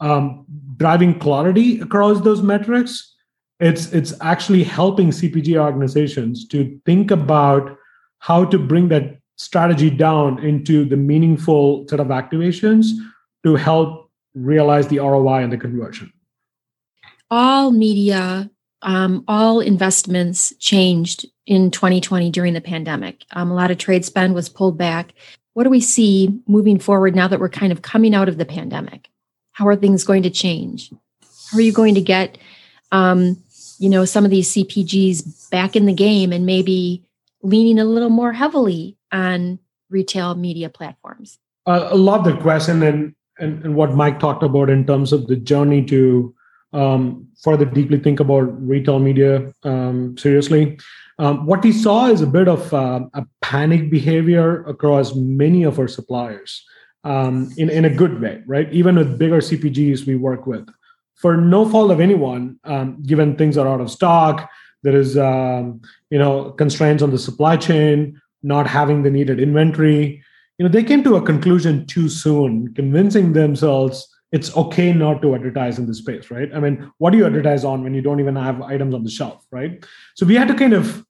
um, 0.01 0.47
driving 0.77 1.19
clarity 1.19 1.81
across 1.81 2.21
those 2.23 2.43
metrics 2.43 3.16
it's 3.59 3.93
it's 3.93 4.13
actually 4.21 4.63
helping 4.63 5.11
cpg 5.11 5.57
organizations 5.57 6.47
to 6.47 6.79
think 6.85 7.11
about 7.11 7.77
how 8.19 8.45
to 8.45 8.59
bring 8.59 8.89
that 8.89 9.19
strategy 9.37 9.91
down 9.91 10.39
into 10.45 10.85
the 10.85 10.97
meaningful 10.97 11.87
set 11.89 12.01
of 12.01 12.09
activations 12.09 12.93
to 13.45 13.55
help 13.55 14.11
realize 14.35 14.89
the 14.89 14.99
roi 14.99 15.43
and 15.43 15.53
the 15.53 15.57
conversion. 15.57 16.13
All 17.31 17.71
media 17.71 18.51
um, 18.83 19.25
all 19.27 19.61
investments 19.61 20.53
changed 20.59 21.27
in 21.47 21.71
2020 21.71 22.31
during 22.31 22.55
the 22.55 22.61
pandemic. 22.61 23.25
Um, 23.33 23.51
a 23.51 23.55
lot 23.55 23.71
of 23.71 23.79
trade 23.79 24.05
spend 24.05 24.35
was 24.35 24.49
pulled 24.49 24.79
back. 24.79 25.13
What 25.55 25.65
do 25.65 25.71
we 25.71 25.81
see 25.81 26.41
moving 26.47 26.79
forward 26.79 27.17
now 27.17 27.27
that 27.27 27.41
we're 27.41 27.49
kind 27.49 27.73
of 27.73 27.83
coming 27.83 28.15
out 28.15 28.29
of 28.29 28.39
the 28.39 28.45
pandemic? 28.45 29.09
How 29.53 29.67
are 29.67 29.77
things 29.77 30.05
going 30.05 30.23
to 30.23 30.31
change? 30.31 30.93
How 31.51 31.59
are 31.59 31.63
you 31.63 31.73
going 31.73 31.95
to 31.95 32.01
get 32.01 32.39
um, 32.93 33.43
you 33.79 33.89
know 33.89 34.05
some 34.05 34.25
of 34.25 34.31
these 34.31 34.53
cpgs 34.53 35.51
back 35.51 35.77
in 35.77 35.87
the 35.87 35.93
game 35.93 36.33
and 36.33 36.47
maybe 36.47 37.03
leaning 37.43 37.79
a 37.79 37.85
little 37.85 38.11
more 38.11 38.33
heavily 38.33 38.97
on 39.13 39.59
retail 39.91 40.35
media 40.35 40.69
platforms 40.69 41.39
uh, 41.67 41.89
i 41.93 41.95
love 41.95 42.25
the 42.25 42.37
question 42.39 42.83
and, 42.83 43.15
and 43.39 43.65
and 43.65 43.75
what 43.75 43.95
mike 43.95 44.19
talked 44.19 44.43
about 44.43 44.71
in 44.71 44.87
terms 44.87 45.13
of 45.13 45.27
the 45.27 45.37
journey 45.37 45.85
to 45.85 46.35
um, 46.73 47.27
further 47.43 47.65
deeply 47.65 47.99
think 47.99 48.21
about 48.21 48.43
retail 48.67 48.99
media 48.99 49.53
um, 49.63 50.17
seriously 50.19 50.79
um, 51.19 51.47
what 51.47 51.63
we 51.63 51.73
saw 51.73 52.09
is 52.09 52.21
a 52.21 52.27
bit 52.27 52.49
of 52.49 52.73
uh, 52.75 53.01
a 53.15 53.25
panic 53.41 53.91
behavior 53.91 54.63
across 54.65 55.15
many 55.15 55.63
of 55.63 55.79
our 55.79 55.89
suppliers 55.89 56.63
um, 57.05 57.51
in, 57.57 57.71
in 57.71 57.85
a 57.85 57.91
good 57.91 58.21
way, 58.21 58.43
right? 58.47 58.71
Even 58.73 58.97
with 58.97 59.19
bigger 59.19 59.39
CPGs 59.39 60.07
we 60.07 60.17
work 60.17 60.47
with 60.47 60.69
for 61.17 61.37
no 61.37 61.69
fault 61.69 61.91
of 61.91 62.01
anyone, 62.01 62.59
um, 62.65 63.03
given 63.03 63.37
things 63.37 63.57
are 63.57 63.67
out 63.69 63.81
of 63.81 63.91
stock, 63.91 64.49
there 64.83 64.97
is 64.97 65.19
um, 65.19 65.81
you 66.11 66.19
know 66.19 66.53
constraints 66.53 67.03
on 67.03 67.11
the 67.11 67.19
supply 67.19 67.57
chain, 67.57 68.21
not 68.43 68.67
having 68.67 69.03
the 69.03 69.11
needed 69.11 69.41
inventory. 69.41 70.23
You 70.59 70.65
know, 70.65 70.73
they 70.73 70.85
came 70.85 71.03
to 71.05 71.17
a 71.17 71.23
conclusion 71.23 71.87
too 71.87 72.09
soon, 72.09 72.73
convincing 72.75 73.33
themselves 73.33 74.09
it's 74.33 74.55
okay 74.57 74.93
not 74.93 75.23
to 75.23 75.35
advertise 75.35 75.79
in 75.79 75.87
this 75.87 75.99
space, 75.99 76.31
right? 76.31 76.51
I 76.55 76.61
mean, 76.61 76.93
what 76.99 77.11
do 77.11 77.19
you 77.19 77.27
advertise 77.27 77.65
on 77.65 77.85
when 77.85 77.95
you 77.95 78.03
don't 78.03 78.21
even 78.21 78.37
have 78.37 78.61
items 78.61 78.95
on 78.95 79.05
the 79.05 79.11
shelf, 79.11 79.47
right? 79.51 79.85
So 80.15 80.27
we 80.27 80.35
had 80.35 80.49
to 80.49 80.55
kind 80.55 80.73
of, 80.73 81.07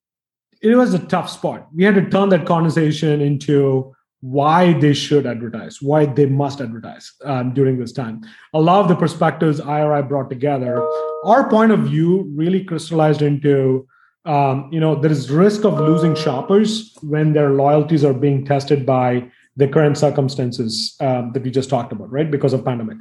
it 0.60 0.74
was 0.76 0.94
a 0.94 0.98
tough 0.98 1.30
spot. 1.30 1.66
We 1.74 1.84
had 1.84 1.94
to 1.94 2.08
turn 2.08 2.28
that 2.30 2.46
conversation 2.46 3.20
into 3.20 3.95
why 4.20 4.72
they 4.72 4.94
should 4.94 5.26
advertise, 5.26 5.82
why 5.82 6.06
they 6.06 6.26
must 6.26 6.60
advertise 6.60 7.12
um, 7.24 7.52
during 7.52 7.78
this 7.78 7.92
time. 7.92 8.22
A 8.54 8.60
lot 8.60 8.80
of 8.80 8.88
the 8.88 8.96
perspectives 8.96 9.60
IRI 9.60 10.02
brought 10.02 10.30
together, 10.30 10.82
our 11.24 11.48
point 11.48 11.72
of 11.72 11.80
view 11.80 12.30
really 12.34 12.64
crystallized 12.64 13.22
into, 13.22 13.86
um, 14.24 14.68
you 14.72 14.80
know, 14.80 14.94
there 14.94 15.10
is 15.10 15.30
risk 15.30 15.64
of 15.64 15.78
losing 15.78 16.14
shoppers 16.14 16.96
when 17.02 17.32
their 17.32 17.50
loyalties 17.50 18.04
are 18.04 18.14
being 18.14 18.44
tested 18.44 18.86
by 18.86 19.30
the 19.56 19.68
current 19.68 19.96
circumstances 19.96 20.96
um, 21.00 21.32
that 21.32 21.42
we 21.42 21.50
just 21.50 21.70
talked 21.70 21.92
about, 21.92 22.10
right? 22.10 22.30
Because 22.30 22.52
of 22.52 22.64
pandemic. 22.64 22.98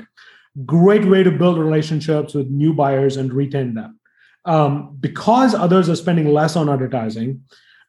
Great 0.65 1.05
way 1.05 1.23
to 1.23 1.31
build 1.31 1.57
relationships 1.57 2.33
with 2.33 2.49
new 2.49 2.73
buyers 2.73 3.17
and 3.17 3.33
retain 3.33 3.73
them. 3.73 3.99
Um, 4.45 4.95
because 4.99 5.55
others 5.55 5.89
are 5.89 5.95
spending 5.95 6.31
less 6.31 6.55
on 6.55 6.69
advertising, 6.69 7.41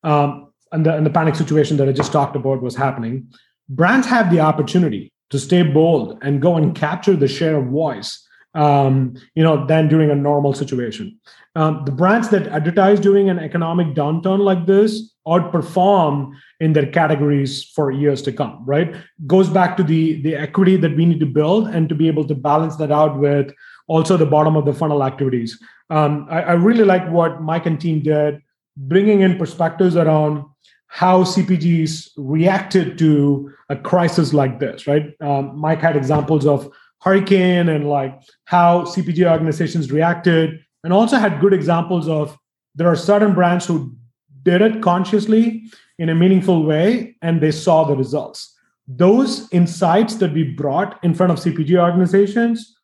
um, 0.03 0.53
and 0.73 0.85
the, 0.85 0.95
and 0.95 1.07
the 1.07 1.11
panic 1.11 1.35
situation 1.35 1.77
that 1.77 1.89
I 1.89 1.93
just 1.93 2.13
talked 2.13 2.37
about 2.37 2.63
was 2.63 2.77
happening, 2.77 3.29
brands 3.69 4.07
have 4.07 4.31
the 4.31 4.41
opportunity 4.41 5.13
to 5.31 5.39
stay 5.39 5.63
bold 5.63 6.19
and 6.23 6.41
go 6.41 6.57
and 6.57 6.75
capture 6.75 7.17
the 7.17 7.29
share 7.29 7.57
of 7.57 7.67
voice 7.67 8.27
um, 8.57 9.15
you 9.35 9.43
know, 9.43 9.67
than 9.67 9.87
during 9.87 10.11
a 10.11 10.15
normal 10.15 10.55
situation. 10.55 11.21
Um, 11.55 11.83
the 11.85 11.93
brands 11.93 12.31
that 12.31 12.47
advertise 12.49 12.99
during 12.99 13.29
an 13.29 13.39
economic 13.39 13.89
downturn 13.89 14.41
like 14.41 14.67
this 14.67 15.13
outperform 15.27 16.33
in 16.61 16.73
their 16.73 16.87
categories 16.87 17.65
for 17.75 17.91
years 17.91 18.23
to 18.23 18.33
come. 18.33 18.63
Right? 18.65 18.95
Goes 19.27 19.51
back 19.51 19.77
to 19.77 19.83
the 19.83 20.23
the 20.23 20.35
equity 20.35 20.77
that 20.77 20.97
we 20.97 21.05
need 21.05 21.21
to 21.21 21.27
build 21.27 21.69
and 21.69 21.89
to 21.89 21.95
be 21.95 22.09
able 22.09 22.27
to 22.27 22.35
balance 22.35 22.77
that 22.77 22.91
out 22.91 23.19
with 23.19 23.53
also 23.89 24.17
the 24.17 24.27
bottom 24.27 24.57
of 24.57 24.65
the 24.65 24.73
funnel 24.73 25.05
activities. 25.05 25.61
Um, 25.91 26.27
I, 26.31 26.43
I 26.43 26.53
really 26.55 26.85
like 26.85 27.09
what 27.11 27.43
Mike 27.43 27.67
and 27.67 27.81
team 27.81 28.03
did, 28.03 28.41
bringing 28.77 29.21
in 29.21 29.39
perspectives 29.39 29.97
around 29.97 30.45
how 30.89 31.25
CPGs 31.25 32.11
reacted 32.17 32.99
to 32.99 33.53
a 33.69 33.77
crisis 33.77 34.33
like 34.33 34.61
this, 34.61 34.87
right? 34.87 35.15
Um, 35.21 35.59
Mike 35.59 35.81
had 35.81 35.97
examples 35.97 36.47
of 36.47 36.71
hurricane 37.03 37.69
and 37.69 37.89
like 37.89 38.19
how 38.45 38.85
CPG 38.85 39.31
organizations 39.31 39.93
reacted, 39.93 40.61
and 40.85 40.93
also 40.93 41.17
had 41.17 41.41
good 41.41 41.53
examples 41.53 42.09
of 42.09 42.37
there 42.75 42.89
are 42.89 42.97
certain 42.97 43.35
brands 43.35 43.67
who 43.67 43.95
did 44.43 44.63
it 44.63 44.83
consciously 44.83 45.65
in 45.99 46.09
a 46.09 46.15
meaningful 46.15 46.65
way 46.65 47.17
and 47.23 47.41
they 47.41 47.51
saw 47.51 47.85
the 47.85 47.97
results. 47.97 48.55
Those 48.87 49.53
insights 49.53 50.17
that 50.17 50.33
we 50.33 50.45
brought 50.45 51.03
in 51.03 51.15
front 51.15 51.33
of 51.33 51.39
CPG 51.39 51.77
organizations 51.79 52.77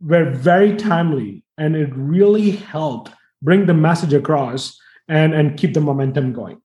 were 0.00 0.30
very 0.30 0.76
timely 0.76 1.42
and 1.56 1.74
it 1.74 1.90
really 1.94 2.52
helped 2.52 3.10
bring 3.42 3.66
the 3.66 3.74
message 3.74 4.12
across 4.12 4.78
and, 5.08 5.34
and 5.34 5.56
keep 5.58 5.74
the 5.74 5.80
momentum 5.80 6.32
going. 6.32 6.60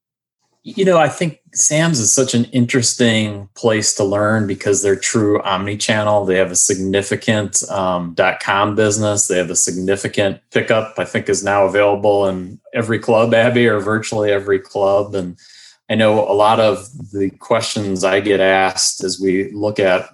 You 0.66 0.86
know, 0.86 0.98
I 0.98 1.10
think 1.10 1.42
Sam's 1.54 2.00
is 2.00 2.14
such 2.14 2.34
an 2.34 2.46
interesting 2.46 3.50
place 3.54 3.94
to 3.96 4.04
learn 4.06 4.48
because 4.48 4.82
they're 4.82 4.96
true 4.96 5.42
omni-channel. 5.42 6.24
They 6.24 6.38
have 6.38 6.52
a 6.52 6.56
significant 6.56 7.70
um, 7.70 8.16
.com 8.42 8.74
business. 8.74 9.28
They 9.28 9.38
have 9.38 9.50
a 9.50 9.58
significant 9.58 10.40
pickup. 10.52 10.94
I 10.98 11.04
think 11.04 11.28
is 11.28 11.44
now 11.44 11.66
available 11.66 12.28
in 12.28 12.62
every 12.74 12.98
club, 12.98 13.34
Abhi, 13.34 13.70
or 13.70 13.82
virtually 13.82 14.32
every 14.32 14.58
club. 14.58 15.16
And 15.16 15.38
I 15.90 15.96
know 15.96 16.20
a 16.20 16.32
lot 16.32 16.62
of 16.62 16.88
the 17.12 17.30
questions 17.40 18.06
I 18.06 18.22
get 18.22 18.40
asked 18.40 19.04
as 19.04 19.20
we 19.20 19.52
look 19.52 19.80
at 19.80 20.10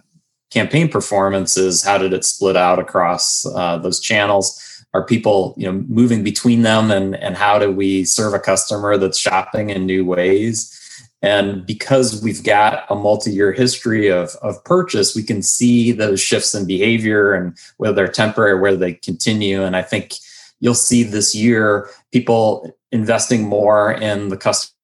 campaign 0.50 0.90
performance 0.90 1.58
is 1.58 1.84
how 1.84 2.00
did 2.00 2.12
it 2.12 2.26
split 2.26 2.58
out 2.58 2.80
across 2.80 3.46
uh, 3.46 3.78
those 3.78 4.00
channels? 4.00 4.60
Are 4.94 5.06
people 5.06 5.54
you 5.58 5.66
know 5.66 5.84
moving 5.88 6.24
between 6.24 6.64
them, 6.64 6.92
and 6.92 7.16
and 7.16 7.38
how 7.38 7.60
do 7.60 7.72
we 7.72 8.06
serve 8.06 8.34
a 8.34 8.40
customer 8.40 8.98
that's 8.98 9.20
shopping 9.20 9.70
in 9.70 9.86
new 9.86 10.06
ways? 10.06 10.76
And 11.22 11.66
because 11.66 12.24
we've 12.24 12.44
got 12.44 12.86
a 12.90 12.96
multi-year 12.96 13.52
history 13.52 14.08
of, 14.08 14.30
of 14.42 14.64
purchase, 14.64 15.16
we 15.16 15.24
can 15.24 15.42
see 15.42 15.92
those 15.92 16.22
shifts 16.22 16.56
in 16.56 16.66
behavior 16.66 17.34
and 17.34 17.58
whether 17.76 17.94
they're 17.94 18.08
temporary 18.08 18.52
or 18.52 18.58
whether 18.62 18.78
they 18.78 18.94
continue. 18.94 19.62
And 19.64 19.76
I 19.76 19.82
think 19.82 20.14
you'll 20.62 20.76
see 20.76 21.04
this 21.04 21.36
year 21.36 21.90
people 22.14 22.74
investing 22.94 23.44
more 23.44 23.92
in 23.92 24.30
the 24.30 24.38
customer 24.38 24.79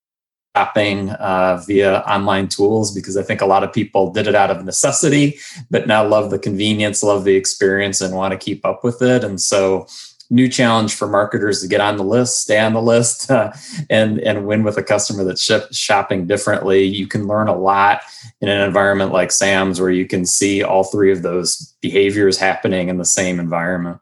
shopping 0.55 1.09
uh, 1.11 1.61
via 1.67 1.99
online 2.01 2.47
tools 2.47 2.93
because 2.93 3.17
I 3.17 3.23
think 3.23 3.41
a 3.41 3.45
lot 3.45 3.63
of 3.63 3.73
people 3.73 4.11
did 4.11 4.27
it 4.27 4.35
out 4.35 4.51
of 4.51 4.63
necessity, 4.63 5.37
but 5.69 5.87
now 5.87 6.05
love 6.07 6.31
the 6.31 6.39
convenience, 6.39 7.03
love 7.03 7.25
the 7.25 7.35
experience, 7.35 7.99
and 7.99 8.15
want 8.15 8.31
to 8.31 8.37
keep 8.37 8.65
up 8.65 8.83
with 8.83 9.01
it. 9.01 9.23
And 9.23 9.41
so 9.41 9.87
new 10.29 10.47
challenge 10.47 10.95
for 10.95 11.07
marketers 11.07 11.61
to 11.61 11.67
get 11.67 11.81
on 11.81 11.97
the 11.97 12.03
list, 12.03 12.41
stay 12.41 12.59
on 12.59 12.73
the 12.73 12.81
list, 12.81 13.29
uh, 13.29 13.51
and 13.89 14.19
and 14.19 14.47
win 14.47 14.63
with 14.63 14.77
a 14.77 14.83
customer 14.83 15.23
that's 15.23 15.51
shopping 15.75 16.25
differently. 16.25 16.83
You 16.83 17.07
can 17.07 17.27
learn 17.27 17.47
a 17.47 17.57
lot 17.57 18.01
in 18.39 18.47
an 18.47 18.61
environment 18.61 19.11
like 19.11 19.31
Sam's, 19.31 19.81
where 19.81 19.91
you 19.91 20.07
can 20.07 20.25
see 20.25 20.63
all 20.63 20.85
three 20.85 21.11
of 21.11 21.21
those 21.21 21.75
behaviors 21.81 22.37
happening 22.37 22.89
in 22.89 22.97
the 22.97 23.05
same 23.05 23.39
environment. 23.39 23.99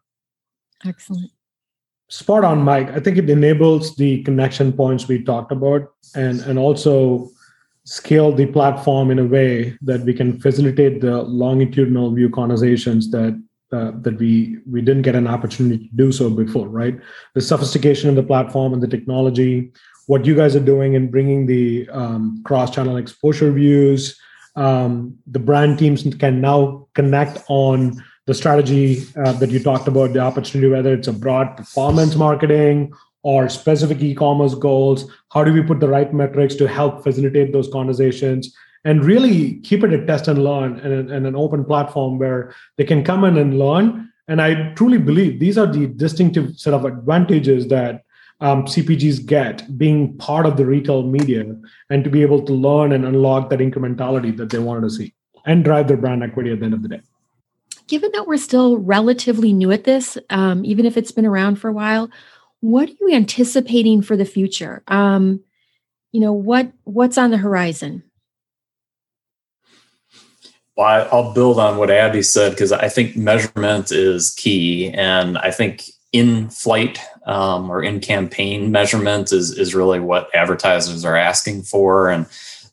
Excellent. 0.85 1.31
Spot 2.13 2.43
on, 2.43 2.61
Mike. 2.61 2.91
I 2.91 2.99
think 2.99 3.17
it 3.17 3.27
enables 3.27 3.95
the 3.95 4.21
connection 4.21 4.71
points 4.71 5.07
we 5.07 5.23
talked 5.23 5.51
about, 5.51 5.93
and 6.13 6.41
and 6.41 6.59
also 6.59 7.31
scale 7.85 8.31
the 8.31 8.45
platform 8.45 9.09
in 9.09 9.17
a 9.17 9.25
way 9.25 9.75
that 9.81 10.01
we 10.01 10.13
can 10.13 10.39
facilitate 10.39 11.01
the 11.01 11.23
longitudinal 11.23 12.13
view 12.13 12.29
conversations 12.29 13.09
that 13.09 13.33
uh, 13.71 13.93
that 14.01 14.19
we 14.19 14.59
we 14.71 14.79
didn't 14.79 15.01
get 15.01 15.15
an 15.15 15.27
opportunity 15.27 15.87
to 15.87 15.95
do 15.95 16.11
so 16.11 16.29
before 16.29 16.67
right 16.67 16.99
the 17.33 17.41
sophistication 17.41 18.09
of 18.11 18.15
the 18.15 18.29
platform 18.31 18.73
and 18.73 18.83
the 18.83 18.93
technology 18.95 19.71
what 20.05 20.23
you 20.23 20.35
guys 20.35 20.55
are 20.55 20.67
doing 20.73 20.93
in 20.93 21.09
bringing 21.09 21.47
the 21.47 21.89
um, 21.89 22.43
cross 22.45 22.69
channel 22.69 22.97
exposure 22.97 23.51
views 23.51 24.19
um, 24.55 25.17
the 25.25 25.39
brand 25.39 25.79
teams 25.79 26.03
can 26.19 26.39
now 26.39 26.87
connect 26.93 27.41
on 27.47 28.03
the 28.25 28.33
strategy 28.33 29.03
uh, 29.17 29.33
that 29.33 29.49
you 29.49 29.59
talked 29.59 29.87
about 29.87 30.13
the 30.13 30.19
opportunity 30.19 30.69
whether 30.69 30.93
it's 30.93 31.07
a 31.07 31.13
broad 31.13 31.57
performance 31.57 32.15
marketing 32.15 32.91
or 33.23 33.49
specific 33.49 34.01
e-commerce 34.01 34.55
goals 34.55 35.09
how 35.31 35.43
do 35.43 35.53
we 35.53 35.61
put 35.61 35.79
the 35.79 35.87
right 35.87 36.13
metrics 36.13 36.55
to 36.55 36.67
help 36.67 37.03
facilitate 37.03 37.51
those 37.51 37.69
conversations 37.69 38.55
and 38.85 39.05
really 39.05 39.55
keep 39.61 39.83
it 39.83 39.93
a 39.93 40.05
test 40.05 40.27
and 40.27 40.43
learn 40.43 40.79
and, 40.79 41.09
and 41.09 41.25
an 41.25 41.35
open 41.35 41.63
platform 41.63 42.19
where 42.19 42.53
they 42.77 42.83
can 42.83 43.03
come 43.03 43.23
in 43.23 43.37
and 43.37 43.57
learn. 43.57 44.11
And 44.27 44.41
I 44.41 44.73
truly 44.73 44.97
believe 44.97 45.39
these 45.39 45.57
are 45.57 45.67
the 45.67 45.87
distinctive 45.87 46.57
set 46.57 46.73
of 46.73 46.85
advantages 46.85 47.67
that 47.67 48.03
um, 48.39 48.65
CPGs 48.65 49.25
get 49.25 49.77
being 49.77 50.17
part 50.17 50.45
of 50.45 50.57
the 50.57 50.65
retail 50.65 51.03
media 51.03 51.45
and 51.89 52.03
to 52.03 52.09
be 52.09 52.21
able 52.21 52.41
to 52.41 52.53
learn 52.53 52.91
and 52.91 53.05
unlock 53.05 53.49
that 53.49 53.59
incrementality 53.59 54.35
that 54.35 54.49
they 54.49 54.59
wanted 54.59 54.81
to 54.81 54.89
see 54.89 55.13
and 55.45 55.63
drive 55.63 55.87
their 55.87 55.97
brand 55.97 56.23
equity 56.23 56.51
at 56.51 56.59
the 56.59 56.65
end 56.65 56.73
of 56.73 56.81
the 56.81 56.89
day. 56.89 57.01
Given 57.87 58.11
that 58.13 58.27
we're 58.27 58.37
still 58.37 58.77
relatively 58.77 59.53
new 59.53 59.71
at 59.71 59.83
this, 59.83 60.17
um, 60.29 60.63
even 60.65 60.85
if 60.85 60.97
it's 60.97 61.11
been 61.11 61.25
around 61.25 61.57
for 61.57 61.69
a 61.69 61.73
while, 61.73 62.09
what 62.61 62.89
are 62.89 62.93
you 63.01 63.13
anticipating 63.13 64.01
for 64.01 64.15
the 64.15 64.25
future? 64.25 64.83
Um, 64.87 65.41
you 66.13 66.21
know 66.21 66.31
what 66.31 66.71
what's 66.85 67.17
on 67.17 67.31
the 67.31 67.37
horizon? 67.37 68.03
Well, 70.75 71.07
I'll 71.11 71.33
build 71.33 71.59
on 71.59 71.77
what 71.77 71.89
Abhi 71.89 72.25
said 72.25 72.51
because 72.51 72.71
I 72.71 72.87
think 72.87 73.17
measurement 73.17 73.91
is 73.91 74.31
key, 74.31 74.89
and 74.91 75.37
I 75.37 75.51
think 75.51 75.83
in 76.13 76.49
flight 76.49 76.99
um, 77.25 77.69
or 77.69 77.83
in 77.83 77.99
campaign 77.99 78.71
measurement 78.71 79.31
is 79.31 79.51
is 79.57 79.75
really 79.75 79.99
what 79.99 80.33
advertisers 80.33 81.03
are 81.03 81.17
asking 81.17 81.63
for, 81.63 82.09
and 82.09 82.27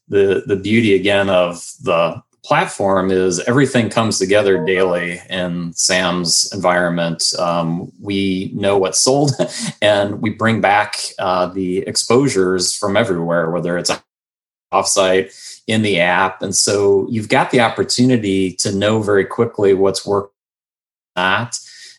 the 0.09 0.45
the 0.47 0.57
beauty 0.57 0.95
again 0.95 1.29
of 1.29 1.57
the 1.83 2.23
platform 2.45 3.11
is 3.11 3.41
everything 3.41 3.91
comes 3.91 4.19
together 4.19 4.65
daily 4.65 5.21
in 5.29 5.73
Sam's 5.75 6.51
environment. 6.53 7.33
Um, 7.39 7.93
we 8.01 8.51
know 8.55 8.79
what's 8.79 8.99
sold, 8.99 9.33
and 9.83 10.21
we 10.23 10.31
bring 10.31 10.61
back 10.61 10.97
uh, 11.19 11.47
the 11.47 11.79
exposures 11.79 12.75
from 12.75 12.97
everywhere, 12.97 13.51
whether 13.51 13.77
it's 13.79 13.91
offsite 14.73 15.61
in 15.67 15.83
the 15.83 16.01
app. 16.01 16.43
And 16.43 16.55
so 16.55 17.07
you've 17.11 17.29
got 17.29 17.51
the 17.51 17.61
opportunity 17.61 18.53
to 18.55 18.75
know 18.75 19.03
very 19.03 19.25
quickly 19.25 19.75
what's 19.75 20.07
working 20.07 20.31
not. 21.17 21.59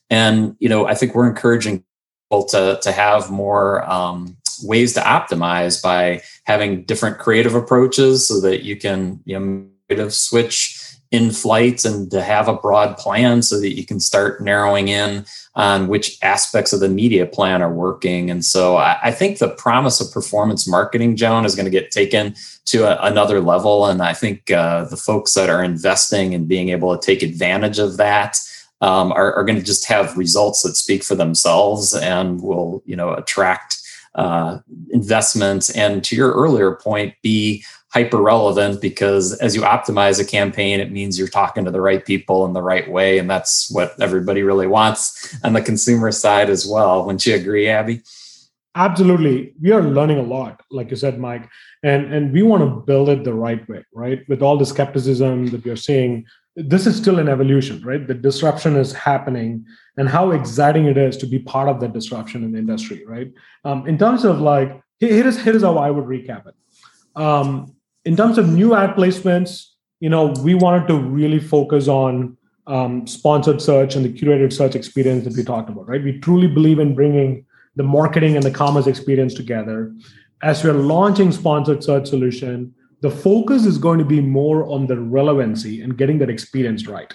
And, 0.09 0.55
you 0.59 0.69
know, 0.69 0.87
I 0.87 0.95
think 0.95 1.15
we're 1.15 1.29
encouraging 1.29 1.83
people 2.29 2.45
to, 2.45 2.79
to 2.81 2.91
have 2.91 3.31
more 3.31 3.89
um, 3.89 4.35
ways 4.63 4.93
to 4.93 5.01
optimize 5.01 5.81
by 5.81 6.21
having 6.45 6.83
different 6.83 7.17
creative 7.17 7.55
approaches 7.55 8.27
so 8.27 8.41
that 8.41 8.63
you 8.63 8.75
can, 8.75 9.21
you 9.25 9.39
know, 9.39 9.67
creative 9.91 10.13
switch 10.13 10.77
in 11.11 11.29
flight 11.29 11.83
and 11.83 12.09
to 12.09 12.21
have 12.21 12.47
a 12.47 12.53
broad 12.53 12.97
plan 12.97 13.41
so 13.41 13.59
that 13.59 13.75
you 13.75 13.85
can 13.85 13.99
start 13.99 14.41
narrowing 14.41 14.87
in 14.87 15.25
on 15.55 15.89
which 15.89 16.17
aspects 16.21 16.71
of 16.71 16.79
the 16.79 16.87
media 16.87 17.25
plan 17.25 17.61
are 17.61 17.73
working. 17.73 18.31
And 18.31 18.45
so 18.45 18.77
I, 18.77 19.11
think 19.11 19.39
the 19.39 19.49
promise 19.49 19.99
of 19.99 20.13
performance 20.13 20.65
marketing, 20.65 21.17
Joan, 21.17 21.43
is 21.43 21.53
going 21.53 21.65
to 21.65 21.69
get 21.69 21.91
taken 21.91 22.33
to 22.67 22.83
a, 22.85 23.05
another 23.05 23.41
level. 23.41 23.87
And 23.87 24.01
I 24.01 24.13
think 24.13 24.49
uh, 24.49 24.85
the 24.85 24.95
folks 24.95 25.33
that 25.33 25.49
are 25.49 25.61
investing 25.61 26.33
and 26.33 26.47
being 26.47 26.69
able 26.69 26.97
to 26.97 27.05
take 27.05 27.21
advantage 27.21 27.77
of 27.77 27.97
that 27.97 28.37
um, 28.79 29.11
are, 29.11 29.33
are 29.33 29.43
going 29.43 29.59
to 29.59 29.65
just 29.65 29.85
have 29.89 30.17
results 30.17 30.63
that 30.63 30.77
speak 30.77 31.03
for 31.03 31.15
themselves 31.15 31.93
and 31.93 32.41
will, 32.41 32.81
you 32.85 32.95
know, 32.95 33.13
attract 33.13 33.77
uh, 34.15 34.59
investment. 34.91 35.69
And 35.75 36.01
to 36.05 36.15
your 36.15 36.31
earlier 36.31 36.75
point, 36.75 37.15
be 37.21 37.65
hyper 37.93 38.21
relevant 38.21 38.81
because 38.81 39.33
as 39.39 39.55
you 39.55 39.61
optimize 39.61 40.19
a 40.19 40.25
campaign, 40.25 40.79
it 40.79 40.91
means 40.91 41.19
you're 41.19 41.27
talking 41.27 41.65
to 41.65 41.71
the 41.71 41.81
right 41.81 42.05
people 42.05 42.45
in 42.45 42.53
the 42.53 42.61
right 42.61 42.89
way. 42.89 43.17
And 43.17 43.29
that's 43.29 43.69
what 43.69 43.99
everybody 43.99 44.43
really 44.43 44.67
wants 44.67 45.37
on 45.43 45.53
the 45.53 45.61
consumer 45.61 46.11
side 46.11 46.49
as 46.49 46.65
well. 46.65 47.05
Wouldn't 47.05 47.25
you 47.25 47.35
agree, 47.35 47.65
Abhi? 47.65 48.01
Absolutely. 48.75 49.53
We 49.61 49.73
are 49.73 49.81
learning 49.81 50.19
a 50.19 50.23
lot, 50.23 50.61
like 50.71 50.89
you 50.89 50.95
said, 50.95 51.19
Mike. 51.19 51.49
And, 51.83 52.13
and 52.13 52.31
we 52.31 52.41
want 52.41 52.63
to 52.63 52.81
build 52.85 53.09
it 53.09 53.25
the 53.25 53.33
right 53.33 53.67
way, 53.67 53.83
right? 53.93 54.21
With 54.29 54.41
all 54.41 54.57
the 54.57 54.65
skepticism 54.65 55.47
that 55.47 55.65
you're 55.65 55.75
seeing, 55.75 56.25
this 56.55 56.87
is 56.87 56.95
still 56.95 57.19
an 57.19 57.27
evolution, 57.27 57.81
right? 57.83 58.07
The 58.07 58.13
disruption 58.13 58.75
is 58.75 58.93
happening, 58.93 59.65
and 59.97 60.07
how 60.07 60.31
exciting 60.31 60.85
it 60.85 60.97
is 60.97 61.15
to 61.17 61.25
be 61.25 61.39
part 61.39 61.69
of 61.69 61.79
that 61.79 61.93
disruption 61.93 62.43
in 62.43 62.51
the 62.51 62.59
industry, 62.59 63.03
right? 63.05 63.31
Um, 63.63 63.87
in 63.87 63.97
terms 63.97 64.25
of 64.25 64.41
like, 64.41 64.81
here 64.99 65.25
is 65.25 65.41
here 65.41 65.55
is 65.55 65.63
how 65.63 65.77
I 65.77 65.89
would 65.89 66.05
recap 66.05 66.47
it. 66.47 66.55
Um, 67.15 67.73
in 68.05 68.15
terms 68.15 68.37
of 68.37 68.49
new 68.49 68.73
ad 68.75 68.95
placements, 68.95 69.67
you 69.99 70.09
know, 70.09 70.33
we 70.43 70.55
wanted 70.55 70.87
to 70.87 70.97
really 70.97 71.39
focus 71.39 71.87
on 71.87 72.37
um, 72.67 73.05
sponsored 73.05 73.61
search 73.61 73.95
and 73.95 74.05
the 74.05 74.13
curated 74.13 74.53
search 74.53 74.75
experience 74.75 75.25
that 75.25 75.35
we 75.35 75.43
talked 75.43 75.69
about, 75.69 75.87
right? 75.87 76.03
We 76.03 76.19
truly 76.19 76.47
believe 76.47 76.79
in 76.79 76.95
bringing 76.95 77.45
the 77.75 77.83
marketing 77.83 78.35
and 78.35 78.43
the 78.43 78.51
commerce 78.51 78.87
experience 78.87 79.33
together. 79.33 79.93
As 80.41 80.63
we're 80.63 80.73
launching 80.73 81.31
sponsored 81.31 81.83
search 81.83 82.07
solution, 82.07 82.73
the 83.01 83.11
focus 83.11 83.65
is 83.65 83.77
going 83.77 83.99
to 83.99 84.05
be 84.05 84.21
more 84.21 84.65
on 84.65 84.87
the 84.87 84.99
relevancy 84.99 85.81
and 85.81 85.97
getting 85.97 86.19
that 86.19 86.29
experience 86.29 86.87
right. 86.87 87.13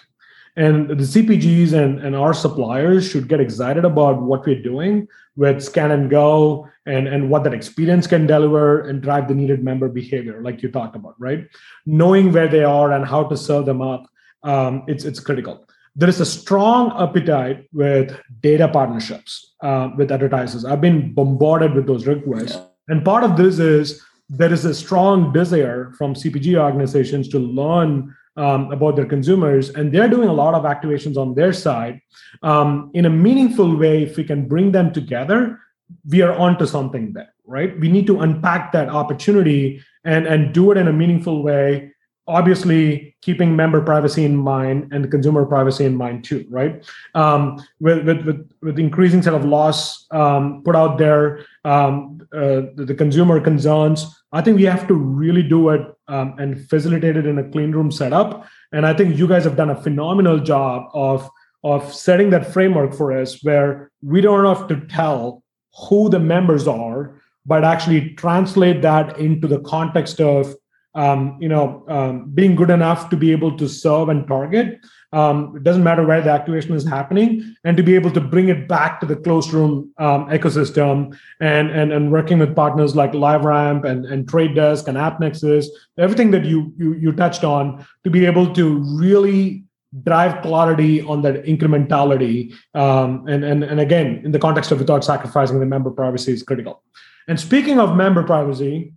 And 0.57 0.88
the 0.88 0.94
CPGs 0.94 1.74
and, 1.74 2.00
and 2.00 2.16
our 2.16 2.32
suppliers 2.32 3.07
should 3.07 3.28
get 3.28 3.40
excited 3.40 3.84
about 3.84 4.22
what 4.22 4.46
we're 4.46 4.62
doing 4.62 5.07
with 5.36 5.62
Scan 5.62 5.90
and 5.90 6.09
Go 6.09 6.66
and, 6.86 7.07
and 7.07 7.28
what 7.28 7.44
that 7.44 7.52
experience 7.52 8.07
can 8.07 8.26
deliver 8.26 8.88
and 8.88 9.02
drive 9.02 9.28
the 9.28 9.34
needed 9.34 9.62
member 9.62 9.88
behavior, 9.88 10.40
like 10.42 10.62
you 10.62 10.70
talked 10.70 10.96
about, 10.96 11.14
right? 11.18 11.46
Knowing 11.84 12.32
where 12.32 12.48
they 12.48 12.64
are 12.64 12.92
and 12.92 13.04
how 13.04 13.24
to 13.24 13.36
serve 13.36 13.66
them 13.66 13.82
up, 13.82 14.07
um, 14.44 14.84
it's, 14.86 15.04
it's 15.04 15.20
critical. 15.20 15.68
There 15.94 16.09
is 16.09 16.20
a 16.20 16.26
strong 16.26 16.92
appetite 17.02 17.68
with 17.72 18.18
data 18.40 18.68
partnerships 18.68 19.54
uh, 19.62 19.90
with 19.96 20.11
advertisers. 20.11 20.64
I've 20.64 20.80
been 20.80 21.12
bombarded 21.12 21.74
with 21.74 21.86
those 21.86 22.07
requests. 22.07 22.59
And 22.88 23.04
part 23.04 23.24
of 23.24 23.36
this 23.36 23.59
is 23.59 24.02
there 24.28 24.52
is 24.52 24.64
a 24.64 24.74
strong 24.74 25.32
desire 25.32 25.92
from 25.98 26.14
CPG 26.14 26.57
organizations 26.59 27.28
to 27.28 27.38
learn 27.38 28.14
um, 28.37 28.72
about 28.72 28.97
their 28.97 29.07
consumers, 29.07 29.70
and 29.70 29.93
they're 29.93 30.09
doing 30.09 30.28
a 30.28 30.32
lot 30.32 30.55
of 30.55 30.64
activations 30.64 31.16
on 31.16 31.34
their 31.34 31.53
side 31.53 32.01
um, 32.43 32.91
in 32.95 33.07
a 33.07 33.11
meaningful 33.11 33.76
way. 33.76 34.03
If 34.03 34.16
we 34.16 34.24
can 34.24 34.47
bring 34.47 34.72
them 34.72 34.93
together, 34.93 35.61
we 36.09 36.22
are 36.22 36.32
onto 36.32 36.66
something 36.66 37.12
there, 37.12 37.32
right? 37.47 37.78
We 37.78 37.89
need 37.89 38.07
to 38.09 38.20
unpack 38.20 38.72
that 38.72 38.89
opportunity 38.89 39.82
and 40.05 40.26
and 40.26 40.55
do 40.55 40.70
it 40.70 40.78
in 40.78 40.89
a 40.89 40.93
meaningful 40.93 41.43
way 41.43 41.93
obviously 42.28 43.16
keeping 43.22 43.55
member 43.55 43.80
privacy 43.80 44.24
in 44.24 44.37
mind 44.37 44.93
and 44.93 45.11
consumer 45.11 45.45
privacy 45.47 45.84
in 45.84 45.97
mind 45.97 46.24
too 46.24 46.45
right 46.51 46.84
um, 47.14 47.62
with, 47.80 48.05
with, 48.05 48.24
with, 48.26 48.51
with 48.62 48.78
increasing 48.78 49.22
set 49.22 49.34
of 49.34 49.45
laws 49.45 50.07
um, 50.11 50.62
put 50.64 50.74
out 50.74 50.99
there 50.99 51.45
um, 51.64 52.20
uh, 52.32 52.62
the, 52.74 52.84
the, 52.87 52.95
consumer 52.95 53.41
concerns 53.41 54.24
i 54.37 54.43
think 54.43 54.57
we 54.57 54.64
have 54.64 54.87
to 54.87 54.95
really 54.95 55.43
do 55.43 55.70
it 55.70 55.82
um, 56.09 56.34
and 56.39 56.68
facilitate 56.68 57.16
it 57.16 57.26
in 57.26 57.39
a 57.39 57.49
clean 57.51 57.72
room 57.72 57.91
setup 57.91 58.47
and 58.72 58.87
i 58.87 58.93
think 58.93 59.16
you 59.16 59.26
guys 59.26 59.45
have 59.45 59.57
done 59.57 59.70
a 59.70 59.82
phenomenal 59.82 60.39
job 60.39 60.89
of 60.95 61.28
of 61.64 61.93
setting 61.93 62.30
that 62.30 62.53
framework 62.53 62.95
for 62.95 63.12
us 63.20 63.43
where 63.43 63.91
we 64.03 64.20
don't 64.20 64.45
have 64.45 64.68
to 64.68 64.80
tell 64.87 65.43
who 65.89 66.09
the 66.09 66.20
members 66.20 66.68
are 66.68 67.20
but 67.45 67.64
actually 67.64 68.11
translate 68.14 68.82
that 68.82 69.18
into 69.18 69.47
the 69.47 69.61
context 69.61 70.20
of 70.20 70.55
um, 70.97 71.37
you 71.41 71.49
know, 71.49 71.84
um, 71.89 72.30
being 72.30 72.57
good 72.57 72.70
enough 72.70 73.11
to 73.11 73.16
be 73.16 73.30
able 73.30 73.57
to 73.59 73.68
serve 73.68 74.09
and 74.09 74.26
target. 74.26 74.80
Um, 75.21 75.37
it 75.57 75.62
doesn't 75.69 75.83
matter 75.83 76.05
where 76.05 76.21
the 76.21 76.31
activation 76.31 76.75
is 76.75 76.87
happening, 76.97 77.29
and 77.64 77.77
to 77.77 77.83
be 77.83 77.95
able 77.95 78.11
to 78.11 78.21
bring 78.21 78.49
it 78.55 78.69
back 78.69 79.01
to 79.01 79.07
the 79.07 79.17
closed 79.17 79.53
room 79.57 79.73
um, 80.07 80.27
ecosystem, 80.39 81.17
and, 81.41 81.71
and 81.71 81.93
and 81.93 82.12
working 82.12 82.39
with 82.43 82.55
partners 82.55 82.95
like 82.95 83.12
LiveRamp 83.12 83.85
and 83.91 84.05
and 84.05 84.29
Trade 84.29 84.55
Desk 84.55 84.89
and 84.89 84.99
AppNexus, 84.99 85.67
everything 85.97 86.33
that 86.33 86.45
you 86.45 86.73
you 86.77 86.95
you 86.95 87.12
touched 87.12 87.45
on, 87.45 87.87
to 88.05 88.11
be 88.11 88.27
able 88.27 88.53
to 88.55 88.67
really 89.05 89.64
drive 90.03 90.43
clarity 90.43 91.01
on 91.03 91.23
that 91.23 91.45
incrementality, 91.45 92.53
um, 92.75 93.27
and 93.27 93.45
and 93.45 93.64
and 93.64 93.81
again, 93.81 94.21
in 94.25 94.33
the 94.33 94.39
context 94.39 94.71
of 94.73 94.79
without 94.79 95.05
sacrificing 95.05 95.61
the 95.61 95.67
member 95.67 95.91
privacy 95.91 96.33
is 96.33 96.43
critical. 96.43 96.83
And 97.29 97.41
speaking 97.41 97.81
of 97.81 97.97
member 97.97 98.23
privacy, 98.23 98.93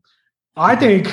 I 0.55 0.75
think 0.75 1.07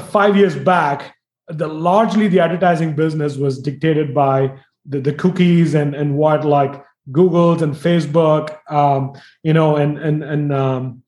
five 0.00 0.36
years 0.36 0.56
back, 0.56 1.15
the 1.48 1.68
largely 1.68 2.28
the 2.28 2.40
advertising 2.40 2.94
business 2.94 3.36
was 3.36 3.60
dictated 3.60 4.14
by 4.14 4.52
the, 4.84 5.00
the 5.00 5.12
cookies 5.12 5.74
and 5.74 5.94
and 5.94 6.16
what 6.16 6.44
like 6.44 6.84
Google's 7.12 7.62
and 7.62 7.74
Facebook, 7.74 8.58
um, 8.70 9.12
you 9.42 9.52
know, 9.52 9.76
and 9.76 9.98
and 9.98 10.24
and 10.24 10.52
um, 10.52 11.02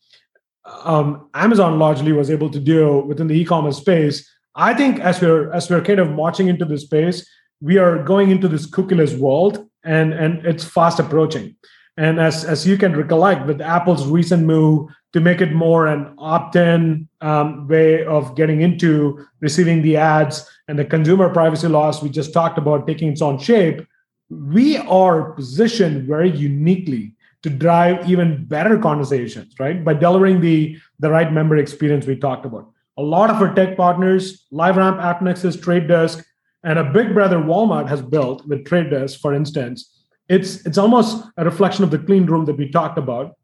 um, 0.84 1.28
Amazon 1.34 1.78
largely 1.78 2.12
was 2.12 2.30
able 2.30 2.50
to 2.50 2.60
do 2.60 3.00
within 3.00 3.26
the 3.26 3.34
e-commerce 3.34 3.78
space. 3.78 4.28
I 4.54 4.74
think 4.74 5.00
as 5.00 5.20
we're 5.20 5.52
as 5.52 5.68
we're 5.70 5.82
kind 5.82 5.98
of 5.98 6.10
marching 6.10 6.48
into 6.48 6.64
this 6.64 6.82
space, 6.82 7.28
we 7.60 7.78
are 7.78 8.02
going 8.02 8.30
into 8.30 8.48
this 8.48 8.68
cookieless 8.68 9.18
world, 9.18 9.68
and 9.84 10.12
and 10.12 10.44
it's 10.46 10.64
fast 10.64 11.00
approaching. 11.00 11.56
And 11.96 12.20
as 12.20 12.44
as 12.44 12.66
you 12.66 12.76
can 12.76 12.96
recollect, 12.96 13.46
with 13.46 13.60
Apple's 13.60 14.06
recent 14.06 14.44
move 14.44 14.90
to 15.12 15.20
make 15.20 15.40
it 15.40 15.52
more 15.52 15.86
an 15.86 16.14
opt-in 16.18 17.08
um, 17.20 17.66
way 17.66 18.04
of 18.04 18.36
getting 18.36 18.60
into 18.60 19.26
receiving 19.40 19.82
the 19.82 19.96
ads 19.96 20.48
and 20.68 20.78
the 20.78 20.84
consumer 20.84 21.30
privacy 21.30 21.68
laws 21.68 22.02
we 22.02 22.10
just 22.10 22.32
talked 22.32 22.58
about 22.58 22.86
taking 22.86 23.08
its 23.08 23.22
own 23.22 23.38
shape 23.38 23.86
we 24.30 24.76
are 24.76 25.32
positioned 25.32 26.06
very 26.06 26.30
uniquely 26.30 27.14
to 27.42 27.50
drive 27.50 28.08
even 28.08 28.44
better 28.44 28.78
conversations 28.78 29.54
right? 29.58 29.84
By 29.84 29.94
delivering 29.94 30.40
the 30.40 30.78
the 30.98 31.10
right 31.10 31.32
member 31.32 31.56
experience 31.56 32.06
we 32.06 32.16
talked 32.16 32.44
about. 32.44 32.70
A 32.96 33.02
lot 33.02 33.30
of 33.30 33.36
our 33.36 33.54
tech 33.54 33.76
partners 33.76 34.46
liveramp 34.52 35.00
appnexus 35.00 35.60
trade 35.60 35.88
desk 35.88 36.24
and 36.64 36.78
a 36.78 36.84
big 36.84 37.14
brother 37.14 37.38
walmart 37.38 37.88
has 37.88 38.02
built 38.02 38.46
with 38.46 38.66
trade 38.66 38.90
desk 38.90 39.20
for 39.20 39.32
instance. 39.32 40.04
It's 40.28 40.66
it's 40.66 40.78
almost 40.78 41.24
a 41.36 41.44
reflection 41.44 41.84
of 41.84 41.90
the 41.90 41.98
clean 41.98 42.26
room 42.26 42.44
that 42.46 42.58
we 42.58 42.70
talked 42.70 42.98
about 42.98 43.36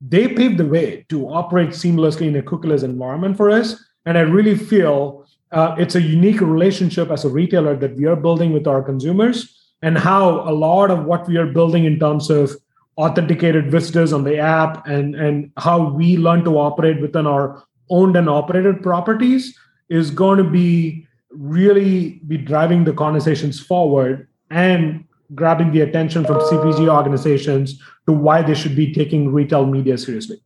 they 0.00 0.28
paved 0.28 0.58
the 0.58 0.66
way 0.66 1.04
to 1.08 1.28
operate 1.28 1.70
seamlessly 1.70 2.26
in 2.28 2.36
a 2.36 2.42
cookieless 2.42 2.82
environment 2.82 3.36
for 3.36 3.50
us. 3.50 3.82
And 4.06 4.16
I 4.16 4.22
really 4.22 4.56
feel 4.56 5.26
uh, 5.52 5.74
it's 5.78 5.94
a 5.94 6.02
unique 6.02 6.40
relationship 6.40 7.10
as 7.10 7.24
a 7.24 7.28
retailer 7.28 7.76
that 7.76 7.96
we 7.96 8.06
are 8.06 8.16
building 8.16 8.52
with 8.52 8.66
our 8.66 8.82
consumers, 8.82 9.56
and 9.82 9.98
how 9.98 10.48
a 10.48 10.52
lot 10.52 10.90
of 10.90 11.04
what 11.04 11.26
we 11.26 11.36
are 11.36 11.46
building 11.46 11.84
in 11.84 11.98
terms 11.98 12.30
of 12.30 12.54
authenticated 12.96 13.70
visitors 13.70 14.12
on 14.12 14.24
the 14.24 14.38
app 14.38 14.86
and, 14.86 15.14
and 15.14 15.50
how 15.56 15.90
we 15.90 16.16
learn 16.16 16.44
to 16.44 16.58
operate 16.58 17.00
within 17.00 17.26
our 17.26 17.64
owned 17.88 18.14
and 18.16 18.28
operated 18.28 18.82
properties 18.82 19.56
is 19.88 20.10
going 20.10 20.38
to 20.38 20.44
be 20.44 21.06
really 21.30 22.20
be 22.26 22.36
driving 22.36 22.84
the 22.84 22.92
conversations 22.92 23.58
forward 23.58 24.28
and 24.50 25.04
grabbing 25.34 25.72
the 25.72 25.80
attention 25.80 26.24
from 26.24 26.38
CPG 26.40 26.88
organizations 26.88 27.80
to 28.06 28.12
why 28.12 28.42
they 28.42 28.54
should 28.54 28.76
be 28.76 28.92
taking 28.92 29.32
retail 29.32 29.66
media 29.66 29.96
seriously. 29.96 30.40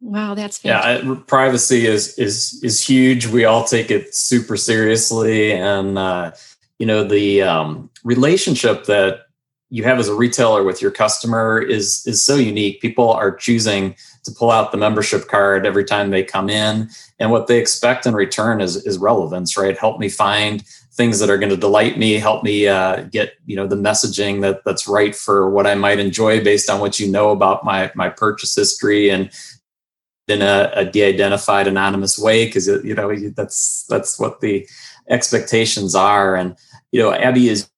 Wow, 0.00 0.34
that's 0.34 0.58
fantastic. 0.58 1.06
yeah. 1.06 1.14
Privacy 1.26 1.86
is 1.86 2.18
is 2.18 2.58
is 2.62 2.80
huge. 2.80 3.26
We 3.26 3.44
all 3.44 3.64
take 3.64 3.90
it 3.90 4.14
super 4.14 4.56
seriously, 4.56 5.52
and 5.52 5.98
uh, 5.98 6.32
you 6.78 6.86
know 6.86 7.04
the 7.04 7.42
um, 7.42 7.90
relationship 8.02 8.84
that 8.86 9.26
you 9.68 9.84
have 9.84 9.98
as 9.98 10.08
a 10.08 10.14
retailer 10.14 10.64
with 10.64 10.80
your 10.80 10.90
customer 10.90 11.60
is 11.60 12.06
is 12.06 12.22
so 12.22 12.36
unique. 12.36 12.80
People 12.80 13.12
are 13.12 13.34
choosing 13.34 13.94
to 14.24 14.32
pull 14.32 14.50
out 14.50 14.72
the 14.72 14.78
membership 14.78 15.28
card 15.28 15.66
every 15.66 15.84
time 15.84 16.10
they 16.10 16.24
come 16.24 16.48
in, 16.48 16.88
and 17.18 17.30
what 17.30 17.46
they 17.46 17.58
expect 17.58 18.06
in 18.06 18.14
return 18.14 18.62
is 18.62 18.76
is 18.86 18.96
relevance, 18.96 19.58
right? 19.58 19.76
Help 19.76 19.98
me 19.98 20.08
find 20.08 20.64
things 20.92 21.18
that 21.20 21.30
are 21.30 21.38
going 21.38 21.50
to 21.50 21.56
delight 21.56 21.98
me, 21.98 22.14
help 22.14 22.42
me 22.42 22.66
uh, 22.66 23.02
get 23.04 23.34
you 23.46 23.56
know 23.56 23.66
the 23.66 23.76
messaging 23.76 24.40
that 24.42 24.62
that's 24.64 24.88
right 24.88 25.14
for 25.14 25.50
what 25.50 25.66
I 25.66 25.74
might 25.74 25.98
enjoy 25.98 26.42
based 26.42 26.68
on 26.68 26.80
what 26.80 26.98
you 26.98 27.10
know 27.10 27.30
about 27.30 27.64
my 27.64 27.90
my 27.94 28.08
purchase 28.08 28.54
history 28.54 29.10
and 29.10 29.30
in 30.28 30.42
a, 30.42 30.70
a 30.74 30.84
de-identified 30.84 31.66
anonymous 31.66 32.16
way 32.16 32.46
because 32.46 32.68
you 32.68 32.94
know 32.94 33.14
that's 33.30 33.84
that's 33.88 34.18
what 34.18 34.40
the 34.40 34.66
expectations 35.08 35.94
are. 35.94 36.36
And 36.36 36.56
you 36.92 37.00
know 37.00 37.10
Abhi 37.10 37.48
is 37.48 37.68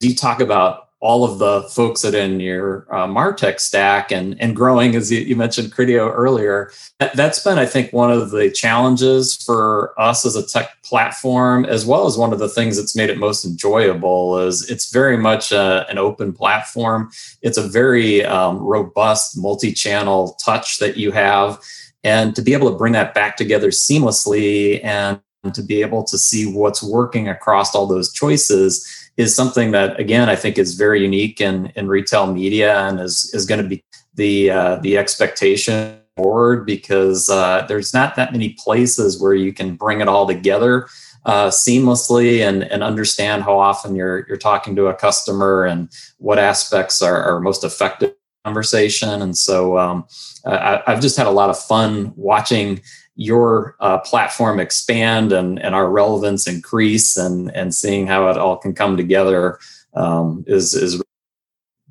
you 0.00 0.14
talk 0.14 0.40
about 0.40 0.81
all 1.02 1.24
of 1.24 1.38
the 1.38 1.62
folks 1.68 2.00
that 2.02 2.14
are 2.14 2.18
in 2.18 2.40
your 2.40 2.86
uh, 2.90 3.06
martech 3.06 3.60
stack 3.60 4.10
and 4.10 4.40
and 4.40 4.56
growing 4.56 4.94
as 4.94 5.12
you, 5.12 5.20
you 5.20 5.36
mentioned 5.36 5.72
criteo 5.72 6.10
earlier 6.14 6.72
that, 7.00 7.14
that's 7.14 7.42
been 7.42 7.58
i 7.58 7.66
think 7.66 7.92
one 7.92 8.10
of 8.10 8.30
the 8.30 8.50
challenges 8.50 9.36
for 9.36 9.92
us 10.00 10.24
as 10.24 10.36
a 10.36 10.46
tech 10.46 10.70
platform 10.82 11.64
as 11.64 11.84
well 11.84 12.06
as 12.06 12.16
one 12.18 12.32
of 12.32 12.38
the 12.38 12.48
things 12.48 12.76
that's 12.76 12.94
made 12.94 13.10
it 13.10 13.18
most 13.18 13.44
enjoyable 13.44 14.38
is 14.38 14.68
it's 14.70 14.92
very 14.92 15.16
much 15.16 15.52
a, 15.52 15.86
an 15.88 15.98
open 15.98 16.32
platform. 16.32 17.10
It's 17.40 17.58
a 17.58 17.66
very 17.66 18.24
um, 18.24 18.58
robust 18.58 19.38
multi-channel 19.38 20.36
touch 20.44 20.78
that 20.78 20.96
you 20.96 21.12
have. 21.12 21.60
And 22.04 22.34
to 22.36 22.42
be 22.42 22.52
able 22.52 22.70
to 22.70 22.76
bring 22.76 22.92
that 22.92 23.14
back 23.14 23.36
together 23.36 23.68
seamlessly 23.68 24.84
and 24.84 25.20
to 25.54 25.62
be 25.62 25.80
able 25.80 26.04
to 26.04 26.18
see 26.18 26.52
what's 26.52 26.82
working 26.82 27.28
across 27.28 27.74
all 27.74 27.86
those 27.86 28.12
choices 28.12 29.01
is 29.16 29.34
something 29.34 29.70
that 29.72 29.98
again 30.00 30.28
I 30.28 30.36
think 30.36 30.58
is 30.58 30.74
very 30.74 31.02
unique 31.02 31.40
in 31.40 31.72
in 31.76 31.88
retail 31.88 32.32
media 32.32 32.78
and 32.80 33.00
is 33.00 33.30
is 33.34 33.46
going 33.46 33.62
to 33.62 33.68
be 33.68 33.84
the 34.14 34.50
uh, 34.50 34.76
the 34.76 34.98
expectation 34.98 35.98
forward 36.16 36.66
because 36.66 37.30
uh, 37.30 37.64
there's 37.68 37.94
not 37.94 38.16
that 38.16 38.32
many 38.32 38.50
places 38.58 39.20
where 39.20 39.34
you 39.34 39.52
can 39.52 39.76
bring 39.76 40.00
it 40.00 40.08
all 40.08 40.26
together 40.26 40.86
uh, 41.24 41.48
seamlessly 41.48 42.46
and 42.46 42.64
and 42.64 42.82
understand 42.82 43.42
how 43.42 43.58
often 43.58 43.94
you're 43.94 44.26
you're 44.28 44.36
talking 44.36 44.76
to 44.76 44.86
a 44.86 44.94
customer 44.94 45.64
and 45.64 45.88
what 46.18 46.38
aspects 46.38 47.02
are, 47.02 47.22
are 47.22 47.40
most 47.40 47.64
effective 47.64 48.14
conversation. 48.44 49.22
And 49.22 49.36
so 49.36 49.78
um, 49.78 50.04
I, 50.44 50.82
I've 50.86 51.00
just 51.00 51.16
had 51.16 51.26
a 51.26 51.30
lot 51.30 51.50
of 51.50 51.58
fun 51.58 52.12
watching 52.16 52.80
your 53.14 53.76
uh, 53.80 53.98
platform 53.98 54.58
expand 54.58 55.32
and, 55.32 55.58
and 55.60 55.74
our 55.74 55.90
relevance 55.90 56.46
increase 56.46 57.16
and, 57.16 57.54
and 57.54 57.74
seeing 57.74 58.06
how 58.06 58.28
it 58.28 58.38
all 58.38 58.56
can 58.56 58.74
come 58.74 58.96
together 58.96 59.58
um, 59.94 60.44
is, 60.46 60.74
is 60.74 61.02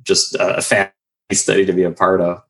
just 0.04 0.36
a 0.40 0.62
fantastic 0.62 0.94
study 1.34 1.66
to 1.66 1.74
be 1.74 1.84
a 1.84 1.92
part 1.92 2.22
of. 2.22 2.42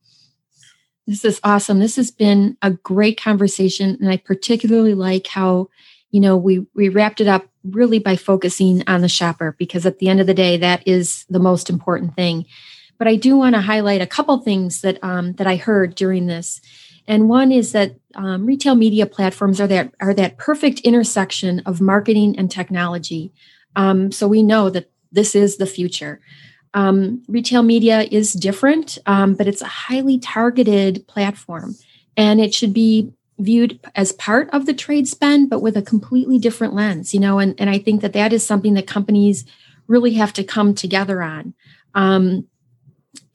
This 1.06 1.26
is 1.26 1.40
awesome. 1.44 1.80
This 1.80 1.98
has 1.98 2.12
been 2.12 2.58
a 2.62 2.72
great 2.72 3.20
conversation. 3.20 3.98
And 4.00 4.10
I 4.10 4.18
particularly 4.18 4.94
like 4.94 5.28
how, 5.28 5.70
you 6.12 6.22
know, 6.22 6.38
we, 6.38 6.66
we 6.74 6.90
wrapped 6.90 7.20
it 7.20 7.28
up 7.28 7.46
really 7.64 8.00
by 8.00 8.16
focusing 8.16 8.84
on 8.88 9.02
the 9.02 9.10
shopper 9.10 9.56
because 9.58 9.86
at 9.86 10.00
the 10.00 10.08
end 10.08 10.22
of 10.22 10.28
the 10.28 10.34
day, 10.34 10.58
that 10.58 10.88
is 10.88 11.26
the 11.30 11.40
most 11.40 11.70
important 11.70 12.16
thing. 12.16 12.46
But 12.98 13.08
I 13.08 13.16
do 13.16 13.36
want 13.36 13.56
to 13.56 13.62
highlight 13.62 14.02
a 14.02 14.08
couple 14.08 14.38
things 14.38 14.82
that 14.82 15.04
um, 15.04 15.34
that 15.34 15.48
I 15.48 15.56
heard 15.56 15.96
during 15.96 16.28
this 16.28 16.62
and 17.12 17.28
one 17.28 17.52
is 17.52 17.74
that 17.74 17.98
um, 18.16 18.46
retail 18.46 18.74
media 18.74 19.06
platforms 19.06 19.60
are 19.60 19.68
that 19.68 19.94
are 20.00 20.14
that 20.14 20.38
perfect 20.38 20.80
intersection 20.80 21.62
of 21.66 21.82
marketing 21.82 22.40
and 22.40 22.50
technology. 22.50 23.34
Um, 23.76 24.14
so 24.14 24.30
we 24.30 24.42
know 24.42 24.70
that 24.70 24.90
this 25.12 25.36
is 25.36 25.58
the 25.58 25.66
future. 25.66 26.22
Um, 26.74 27.22
retail 27.28 27.64
media 27.64 28.04
is 28.04 28.32
different, 28.32 28.98
um, 29.06 29.34
but 29.34 29.46
it's 29.46 29.62
a 29.62 29.68
highly 29.68 30.20
targeted 30.20 31.06
platform, 31.08 31.76
and 32.16 32.40
it 32.40 32.54
should 32.54 32.74
be 32.74 33.12
viewed 33.40 33.78
as 33.94 34.14
part 34.14 34.50
of 34.52 34.66
the 34.66 34.74
trade 34.74 35.06
spend, 35.06 35.50
but 35.50 35.62
with 35.62 35.76
a 35.76 35.82
completely 35.82 36.40
different 36.40 36.74
lens. 36.74 37.14
You 37.14 37.20
know, 37.20 37.40
and 37.40 37.60
and 37.60 37.70
I 37.70 37.78
think 37.78 38.00
that 38.02 38.14
that 38.14 38.32
is 38.32 38.46
something 38.46 38.74
that 38.76 38.88
companies 38.88 39.44
really 39.86 40.14
have 40.14 40.32
to 40.32 40.46
come 40.46 40.74
together 40.74 41.22
on 41.22 41.56
um, 41.94 42.48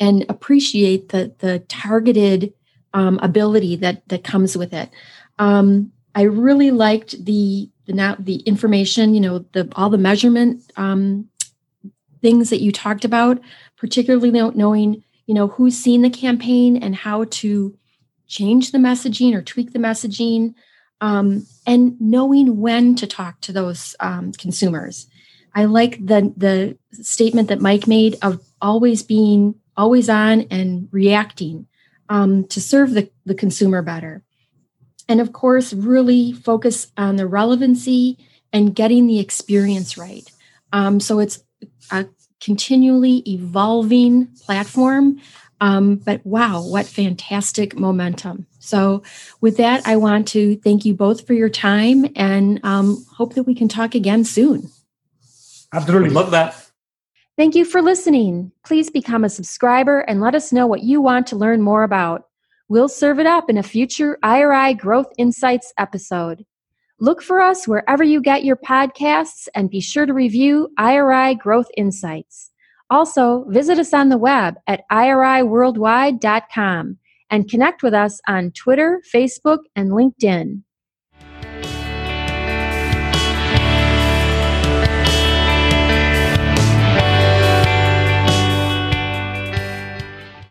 and 0.00 0.24
appreciate 0.30 1.10
the 1.10 1.34
the 1.40 1.58
targeted 1.68 2.54
um, 2.96 3.18
ability 3.22 3.76
that 3.76 4.08
that 4.08 4.24
comes 4.24 4.56
with 4.56 4.72
it. 4.72 4.88
Um, 5.38 5.92
I 6.14 6.22
really 6.22 6.70
liked 6.70 7.24
the 7.24 7.68
the 7.84 7.92
now 7.92 8.16
the 8.18 8.36
information, 8.36 9.14
you 9.14 9.20
know, 9.20 9.40
the 9.52 9.70
all 9.76 9.90
the 9.90 9.98
measurement 9.98 10.62
um, 10.76 11.28
things 12.22 12.48
that 12.50 12.62
you 12.62 12.72
talked 12.72 13.04
about, 13.04 13.38
particularly 13.76 14.30
knowing, 14.30 15.04
you 15.26 15.34
know, 15.34 15.48
who's 15.48 15.76
seen 15.76 16.00
the 16.00 16.10
campaign 16.10 16.78
and 16.78 16.96
how 16.96 17.24
to 17.24 17.76
change 18.28 18.72
the 18.72 18.78
messaging 18.78 19.34
or 19.34 19.42
tweak 19.42 19.74
the 19.74 19.78
messaging, 19.78 20.54
um, 21.02 21.46
and 21.66 22.00
knowing 22.00 22.60
when 22.60 22.94
to 22.96 23.06
talk 23.06 23.42
to 23.42 23.52
those 23.52 23.94
um, 24.00 24.32
consumers. 24.32 25.06
I 25.54 25.66
like 25.66 26.04
the 26.04 26.32
the 26.34 26.78
statement 27.02 27.48
that 27.48 27.60
Mike 27.60 27.86
made 27.86 28.16
of 28.22 28.42
always 28.62 29.02
being 29.02 29.54
always 29.76 30.08
on 30.08 30.46
and 30.50 30.88
reacting 30.92 31.66
um, 32.08 32.44
to 32.48 32.60
serve 32.60 32.92
the, 32.92 33.10
the 33.24 33.34
consumer 33.34 33.82
better. 33.82 34.22
And 35.08 35.20
of 35.20 35.32
course, 35.32 35.72
really 35.72 36.32
focus 36.32 36.92
on 36.96 37.16
the 37.16 37.26
relevancy 37.26 38.18
and 38.52 38.74
getting 38.74 39.06
the 39.06 39.20
experience 39.20 39.96
right. 39.96 40.30
Um, 40.72 41.00
so 41.00 41.18
it's 41.18 41.42
a 41.90 42.06
continually 42.40 43.22
evolving 43.26 44.26
platform. 44.44 45.20
Um, 45.60 45.96
but 45.96 46.24
wow, 46.26 46.62
what 46.62 46.86
fantastic 46.86 47.78
momentum. 47.78 48.46
So, 48.58 49.02
with 49.40 49.56
that, 49.56 49.86
I 49.86 49.96
want 49.96 50.28
to 50.28 50.56
thank 50.56 50.84
you 50.84 50.92
both 50.92 51.26
for 51.26 51.32
your 51.32 51.48
time 51.48 52.06
and 52.14 52.60
um, 52.62 53.06
hope 53.12 53.34
that 53.34 53.44
we 53.44 53.54
can 53.54 53.68
talk 53.68 53.94
again 53.94 54.24
soon. 54.24 54.68
Absolutely. 55.72 56.10
Love 56.10 56.32
that. 56.32 56.65
Thank 57.36 57.54
you 57.54 57.66
for 57.66 57.82
listening. 57.82 58.50
Please 58.64 58.90
become 58.90 59.22
a 59.22 59.28
subscriber 59.28 60.00
and 60.00 60.22
let 60.22 60.34
us 60.34 60.54
know 60.54 60.66
what 60.66 60.84
you 60.84 61.02
want 61.02 61.26
to 61.26 61.36
learn 61.36 61.60
more 61.60 61.82
about. 61.82 62.28
We'll 62.68 62.88
serve 62.88 63.20
it 63.20 63.26
up 63.26 63.50
in 63.50 63.58
a 63.58 63.62
future 63.62 64.18
IRI 64.22 64.72
Growth 64.72 65.12
Insights 65.18 65.70
episode. 65.76 66.46
Look 66.98 67.22
for 67.22 67.42
us 67.42 67.68
wherever 67.68 68.02
you 68.02 68.22
get 68.22 68.44
your 68.44 68.56
podcasts 68.56 69.48
and 69.54 69.68
be 69.68 69.82
sure 69.82 70.06
to 70.06 70.14
review 70.14 70.70
IRI 70.78 71.34
Growth 71.34 71.68
Insights. 71.76 72.50
Also, 72.88 73.44
visit 73.48 73.78
us 73.78 73.92
on 73.92 74.08
the 74.08 74.16
web 74.16 74.54
at 74.66 74.88
iriworldwide.com 74.90 76.96
and 77.28 77.50
connect 77.50 77.82
with 77.82 77.92
us 77.92 78.18
on 78.26 78.50
Twitter, 78.52 79.02
Facebook, 79.14 79.58
and 79.74 79.90
LinkedIn. 79.90 80.62